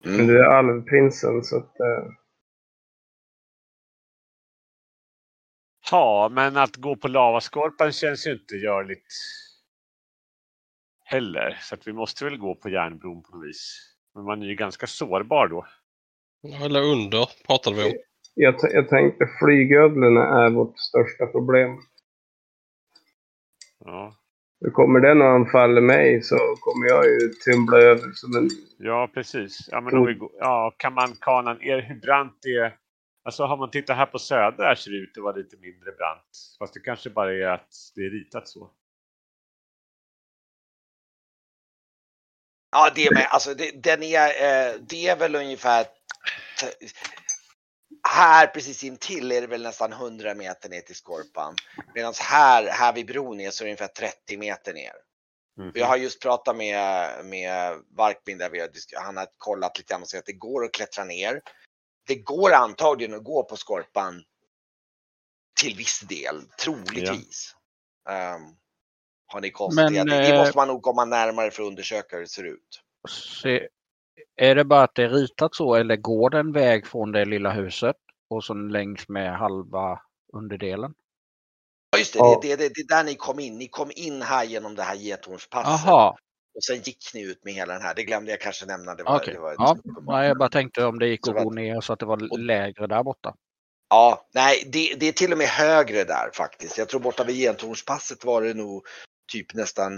Mm. 0.05 0.27
du 0.27 0.39
är 0.39 0.43
alvprinsen 0.43 1.43
så 1.43 1.57
att... 1.57 1.79
eh, 1.79 2.05
Ja, 5.91 6.29
men 6.31 6.57
att 6.57 6.75
gå 6.75 6.95
på 6.95 7.07
lavaskorpan 7.07 7.91
känns 7.91 8.27
ju 8.27 8.31
inte 8.33 8.55
görligt 8.55 9.13
heller. 11.05 11.57
Så 11.61 11.75
att 11.75 11.87
vi 11.87 11.93
måste 11.93 12.25
väl 12.25 12.37
gå 12.37 12.55
på 12.55 12.69
järnbron 12.69 13.23
på 13.23 13.35
något 13.37 13.47
vis. 13.47 13.79
Men 14.15 14.23
man 14.23 14.41
är 14.41 14.45
ju 14.47 14.55
ganska 14.55 14.87
sårbar 14.87 15.47
då. 15.47 15.65
Eller 16.65 16.81
under 16.81 17.29
pratade 17.47 17.75
vi 17.75 17.83
om. 17.83 17.91
jag, 18.35 18.55
jag 18.61 18.89
tänkte 18.89 19.25
flygödlorna 19.39 20.45
är 20.45 20.49
vårt 20.49 20.79
största 20.79 21.25
problem. 21.27 21.77
Ja, 23.85 24.15
kommer 24.73 24.99
den 24.99 25.21
och 25.21 25.27
anfaller 25.27 25.81
mig 25.81 26.21
så 26.21 26.35
kommer 26.59 26.87
jag 26.87 27.05
ju 27.05 27.29
tumla 27.29 27.77
över 27.77 28.11
som 28.13 28.35
en... 28.35 28.49
ja 28.77 29.09
precis. 29.13 29.69
Ja, 29.71 29.81
men 29.81 29.97
om 29.97 30.05
vi 30.05 30.13
går, 30.13 30.31
ja, 30.39 30.75
kan 30.77 30.93
man 30.93 31.15
kana 31.19 31.53
ner 31.53 31.81
hur 31.81 31.95
brant 31.95 32.37
det 32.41 32.57
är? 32.57 32.75
Alltså 33.25 33.43
har 33.43 33.57
man 33.57 33.71
tittat 33.71 33.97
här 33.97 34.05
på 34.05 34.19
söder 34.19 34.63
här 34.63 34.75
ser 34.75 34.91
det 34.91 34.97
ut 34.97 35.17
att 35.17 35.23
vara 35.23 35.35
lite 35.35 35.57
mindre 35.57 35.91
brant. 35.91 36.55
Fast 36.59 36.73
det 36.73 36.79
kanske 36.79 37.09
bara 37.09 37.33
är 37.33 37.47
att 37.47 37.69
det 37.95 38.01
är 38.01 38.09
ritat 38.09 38.47
så. 38.47 38.71
Ja, 42.71 42.91
det 42.95 43.11
med. 43.13 43.27
Alltså, 43.29 43.53
det, 43.53 43.83
den 43.83 44.03
är, 44.03 44.27
eh, 44.27 44.73
det 44.89 45.07
är 45.07 45.19
väl 45.19 45.35
ungefär 45.35 45.85
här 48.07 48.47
precis 48.47 48.83
intill 48.83 49.31
är 49.31 49.41
det 49.41 49.47
väl 49.47 49.63
nästan 49.63 49.93
100 49.93 50.35
meter 50.35 50.69
ner 50.69 50.81
till 50.81 50.95
Skorpan. 50.95 51.55
Medan 51.95 52.13
här, 52.19 52.67
här 52.67 52.93
vid 52.93 53.07
bron 53.07 53.39
är 53.39 53.51
så 53.51 53.63
är 53.63 53.65
det 53.65 53.69
ungefär 53.69 53.87
30 53.87 54.37
meter 54.37 54.73
ner. 54.73 54.93
Mhm. 55.57 55.71
Jag 55.75 55.87
har 55.87 55.97
just 55.97 56.21
pratat 56.21 56.55
med, 56.55 57.25
med 57.25 57.83
Varkmin 57.97 58.37
där 58.37 58.49
vi 58.49 58.59
har, 58.59 58.69
han 59.03 59.17
har 59.17 59.27
kollat 59.37 59.77
lite 59.77 59.93
grann 59.93 60.01
och 60.01 60.07
sagt 60.07 60.19
att 60.19 60.25
det 60.25 60.33
går 60.33 60.65
att 60.65 60.73
klättra 60.73 61.03
ner. 61.03 61.41
Det 62.07 62.15
går 62.15 62.53
antagligen 62.53 63.13
att 63.13 63.23
gå 63.23 63.43
på 63.43 63.55
Skorpan 63.55 64.23
till 65.61 65.75
viss 65.75 65.99
del, 65.99 66.41
troligtvis. 66.59 67.55
Ehm, 68.09 68.41
har 69.25 69.41
ni 69.41 69.51
konstaterat. 69.51 69.93
Men, 69.93 70.07
det, 70.07 70.17
det 70.17 70.33
eh, 70.33 70.39
måste 70.39 70.57
man 70.57 70.67
nog 70.67 70.81
komma 70.81 71.05
närmare 71.05 71.51
för 71.51 71.63
att 71.63 71.67
undersöka 71.67 72.15
hur 72.15 72.23
det 72.23 72.29
ser 72.29 72.43
ut. 72.43 72.81
Se, 73.41 73.67
är 74.35 74.55
det 74.55 74.63
bara 74.65 74.83
att 74.83 74.95
det 74.95 75.03
är 75.03 75.09
ritat 75.09 75.55
så 75.55 75.75
eller 75.75 75.95
går 75.95 76.29
det 76.29 76.39
en 76.39 76.51
väg 76.51 76.87
från 76.87 77.11
det 77.11 77.25
lilla 77.25 77.51
huset 77.51 77.95
och 78.29 78.43
så 78.43 78.53
längs 78.53 79.09
med 79.09 79.37
halva 79.37 79.99
underdelen? 80.33 80.93
Ja 81.91 81.99
just 81.99 82.13
det, 82.13 82.19
Ja. 82.19 82.39
det, 82.41 82.47
det, 82.47 82.55
det, 82.55 82.73
det 82.75 82.81
är 82.93 82.97
där 82.97 83.03
ni 83.03 83.15
kom 83.15 83.39
in. 83.39 83.57
Ni 83.57 83.67
kom 83.67 83.91
in 83.95 84.21
här 84.21 84.43
genom 84.43 84.75
det 84.75 84.83
här 84.83 84.95
Gethornspasset. 84.95 85.85
Jaha, 85.85 86.09
Och 86.55 86.63
sen 86.63 86.75
gick 86.75 87.11
ni 87.13 87.21
ut 87.21 87.43
med 87.45 87.53
hela 87.53 87.73
den 87.73 87.81
här. 87.81 87.95
Det 87.95 88.03
glömde 88.03 88.31
jag 88.31 88.41
kanske 88.41 88.65
nämna. 88.65 88.95
Det 88.95 89.03
var, 89.03 89.15
okej. 89.19 89.33
det 89.33 89.39
var 89.39 89.55
Ja, 89.57 89.75
uppenbart. 89.79 90.15
nej, 90.15 90.27
jag 90.27 90.37
bara 90.37 90.49
tänkte 90.49 90.85
om 90.85 90.99
det 90.99 91.07
gick 91.07 91.27
att 91.27 91.43
gå 91.43 91.49
ner 91.51 91.81
så 91.81 91.93
att 91.93 91.99
det 91.99 92.05
var 92.05 92.37
lägre 92.37 92.87
där 92.87 93.03
borta. 93.03 93.35
Ja, 93.89 94.27
nej, 94.33 94.69
det, 94.73 94.95
det 94.99 95.05
är 95.07 95.11
till 95.11 95.31
och 95.31 95.37
med 95.37 95.47
högre 95.47 96.03
där 96.03 96.29
faktiskt. 96.33 96.77
Jag 96.77 96.89
tror 96.89 96.99
borta 96.99 97.23
vid 97.23 97.35
Gentornspasset 97.35 98.25
var 98.25 98.41
det 98.41 98.53
nog 98.53 98.85
typ 99.31 99.53
nästan 99.53 99.91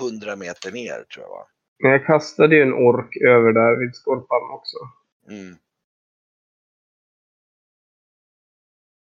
100 0.00 0.36
meter 0.36 0.72
ner 0.72 1.04
tror 1.14 1.24
jag 1.24 1.30
va. 1.30 1.46
Men 1.82 1.90
jag 1.90 2.06
kastade 2.06 2.56
ju 2.56 2.62
en 2.62 2.72
ork 2.72 3.16
över 3.16 3.52
där 3.52 3.80
vid 3.80 3.94
skorpan 3.94 4.50
också. 4.50 4.76
Mm. 5.28 5.56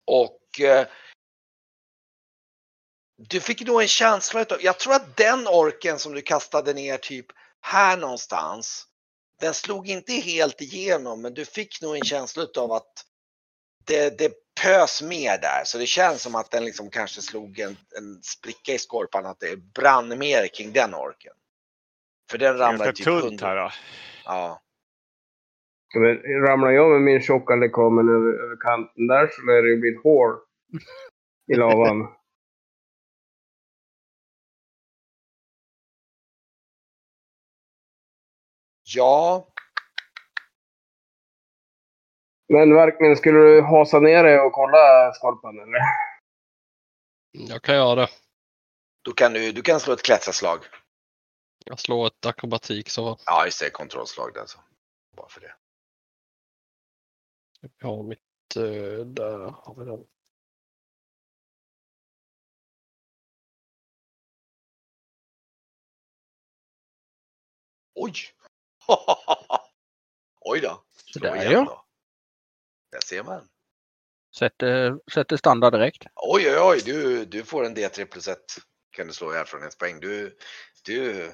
Och 0.05 0.61
eh, 0.61 0.87
du 3.17 3.39
fick 3.39 3.67
nog 3.67 3.81
en 3.81 3.87
känsla 3.87 4.41
utav, 4.41 4.57
jag 4.61 4.79
tror 4.79 4.93
att 4.93 5.17
den 5.17 5.47
orken 5.47 5.99
som 5.99 6.13
du 6.13 6.21
kastade 6.21 6.73
ner 6.73 6.97
typ 6.97 7.25
här 7.61 7.97
någonstans, 7.97 8.87
den 9.39 9.53
slog 9.53 9.89
inte 9.89 10.13
helt 10.13 10.61
igenom 10.61 11.21
men 11.21 11.33
du 11.33 11.45
fick 11.45 11.81
nog 11.81 11.95
en 11.95 12.05
känsla 12.05 12.43
utav 12.43 12.71
att 12.71 13.05
det, 13.85 14.17
det 14.17 14.33
pös 14.61 15.01
mer 15.01 15.37
där 15.37 15.63
så 15.65 15.77
det 15.77 15.87
känns 15.87 16.21
som 16.21 16.35
att 16.35 16.51
den 16.51 16.65
liksom 16.65 16.89
kanske 16.89 17.21
slog 17.21 17.59
en, 17.59 17.77
en 17.97 18.23
spricka 18.23 18.73
i 18.73 18.79
skorpan 18.79 19.25
att 19.25 19.39
det 19.39 19.57
brann 19.57 20.19
mer 20.19 20.47
kring 20.47 20.73
den 20.73 20.93
orken. 20.93 21.33
För 22.33 22.37
den 22.37 22.57
ramlade 22.57 22.77
Ganska 22.77 22.91
typ 22.91 23.05
tunt 23.05 23.41
100. 23.41 23.47
här 23.47 23.55
då. 23.55 23.71
Ja. 24.25 24.61
Men 25.95 26.17
ramlar 26.47 26.71
jag 26.71 26.91
med 26.91 27.01
min 27.01 27.21
tjocka 27.21 27.55
lekamen 27.55 28.09
över, 28.09 28.43
över 28.43 28.57
kanten 28.61 29.07
där 29.07 29.27
så 29.31 29.41
lär 29.41 29.61
det 29.61 29.69
ju 29.69 29.77
bli 29.77 29.95
ett 29.95 30.03
hål 30.03 30.39
i 31.47 31.55
lavan. 31.55 32.07
Ja, 38.95 39.47
Men 42.49 42.75
Varkmin, 42.75 43.15
skulle 43.15 43.39
du 43.39 43.61
hasa 43.61 43.99
ner 43.99 44.23
dig 44.23 44.39
och 44.39 44.51
kolla 44.51 45.11
skorpan 45.13 45.59
eller? 45.59 45.79
Jag 47.31 47.61
kan 47.61 47.75
göra 47.75 47.95
det. 47.95 48.07
då 49.01 49.11
kan 49.11 49.33
du, 49.33 49.51
du 49.51 49.61
kan 49.61 49.79
slå 49.79 49.93
ett 49.93 50.03
klättraslag. 50.03 50.59
Jag 51.65 51.79
slår 51.79 52.07
ett 52.07 52.25
akrobatik 52.25 52.89
så. 52.89 53.17
Ja, 53.25 53.45
just 53.45 53.59
det. 53.59 53.69
Kontrollslag 53.69 54.33
där 54.33 54.45
så. 54.45 54.59
Bara 55.15 55.29
för 55.29 55.41
det. 55.41 55.55
Ja, 57.79 58.03
mitt, 58.03 58.19
eh, 58.55 59.05
där 59.05 59.37
har 59.37 59.75
vi 59.77 59.85
den. 59.85 60.05
Oj! 67.95 68.13
Oj 70.41 70.59
då. 70.59 70.83
Slå 71.13 71.21
där 71.21 71.45
igen 71.45 71.65
då. 71.65 71.85
Där 72.91 72.99
ser 72.99 73.23
man. 73.23 73.49
Sätter, 74.35 74.85
eh, 74.85 74.95
sätter 75.13 75.37
standard 75.37 75.73
direkt. 75.73 76.03
Oj, 76.15 76.49
oj, 76.49 76.59
oj. 76.59 76.81
Du, 76.85 77.25
du 77.25 77.43
får 77.43 77.65
en 77.65 77.75
D3 77.75 78.05
plus 78.05 78.27
1. 78.27 78.37
Kan 78.91 79.07
du 79.07 79.13
slå 79.13 79.31
erfarenhetspoäng. 79.31 79.99
Du 79.99 80.37
du. 80.85 81.25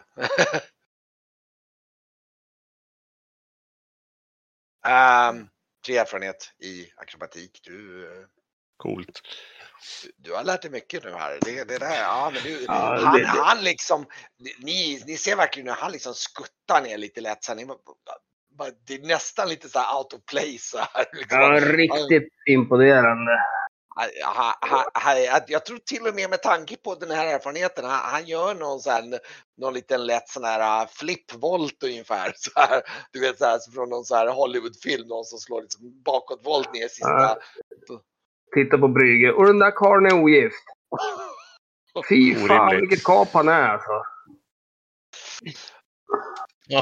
um, 4.88 5.50
tre 5.86 5.98
erfarenhet 5.98 6.54
i 6.60 6.92
akrobatik. 6.96 7.60
Du, 7.64 8.08
Coolt. 8.78 9.22
du, 10.18 10.34
har 10.34 10.44
lärt 10.44 10.62
dig 10.62 10.72
mycket 10.72 11.04
nu 11.04 11.12
här. 11.12 11.40
Det, 11.42 11.64
det 11.64 11.78
där, 11.78 12.02
ja, 12.02 12.32
men 12.34 12.44
du, 12.44 12.64
Ja, 12.68 13.00
han, 13.04 13.18
det- 13.20 13.28
han 13.28 13.64
liksom, 13.64 14.06
ni, 14.60 15.04
ni 15.08 15.18
ser 15.18 15.36
verkligen 15.36 15.68
hur 15.70 15.76
han 15.76 15.92
liksom 15.92 16.14
skuttar 16.14 16.82
ner 16.82 16.98
lite 16.98 17.22
lätt. 17.22 17.44
Så 17.44 17.52
här, 17.52 17.56
ni, 17.56 17.68
det 18.86 18.94
är 18.94 19.08
nästan 19.08 19.50
lite 19.50 19.70
så 19.70 19.80
här 19.80 19.98
out 19.98 20.14
of 20.14 20.26
place. 20.26 20.58
Så 20.60 20.78
här, 20.78 21.06
liksom. 21.14 21.40
Ja, 21.40 21.60
riktigt 21.60 22.34
imponerande. 22.48 23.32
Han, 23.96 24.54
han, 24.62 24.86
han, 24.94 25.42
jag- 25.48 25.66
tror 25.66 25.78
till 25.78 26.08
och 26.08 26.16
med 26.16 26.30
med 26.30 26.42
tanke 26.42 26.78
på 26.78 26.96
den 26.96 27.12
här 27.12 27.36
erfarenheten, 27.36 27.86
han, 27.86 28.12
han 28.12 28.26
gör 28.26 28.56
någon, 28.56 28.80
så 28.80 28.90
här, 28.92 29.20
någon 29.58 29.74
liten 29.74 30.06
lätt 30.06 30.30
sån 30.30 30.44
här 30.44 30.88
flippvolt 30.88 31.84
ungefär. 31.84 32.34
Så 32.38 32.52
här, 32.56 32.82
du 33.12 33.20
vet 33.20 33.38
så 33.38 33.46
här, 33.46 33.60
så 33.60 33.72
från 33.72 33.90
någon 33.90 34.06
så 34.06 34.16
här 34.16 34.28
Hollywoodfilm, 34.28 35.08
någon 35.08 35.26
som 35.26 35.40
slår 35.40 35.62
liksom 35.62 36.02
bakåtvolt 36.04 36.74
ner 36.74 36.88
sista. 36.88 37.10
Ja. 37.10 37.40
Titta 38.54 38.78
på 38.78 38.88
Brygge. 38.88 39.32
Och 39.34 39.46
den 39.46 39.60
där 39.60 39.72
karln 39.72 40.06
är 40.06 40.14
ogift. 40.24 40.64
Fy 42.10 42.36
fan 42.48 42.76
vilket 42.76 43.04
kap 43.04 43.28
han 43.34 43.48
är 43.48 43.68
alltså. 43.68 44.04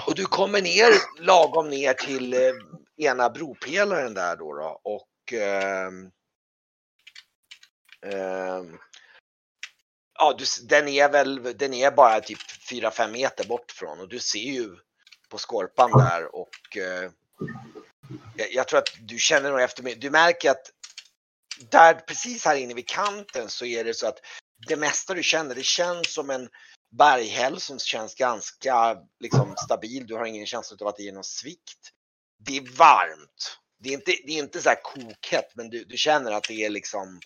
Och 0.08 0.16
du 0.16 0.26
kommer 0.26 0.62
ner 0.62 1.22
lagom 1.24 1.70
ner 1.70 1.94
till 1.94 2.34
eh, 2.34 2.40
ena 2.98 3.30
bropelaren 3.30 4.14
där 4.14 4.36
då. 4.36 4.54
då 4.54 4.82
och 4.84 5.34
ehm, 5.34 6.12
ja, 10.18 10.36
du, 10.38 10.46
den 10.68 10.88
är 10.88 11.10
väl, 11.10 11.58
den 11.58 11.74
är 11.74 11.92
bara 11.92 12.22
typ 12.22 12.40
4-5 12.72 13.12
meter 13.12 13.48
bort 13.48 13.72
från 13.72 14.00
och 14.00 14.10
du 14.10 14.20
ser 14.20 14.40
ju 14.40 14.76
på 15.30 15.38
skorpan 15.38 15.92
där 15.92 16.36
och 16.36 16.78
eh, 16.78 17.12
jag, 18.36 18.54
jag 18.54 18.68
tror 18.68 18.80
att 18.80 18.90
du 19.00 19.20
känner 19.20 19.52
nog 19.52 19.62
efter 19.62 19.84
mig, 19.84 19.96
du 19.96 20.10
märker 20.10 20.52
att 20.52 20.72
där 21.70 21.94
precis 21.94 22.46
här 22.46 22.56
inne 22.56 22.74
vid 22.74 22.88
kanten 22.88 23.50
så 23.50 23.66
är 23.66 23.84
det 23.84 23.94
så 23.94 24.08
att 24.08 24.20
det 24.68 24.76
mesta 24.76 25.14
du 25.14 25.24
känner, 25.24 25.56
det 25.56 25.66
känns 25.66 26.14
som 26.14 26.30
en 26.30 26.50
berghäll 26.98 27.62
som 27.62 27.80
känns 27.80 28.16
ganska 28.16 28.98
liksom, 29.20 29.56
stabil. 29.66 30.08
Du 30.08 30.16
har 30.16 30.26
ingen 30.26 30.46
känsla 30.46 30.78
av 30.82 30.88
att 30.88 30.98
det 30.98 31.08
är 31.08 31.12
någon 31.12 31.24
svikt. 31.24 31.92
Det 32.40 32.58
är 32.58 32.78
varmt. 32.78 33.58
Det 33.80 33.90
är 33.90 33.94
inte, 33.94 34.12
det 34.26 34.32
är 34.32 34.44
inte 34.44 34.62
så 34.62 34.70
här 34.70 34.82
kokhett, 34.84 35.56
men 35.56 35.70
du, 35.70 35.84
du 35.84 35.98
känner 35.98 36.32
att 36.32 36.48
det 36.48 36.66
är 36.66 36.70
liksom, 36.70 37.20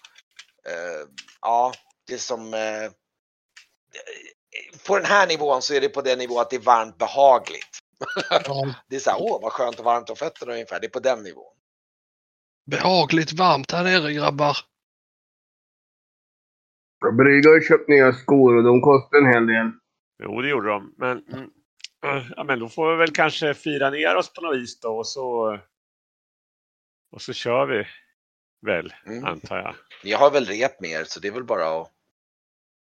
eh, 0.68 1.07
ja, 1.41 1.74
det 2.07 2.14
är 2.14 2.18
som, 2.18 2.53
eh, 2.53 2.91
på 4.88 4.97
den 4.97 5.05
här 5.05 5.28
nivån 5.28 5.62
så 5.62 5.74
är 5.74 5.82
det 5.82 5.89
på 5.89 6.01
den 6.01 6.20
nivån 6.20 6.41
att 6.41 6.49
det 6.49 6.55
är 6.55 6.62
varmt 6.62 6.97
behagligt. 6.97 7.80
Ja, 8.30 8.76
Det 8.89 8.95
är 8.95 8.99
så 8.99 9.09
här, 9.12 9.18
åh 9.22 9.41
vad 9.41 9.51
skönt 9.51 9.80
och 9.80 9.86
varmt 9.86 10.09
om 10.09 10.16
fötterna 10.16 10.53
ungefär. 10.53 10.80
Det 10.80 10.88
är 10.88 10.91
på 10.91 10.99
den 10.99 11.24
nivån. 11.24 11.53
behagligt 12.66 13.34
varmt 13.34 13.72
här 13.72 13.84
nere 13.84 14.14
grabbar. 14.14 14.57
Och 17.05 17.14
Brygge 17.16 17.49
har 17.49 17.55
ju 17.55 17.62
köpt 17.62 17.89
nya 17.89 18.14
skor 18.14 18.57
och 18.57 18.64
de 18.64 18.82
kostar 18.82 19.18
en 19.18 19.34
hel 19.34 19.47
del. 19.47 19.72
Jo, 20.24 20.41
det 20.41 20.49
gjorde 20.49 20.70
de. 20.70 20.95
Men, 20.97 21.26
mm, 21.28 21.49
äh, 22.05 22.32
ja, 22.38 22.43
men 22.43 22.59
då 22.59 22.70
får 22.70 22.91
vi 22.91 22.97
väl 22.97 23.12
kanske 23.14 23.53
fira 23.53 23.89
ner 23.89 24.16
oss 24.16 24.34
på 24.34 24.41
något 24.41 24.57
vis 24.57 24.80
då 24.80 24.97
och 24.97 25.07
så, 25.07 25.59
och 27.12 27.22
så 27.22 27.34
kör 27.34 27.66
vi 27.66 27.88
väl, 28.62 28.93
Mm. 29.05 29.26
antar 29.26 29.57
jag. 29.57 29.76
Ni 30.03 30.12
har 30.12 30.32
väl 30.32 30.45
rep 30.45 30.80
med 30.80 30.89
er 30.89 31.03
så 31.03 31.20
det 31.20 31.28
är 31.28 31.32
väl 31.32 31.43
bara 31.43 31.82
att, 31.82 31.91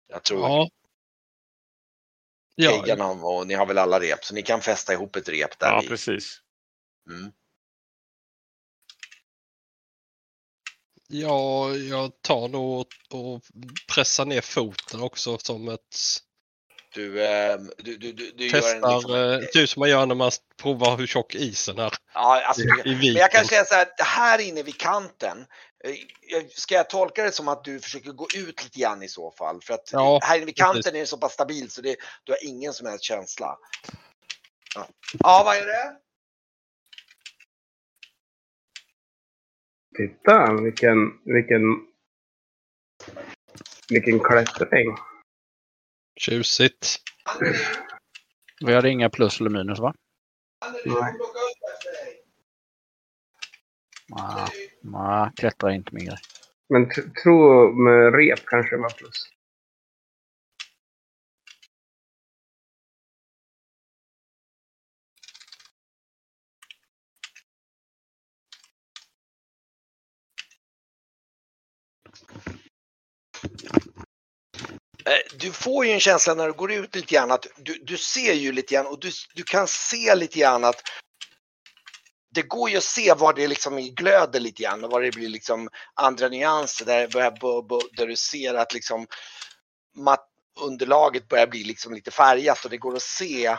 jag 0.08 0.22
tror 0.22 0.40
Ja. 0.40 0.68
Ja, 2.54 2.96
har- 3.04 3.24
och 3.36 3.46
ni 3.46 3.54
har 3.54 3.66
väl 3.66 3.78
alla 3.78 4.00
rep 4.00 4.24
så 4.24 4.34
ni 4.34 4.42
kan 4.42 4.60
fästa 4.60 4.92
ihop 4.92 5.16
ett 5.16 5.28
rep 5.28 5.58
där 5.58 5.66
Ja, 5.70 5.82
i. 5.82 5.88
precis. 5.88 6.40
Mm. 7.10 7.32
ja, 11.08 11.70
jag 11.74 12.22
tar 12.22 12.48
nog 12.48 12.80
och, 12.80 12.86
pressar 13.94 14.24
ner 14.24 14.40
foten 14.40 15.00
också 15.02 15.38
som 15.38 15.68
ett 15.68 15.96
Du, 16.94 17.24
eh, 17.24 17.58
du, 17.78 17.96
du, 17.96 18.12
du, 18.12 18.32
du 18.32 18.46
gör 18.46 18.56
en 18.56 18.62
testar, 18.62 18.94
liksom, 18.96 19.14
eh, 19.14 19.38
typ 19.52 19.68
som 19.68 19.80
man 19.80 19.90
gör 19.90 20.06
när 20.06 20.14
man 20.14 20.30
provar 20.56 20.96
hur 20.96 21.06
tjock 21.06 21.34
isen 21.34 21.78
är 21.78 21.92
ja, 22.14 22.42
alltså, 22.44 22.62
du, 22.62 22.90
i 22.92 22.94
Men 23.12 23.20
jag 23.20 23.30
kan 23.30 23.44
säga 23.44 23.64
så 23.64 23.74
här, 23.74 23.88
här 23.98 24.38
inne 24.38 24.62
vid 24.62 24.78
kanten, 24.80 25.46
ska 26.48 26.74
jag 26.74 26.90
tolka 26.90 27.24
det 27.24 27.32
som 27.32 27.48
att 27.48 27.64
du 27.64 27.80
försöker 27.80 28.12
gå 28.12 28.26
ut 28.36 28.64
lite 28.64 28.80
grann 28.80 29.02
i 29.02 29.08
så 29.08 29.30
fall? 29.30 29.60
För 29.62 29.74
att 29.74 29.92
Ja, 29.92 30.20
här 30.22 30.44
vid 30.44 30.56
kanten 30.56 30.94
är 30.94 31.00
det 31.00 31.06
så 31.06 31.18
pass 31.18 31.32
stabilt 31.32 31.72
så 31.72 31.80
det, 31.80 31.96
du 32.24 32.32
har 32.32 32.44
ingen 32.44 32.72
som 32.72 32.86
helst 32.86 33.04
känsla. 33.04 33.58
Ja, 34.74 34.88
ja 35.18 35.42
vad 35.44 35.56
är 35.56 35.66
det? 35.66 35.96
Titta 39.96 40.52
vilken, 40.62 40.98
vilken, 41.24 41.62
vilken 43.88 44.20
klättring. 44.20 44.96
Tjusigt. 46.20 46.96
Vi 48.60 48.74
hade 48.74 48.90
inga 48.90 49.10
plus 49.10 49.40
eller 49.40 49.50
minus 49.50 49.78
va? 49.78 49.94
Nej. 50.84 51.14
dig. 54.08 54.67
Nej, 54.92 55.02
nej 55.20 55.30
klättra 55.36 55.70
är 55.70 55.74
inte 55.74 55.94
min 55.94 56.06
grej. 56.06 56.18
Men 56.68 56.90
tro 57.22 57.72
med 57.72 58.14
rep 58.14 58.46
kanske 58.46 58.76
var 58.76 58.90
plus. 58.90 59.24
Eh, 75.06 75.38
Du 75.40 75.52
får 75.52 75.86
ju 75.86 75.92
en 75.92 76.00
känsla 76.00 76.34
när 76.34 76.46
du 76.46 76.52
går 76.52 76.72
ut 76.72 76.94
lite 76.94 77.14
grann 77.14 77.30
att 77.30 77.46
du, 77.56 77.74
du 77.74 77.96
ser 77.96 78.32
ju 78.32 78.52
lite 78.52 78.74
grann 78.74 78.86
och 78.86 79.00
du, 79.00 79.10
du 79.34 79.42
kan 79.42 79.66
se 79.68 80.14
lite 80.14 80.38
grann 80.38 80.64
att 80.64 80.82
det 82.34 82.42
går 82.42 82.70
ju 82.70 82.76
att 82.76 82.84
se 82.84 83.14
var 83.14 83.34
det 83.34 83.48
liksom 83.48 83.76
glöder 83.76 84.40
lite 84.40 84.62
grann 84.62 84.84
och 84.84 84.90
var 84.90 85.02
det 85.02 85.10
blir 85.10 85.28
liksom 85.28 85.68
andra 85.94 86.28
nyanser 86.28 86.84
där, 86.84 87.08
börjar, 87.08 87.96
där 87.96 88.06
du 88.06 88.16
ser 88.16 88.54
att 88.54 88.74
liksom 88.74 89.06
underlaget 90.60 91.28
börjar 91.28 91.46
bli 91.46 91.64
liksom 91.64 91.94
lite 91.94 92.10
färgat 92.10 92.64
och 92.64 92.70
det 92.70 92.76
går 92.76 92.96
att 92.96 93.02
se 93.02 93.56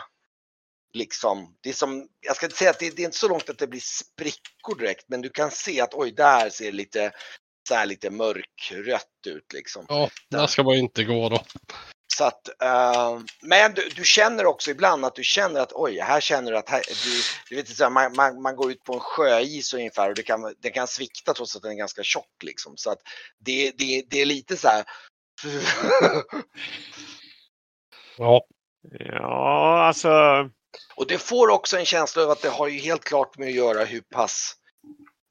liksom, 0.92 1.56
det 1.60 1.68
är 1.68 1.74
som, 1.74 2.08
jag 2.20 2.36
ska 2.36 2.46
inte 2.46 2.58
säga 2.58 2.70
att 2.70 2.78
det, 2.78 2.96
det 2.96 3.02
är 3.02 3.06
inte 3.06 3.18
så 3.18 3.28
långt 3.28 3.50
att 3.50 3.58
det 3.58 3.66
blir 3.66 3.80
sprickor 3.80 4.78
direkt 4.78 5.04
men 5.08 5.20
du 5.20 5.30
kan 5.30 5.50
se 5.50 5.80
att 5.80 5.94
oj 5.94 6.12
där 6.12 6.50
ser 6.50 6.64
det 6.64 6.72
lite 6.72 7.12
så 7.68 7.74
här 7.74 7.86
lite 7.86 8.10
mörkrött 8.10 9.26
ut 9.26 9.52
liksom. 9.52 9.86
Ja, 9.88 10.10
där 10.28 10.46
ska 10.46 10.62
man 10.62 10.76
inte 10.76 11.04
gå 11.04 11.28
då. 11.28 11.44
Så 12.20 12.26
att, 12.26 12.62
eh, 12.62 13.18
men 13.40 13.74
du, 13.74 13.88
du 13.96 14.04
känner 14.04 14.46
också 14.46 14.70
ibland 14.70 15.04
att 15.04 15.14
du 15.14 15.24
känner 15.24 15.60
att 15.60 15.72
oj, 15.72 15.98
här 15.98 16.20
känner 16.20 16.50
du 16.50 16.58
att 16.58 16.68
här, 16.68 16.82
du, 17.04 17.22
du 17.48 17.56
vet, 17.56 17.68
så 17.68 17.82
här, 17.82 17.90
man, 17.90 18.12
man, 18.16 18.42
man 18.42 18.56
går 18.56 18.70
ut 18.70 18.84
på 18.84 18.94
en 18.94 19.00
sjöis 19.00 19.74
ungefär 19.74 20.08
och 20.08 20.14
det 20.14 20.22
kan, 20.22 20.54
det 20.58 20.70
kan 20.70 20.86
svikta 20.86 21.34
trots 21.34 21.56
att 21.56 21.62
den 21.62 21.72
är 21.72 21.76
ganska 21.76 22.02
tjock 22.02 22.42
liksom. 22.42 22.76
Så 22.76 22.90
att 22.90 22.98
det, 23.38 23.70
det, 23.78 24.04
det 24.10 24.20
är 24.20 24.26
lite 24.26 24.56
så 24.56 24.68
här. 24.68 24.84
Ja, 28.18 28.46
Ja, 28.98 29.82
alltså. 29.86 30.10
och 30.94 31.06
det 31.06 31.18
får 31.18 31.48
också 31.48 31.78
en 31.78 31.84
känsla 31.84 32.22
av 32.22 32.30
att 32.30 32.42
det 32.42 32.48
har 32.48 32.68
ju 32.68 32.78
helt 32.78 33.04
klart 33.04 33.38
med 33.38 33.48
att 33.48 33.54
göra 33.54 33.84
hur 33.84 34.00
pass 34.00 34.54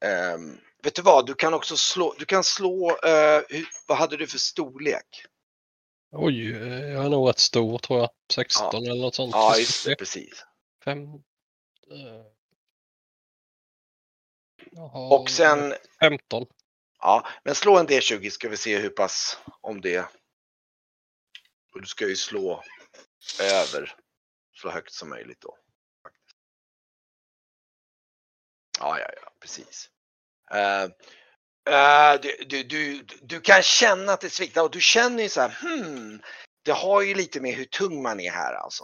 ehm, 0.05 0.57
Vet 0.83 0.95
du 0.95 1.01
vad, 1.01 1.25
du 1.25 1.33
kan 1.33 1.53
också 1.53 1.77
slå, 1.77 2.15
du 2.19 2.25
kan 2.25 2.43
slå, 2.43 2.89
eh, 2.89 3.41
hur, 3.49 3.67
vad 3.87 3.97
hade 3.97 4.17
du 4.17 4.27
för 4.27 4.37
storlek? 4.37 5.25
Oj, 6.11 6.55
eh, 6.55 6.91
jag 6.91 7.05
är 7.05 7.09
nog 7.09 7.29
rätt 7.29 7.39
stor 7.39 7.77
tror 7.77 7.99
jag. 7.99 8.09
16 8.33 8.83
eller 8.83 9.01
något 9.01 9.15
sånt. 9.15 9.31
Ja, 9.33 9.57
just 9.57 9.85
det, 9.85 9.95
precis. 9.95 10.45
Fem. 10.83 11.03
eh, 11.91 12.25
jag 14.71 14.87
har 14.87 15.19
Och 15.19 15.29
sen 15.29 15.73
15. 15.99 16.45
Ja, 16.99 17.27
men 17.43 17.55
slå 17.55 17.77
en 17.77 17.87
D20 17.87 18.29
ska 18.29 18.49
vi 18.49 18.57
se 18.57 18.77
hur 18.77 18.89
pass 18.89 19.37
om 19.61 19.81
det. 19.81 20.05
Och 21.73 21.81
du 21.81 21.87
ska 21.87 22.07
ju 22.07 22.15
slå 22.15 22.63
över 23.41 23.95
så 24.53 24.69
högt 24.69 24.93
som 24.93 25.09
möjligt 25.09 25.41
då. 25.41 25.57
Ja, 28.79 28.99
ja, 28.99 29.09
ja, 29.21 29.31
precis. 29.39 29.89
Eh, 30.51 30.89
Uh, 31.69 32.21
du, 32.21 32.45
du, 32.45 32.63
du, 32.63 33.05
du 33.21 33.41
kan 33.41 33.61
känna 33.61 34.13
att 34.13 34.21
det 34.21 34.29
sviktar 34.29 34.63
och 34.63 34.71
du 34.71 34.81
känner 34.81 35.23
ju 35.23 35.29
så 35.29 35.41
här, 35.41 35.57
hmm, 35.61 36.21
det 36.65 36.71
har 36.71 37.01
ju 37.01 37.13
lite 37.13 37.41
med 37.41 37.53
hur 37.53 37.65
tung 37.65 38.01
man 38.01 38.19
är 38.19 38.31
här 38.31 38.53
alltså. 38.53 38.83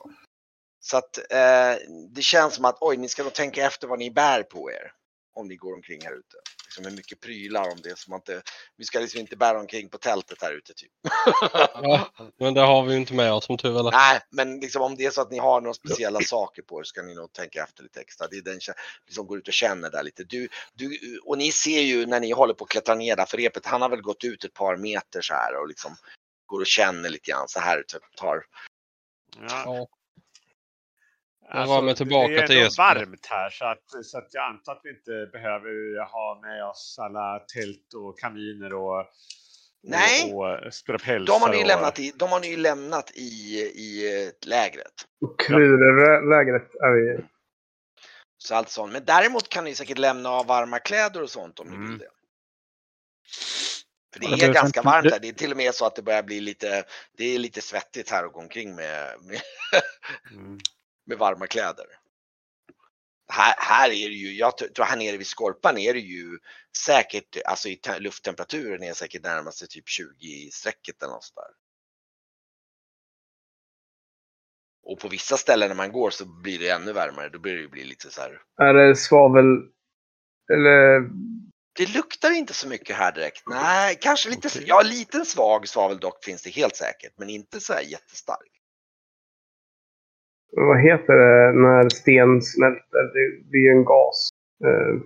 Så 0.80 0.98
att 0.98 1.18
uh, 1.18 1.88
det 2.10 2.22
känns 2.22 2.56
som 2.56 2.66
att 2.66 2.78
oj, 2.82 2.98
ni 2.98 3.10
ska 3.10 3.24
nog 3.24 3.34
tänka 3.34 3.66
efter 3.66 3.88
vad 3.88 4.00
ni 4.00 4.12
bär 4.12 4.44
på 4.44 4.72
er. 4.72 4.92
Om 5.36 5.48
ni 5.48 5.56
går 5.56 5.74
omkring 5.74 6.02
här 6.04 6.14
ute. 6.14 6.38
Liksom 6.66 6.86
hur 6.86 6.92
mycket 6.92 7.20
prylar 7.20 7.72
om 7.72 7.82
det 7.84 7.98
som 7.98 8.14
att 8.14 8.26
det, 8.26 8.42
vi 8.78 8.86
ska 8.86 9.00
liksom 9.00 9.20
inte 9.20 9.36
bära 9.36 9.60
omkring 9.60 9.90
på 9.90 9.98
tältet 9.98 10.42
här 10.42 10.54
ute 10.54 10.74
typ. 10.74 10.92
Ja, 11.74 12.14
men 12.40 12.54
det 12.54 12.62
har 12.62 12.84
vi 12.84 12.94
ju 12.94 13.00
inte 13.00 13.14
med 13.14 13.34
oss 13.34 13.46
som 13.46 13.58
tur 13.58 13.80
är. 13.88 13.92
Nej, 13.92 14.20
men 14.30 14.60
liksom 14.60 14.82
om 14.82 14.96
det 14.96 15.06
är 15.06 15.12
så 15.12 15.22
att 15.22 15.32
ni 15.32 15.38
har 15.38 15.62
några 15.62 15.74
speciella 15.74 16.22
saker 16.22 16.62
på 16.62 16.80
er 16.80 16.84
så 16.84 16.88
ska 16.88 17.02
ni 17.02 17.16
nog 17.16 17.34
tänka 17.34 17.64
efter 17.64 17.84
lite 17.84 18.02
extra. 18.02 18.28
Det 18.28 18.38
är 18.38 18.42
den 18.42 18.60
kä- 18.60 18.74
liksom 19.06 19.28
går 19.28 19.38
ut 19.38 19.48
och 19.48 19.54
känner 19.54 19.90
där 19.90 20.04
lite. 20.04 20.24
Du, 20.24 20.48
du, 20.74 21.20
och 21.24 21.38
ni 21.38 21.52
ser 21.52 21.82
ju 21.82 22.06
när 22.06 22.20
ni 22.20 22.32
håller 22.32 22.54
på 22.54 22.64
att 22.64 22.70
klättra 22.70 22.96
ner 22.96 23.16
där 23.16 23.26
för 23.26 23.38
repet, 23.38 23.66
han 23.66 23.82
har 23.82 23.90
väl 23.90 24.02
gått 24.02 24.24
ut 24.24 24.44
ett 24.44 24.54
par 24.54 24.76
meter 24.76 25.22
så 25.22 25.34
här 25.34 25.62
och 25.62 25.68
liksom 25.68 25.96
går 26.46 26.60
och 26.60 26.68
känner 26.68 27.10
lite 27.10 27.32
grann 27.32 27.48
så 27.48 27.60
här. 27.60 27.84
Typ, 27.88 28.16
tar. 28.16 28.46
Ja. 29.50 29.88
Var 31.54 31.82
med 31.82 31.98
tillbaka 31.98 32.28
det 32.34 32.40
är 32.42 32.48
till 32.48 32.70
varmt 32.78 33.26
här 33.30 33.50
så 33.50 33.66
att, 33.66 34.06
så 34.06 34.18
att 34.18 34.28
jag 34.32 34.44
antar 34.44 34.72
att 34.72 34.82
vi 34.84 34.90
inte 34.90 35.30
behöver 35.32 36.04
ha 36.12 36.40
med 36.42 36.66
oss 36.66 36.96
alla 37.00 37.40
tält 37.40 37.94
och 37.96 38.20
kaminer 38.20 38.74
och, 38.74 39.06
Nej. 39.84 40.34
och, 40.34 40.40
och. 40.40 41.26
De 41.26 41.42
har 41.42 41.50
ni 41.50 41.58
ju 41.58 41.62
och, 41.64 41.68
lämnat 41.68 42.00
i, 42.00 42.12
de 42.16 42.30
har 42.30 42.40
ni 42.40 42.56
lämnat 42.56 43.12
i, 43.16 43.22
i 43.76 44.24
eh, 44.26 44.32
lägret. 44.50 44.94
Krurlägret 45.48 46.76
är 46.76 46.92
vi 46.92 47.24
Så 48.38 48.56
allt 48.56 48.70
sånt. 48.70 48.94
Men 48.94 49.06
däremot 49.06 49.50
kan 49.50 49.64
ni 49.64 49.76
säkert 49.76 49.98
lämna 49.98 50.30
av 50.30 50.46
varma 50.46 50.80
kläder 50.80 51.22
och 51.24 51.30
sånt 51.30 51.60
om 51.60 51.68
ni 51.68 51.76
Mm. 51.76 51.90
vill 51.90 51.98
det. 51.98 52.10
För 54.14 54.20
det 54.20 54.44
är 54.46 54.54
ganska 54.54 54.82
varmt 54.82 55.04
Det- 55.04 55.12
här. 55.12 55.20
Det 55.20 55.28
är 55.28 55.34
till 55.34 55.52
och 55.52 55.58
med 55.58 55.76
så 55.76 55.86
att 55.86 55.96
det 55.96 56.02
börjar 56.02 56.24
bli 56.24 56.40
lite, 56.40 56.84
det 57.18 57.36
är 57.36 57.40
lite 57.40 57.62
svettigt 57.62 58.10
här 58.12 58.24
att 58.26 58.34
gå 58.34 58.40
omkring 58.40 58.76
med, 58.76 59.16
med, 59.22 59.42
Mm. 60.32 60.58
Med 61.06 61.18
varma 61.18 61.48
kläder. 61.48 61.86
Här, 63.28 63.54
här 63.58 63.90
är 63.90 64.10
det 64.10 64.16
ju, 64.16 64.34
jag 64.34 64.58
tror 64.58 64.86
här 64.86 64.98
nere 64.98 65.18
vid 65.18 65.28
Skorpan 65.28 65.78
är 65.78 65.94
det 65.94 66.00
ju 66.00 66.40
säkert, 66.86 67.38
alltså 67.46 67.70
i 67.70 67.76
te- 67.76 68.00
lufttemperaturen 68.00 68.84
är 68.84 68.94
säkert 68.94 69.24
närmaste 69.24 69.68
typ 69.68 69.90
20 69.90 70.50
strecket 70.52 71.04
eller 71.04 71.14
något 71.14 71.24
sådär. 71.24 71.50
Och 74.84 75.00
på 75.00 75.08
vissa 75.08 75.38
ställen 75.38 75.68
när 75.68 75.76
man 75.76 75.92
går 75.92 76.10
så 76.10 76.26
blir 76.26 76.60
det 76.60 76.70
ännu 76.70 76.94
varmare, 76.94 77.30
då 77.30 77.40
blir 77.40 77.54
det 77.54 77.62
ju 77.62 77.70
bli 77.70 77.84
lite 77.84 78.12
så 78.12 78.22
här. 78.22 78.42
Är 78.62 78.74
det 78.74 78.96
svavel... 78.96 79.46
Eller... 80.54 81.10
Det 81.78 81.90
luktar 81.94 82.32
inte 82.32 82.54
så 82.54 82.68
mycket 82.68 82.96
här 82.96 83.12
direkt. 83.12 83.44
Nej, 83.48 83.98
kanske 84.02 84.30
lite, 84.30 84.48
Okej. 84.48 84.64
ja 84.68 84.82
liten 84.82 85.26
svag 85.26 85.68
svavel 85.68 86.00
dock 86.00 86.26
finns 86.26 86.44
det 86.44 86.50
helt 86.50 86.76
säkert, 86.76 87.14
men 87.18 87.30
inte 87.30 87.60
så 87.60 87.74
här 87.74 87.82
jättestark. 87.82 88.55
Vad 90.52 90.82
heter 90.82 91.14
det 91.14 91.60
när 91.60 91.90
sten 91.90 92.42
smälter? 92.42 93.04
Det 93.14 93.50
blir 93.50 93.62
ju 93.62 93.72
en 93.72 93.86
gas. 93.86 94.30
Eh, 94.66 95.02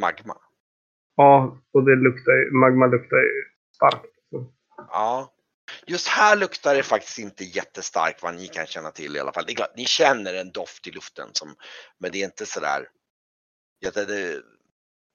Magma. 0.00 0.36
ja, 1.16 1.58
och 1.72 1.84
det 1.84 1.96
luktar 1.96 2.32
ju... 2.32 2.50
Magma 2.52 2.86
luktar 2.86 3.16
ju 3.16 3.44
starkt. 3.74 4.06
Ja. 4.76 5.32
Just 5.86 6.08
här 6.08 6.36
luktar 6.36 6.74
det 6.74 6.82
faktiskt 6.82 7.18
inte 7.18 7.44
jättestarkt 7.44 8.22
vad 8.22 8.34
ni 8.34 8.46
kan 8.46 8.66
känna 8.66 8.90
till 8.90 9.16
i 9.16 9.20
alla 9.20 9.32
fall. 9.32 9.44
Det 9.46 9.52
är 9.52 9.56
klart, 9.56 9.76
ni 9.76 9.84
känner 9.84 10.34
en 10.34 10.50
doft 10.50 10.86
i 10.86 10.90
luften 10.90 11.28
som, 11.32 11.54
men 11.98 12.12
det 12.12 12.20
är 12.20 12.24
inte 12.24 12.46
sådär. 12.46 12.88
Det, 13.94 14.40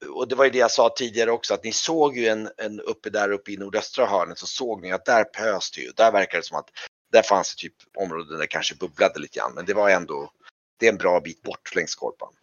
och 0.10 0.28
det 0.28 0.36
var 0.36 0.46
ju 0.46 0.52
det 0.52 0.58
jag 0.58 0.72
sa 0.72 0.94
tidigare 0.98 1.32
också 1.32 1.54
att 1.54 1.64
ni 1.64 1.72
såg 1.72 2.18
ju 2.18 2.28
en, 2.28 2.50
en 2.58 2.80
uppe 2.80 3.10
där 3.10 3.32
uppe 3.32 3.52
i 3.52 3.58
nordöstra 3.58 4.06
hörnet 4.06 4.38
så 4.38 4.48
såg 4.48 4.82
ni 4.82 4.92
att 4.92 5.06
där 5.06 5.24
pös 5.24 5.72
det 5.72 5.82
ju. 5.82 5.92
Där 5.96 6.12
verkar 6.12 6.38
det 6.38 6.44
som 6.44 6.58
att 6.58 6.70
där 7.16 7.24
fanns 7.24 7.56
det 7.56 7.62
typ 7.62 7.76
områden 7.98 8.28
där 8.28 8.38
det 8.38 8.48
kanske 8.48 8.76
bubblade 8.76 9.20
lite 9.20 9.40
grann. 9.40 9.54
Men 9.54 9.66
det 9.66 9.74
var 9.74 9.90
ändå, 9.90 10.32
det 10.80 10.86
är 10.88 10.92
en 10.92 10.98
bra 10.98 11.20
bit 11.22 11.42
bort 11.42 11.76
längs 11.76 11.92
skorpan. 11.92 12.34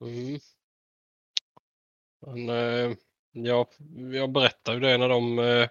Mm. 0.00 0.40
Men, 2.26 2.48
eh, 2.48 2.96
ja, 3.32 3.66
jag 4.12 4.32
berättade 4.32 4.76
ju 4.76 4.80
det 4.80 4.98
när 4.98 5.08
de... 5.08 5.38
Eh, 5.38 5.68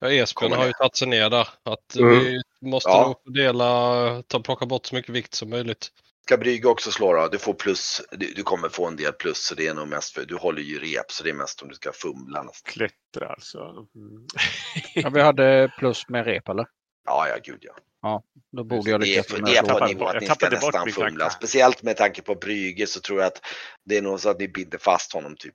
Esbjörn 0.00 0.52
har 0.52 0.66
ju 0.66 0.72
tagit 0.72 0.96
sig 0.96 1.08
ner 1.08 1.30
där. 1.30 1.48
Att 1.62 1.96
Mm. 1.96 2.18
vi 2.18 2.42
måste 2.60 2.90
Ja. 2.90 3.16
nog 3.24 3.34
dela, 3.34 4.22
ta, 4.22 4.40
plocka 4.40 4.66
bort 4.66 4.86
så 4.86 4.94
mycket 4.94 5.10
vikt 5.14 5.34
som 5.34 5.50
möjligt. 5.50 5.92
Ska 6.26 6.36
Brygge 6.36 6.68
också 6.68 6.90
slå 6.92 7.12
då? 7.12 7.28
Du 7.28 7.38
får 7.38 7.54
plus, 7.54 8.02
du, 8.10 8.32
du 8.34 8.42
kommer 8.42 8.68
få 8.68 8.86
en 8.86 8.96
del 8.96 9.12
plus 9.12 9.38
så 9.38 9.54
det 9.54 9.66
är 9.66 9.74
nog 9.74 9.88
mest 9.88 10.14
för, 10.14 10.24
du 10.24 10.36
håller 10.36 10.62
ju 10.62 10.78
rep 10.78 11.10
så 11.10 11.24
det 11.24 11.30
är 11.30 11.34
mest 11.34 11.62
om 11.62 11.68
du 11.68 11.74
ska 11.74 11.92
fumla 11.92 12.42
nästan. 12.42 12.72
Klättra 12.72 13.28
alltså. 13.28 13.58
Mm. 13.94 14.26
Ja, 14.94 15.10
vi 15.10 15.20
hade 15.20 15.72
plus 15.78 16.08
med 16.08 16.24
rep 16.24 16.48
eller? 16.48 16.66
Ja, 17.04 17.28
ja, 17.28 17.36
gud 17.44 17.58
ja. 18.00 18.22
Då 18.52 18.64
borde 18.64 18.90
jag 18.90 19.00
lyckas 19.00 19.32
med 19.32 19.42
det 19.44 19.56
är 19.56 19.62
att 19.72 19.78
på 19.78 19.86
nivå 19.86 20.06
att 20.06 20.14
jag 20.14 20.22
ni 20.22 20.28
ska 20.28 20.50
nästan 20.50 20.88
fumla. 20.88 21.30
Speciellt 21.30 21.82
med 21.82 21.96
tanke 21.96 22.22
på 22.22 22.34
Brygge 22.34 22.86
så 22.86 23.00
tror 23.00 23.18
jag 23.20 23.26
att 23.26 23.44
det 23.84 23.96
är 23.96 24.02
nog 24.02 24.20
så 24.20 24.28
att 24.30 24.38
ni 24.38 24.48
binder 24.48 24.78
fast 24.78 25.12
honom 25.12 25.36
typ. 25.36 25.54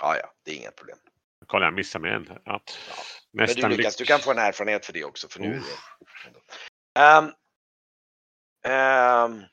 Ja, 0.00 0.16
ja, 0.16 0.32
det 0.44 0.50
är 0.50 0.54
inget 0.56 0.76
problem. 0.76 0.98
Kolla, 1.46 1.64
jag 1.64 1.74
missade 1.74 2.02
med 2.02 2.12
en. 2.16 2.26
här. 2.28 2.40
Ja. 2.44 2.60
Men 3.32 3.46
du 3.46 3.52
Nästan 3.54 3.70
Lukas, 3.70 3.94
lyck- 3.94 3.98
du 3.98 4.04
kan 4.04 4.20
få 4.20 4.30
en 4.30 4.38
erfarenhet 4.38 4.86
för 4.86 4.92
det 4.92 5.04
också. 5.04 5.28
För 5.28 5.40
nu 5.40 5.54
är 5.54 5.62
Ehm, 6.98 7.32
ehm, 8.66 9.44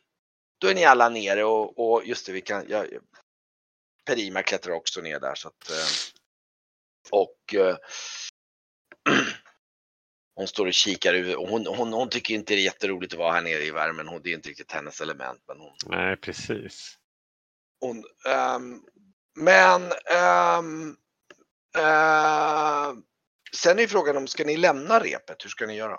då 0.58 0.68
är 0.68 0.76
ni 0.76 0.86
alla 0.86 1.10
nere 1.10 1.44
och, 1.44 1.80
och 1.80 2.06
just 2.06 2.26
det, 2.26 2.32
vi 2.32 2.42
kan... 2.42 2.66
Jag, 2.70 2.88
Perima 4.06 4.44
klättrar 4.44 4.74
också 4.74 5.02
ner 5.02 5.20
där 5.20 5.36
så 5.36 5.48
att... 5.48 5.70
eh, 5.70 5.88
och... 7.12 7.56
eh, 7.56 7.78
hon 10.36 10.48
står 10.48 10.66
och 10.66 10.74
kikar 10.74 11.14
ut 11.14 11.36
och 11.36 11.48
hon, 11.48 11.68
hon, 11.68 11.94
hon 11.94 12.10
tycker 12.10 12.34
inte 12.34 12.54
det 12.54 12.60
är 12.60 12.64
jätteroligt 12.64 13.14
att 13.14 13.20
vara 13.20 13.32
här 13.34 13.42
nere 13.42 13.64
i 13.64 13.72
värmen. 13.72 14.08
Hon, 14.08 14.22
det 14.22 14.30
är 14.30 14.34
inte 14.34 14.50
riktigt 14.50 14.72
hennes 14.72 15.02
element. 15.02 15.44
Men 15.48 15.60
hon, 15.60 15.74
Nej, 15.86 16.18
precis. 16.18 16.98
hon, 17.80 18.04
ehm, 18.28 18.82
men 19.36 19.92
ehm, 20.12 20.98
ehm, 21.78 23.04
sen 23.56 23.80
är 23.80 23.88
frågan 23.88 24.18
om 24.18 24.28
ska 24.28 24.44
ni 24.44 24.58
lämna 24.58 25.00
repet? 25.00 25.46
Hur 25.46 25.50
ska 25.50 25.66
ni 25.66 25.76
göra? 25.76 25.98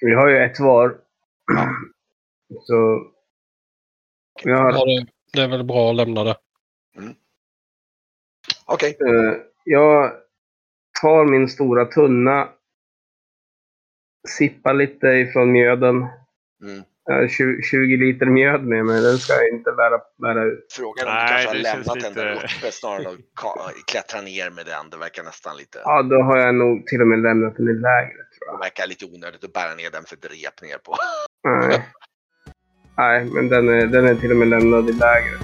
Vi 0.00 0.14
har 0.14 0.28
ju 0.28 0.38
ett 0.38 0.60
var. 0.60 0.98
Så... 2.62 3.06
Vi 4.44 4.52
har, 4.52 4.72
Ja, 4.72 4.84
det, 4.84 5.06
det 5.32 5.42
är 5.42 5.48
väl 5.48 5.64
bra 5.64 5.90
att 5.90 5.96
lämna 5.96 6.24
det. 6.24 6.36
Okej, 8.66 8.96
eh, 9.00 9.36
jag 9.64 10.12
tar 11.00 11.24
min 11.24 11.48
stora 11.48 11.84
tunna. 11.84 12.48
Sippar 14.28 14.74
lite 14.74 15.06
ifrån 15.06 15.52
mjöden. 15.52 15.96
mm. 16.62 16.82
Jag 17.08 17.14
har 17.14 17.28
20, 17.28 17.62
20 17.62 17.96
liter 17.96 18.26
mjöd 18.26 18.64
med 18.64 18.84
mig. 18.84 19.02
Den 19.02 19.18
ska 19.18 19.32
jag 19.32 19.48
inte 19.48 19.72
bära, 19.72 20.00
bära 20.18 20.44
ut. 20.44 20.66
frågan 20.72 21.08
om 21.08 21.14
Nej, 21.14 21.26
du 21.26 21.32
kanske 21.32 21.48
har 21.48 21.76
lämnat 21.76 22.00
den 22.00 22.14
där 22.14 22.34
uppe 22.34 22.72
snarare 22.72 23.02
än 23.02 23.14
att 23.14 23.86
klättra 23.86 24.20
ner 24.20 24.50
med 24.50 24.66
den. 24.66 24.90
Det 24.90 24.96
verkar 24.96 25.22
nästan 25.22 25.56
lite, 25.56 25.78
Ja, 25.84 26.02
då 26.02 26.16
har 26.16 26.38
jag 26.38 26.54
nog 26.54 26.86
till 26.86 27.00
och 27.00 27.06
med 27.06 27.18
lämnat 27.22 27.56
den 27.56 27.68
i 27.68 27.72
lägret 27.72 28.25
tror 28.38 28.46
det 28.48 28.52
jag. 28.52 28.58
verkar 28.58 28.86
lite 28.86 29.04
onödigt 29.04 29.44
att 29.44 29.52
bära 29.52 29.74
ner 29.74 29.90
den 29.90 30.04
för 30.04 30.16
ett 30.16 30.24
rep 30.24 30.62
ner 30.62 30.78
på. 30.78 30.96
Nej. 31.48 31.88
Nej, 32.96 33.24
men 33.24 33.48
den 33.48 33.68
är, 33.68 33.86
den 33.86 34.06
är 34.06 34.14
till 34.14 34.30
och 34.30 34.36
med 34.36 34.48
lämnad 34.48 34.90
i 34.90 34.92
lägret. 34.92 35.40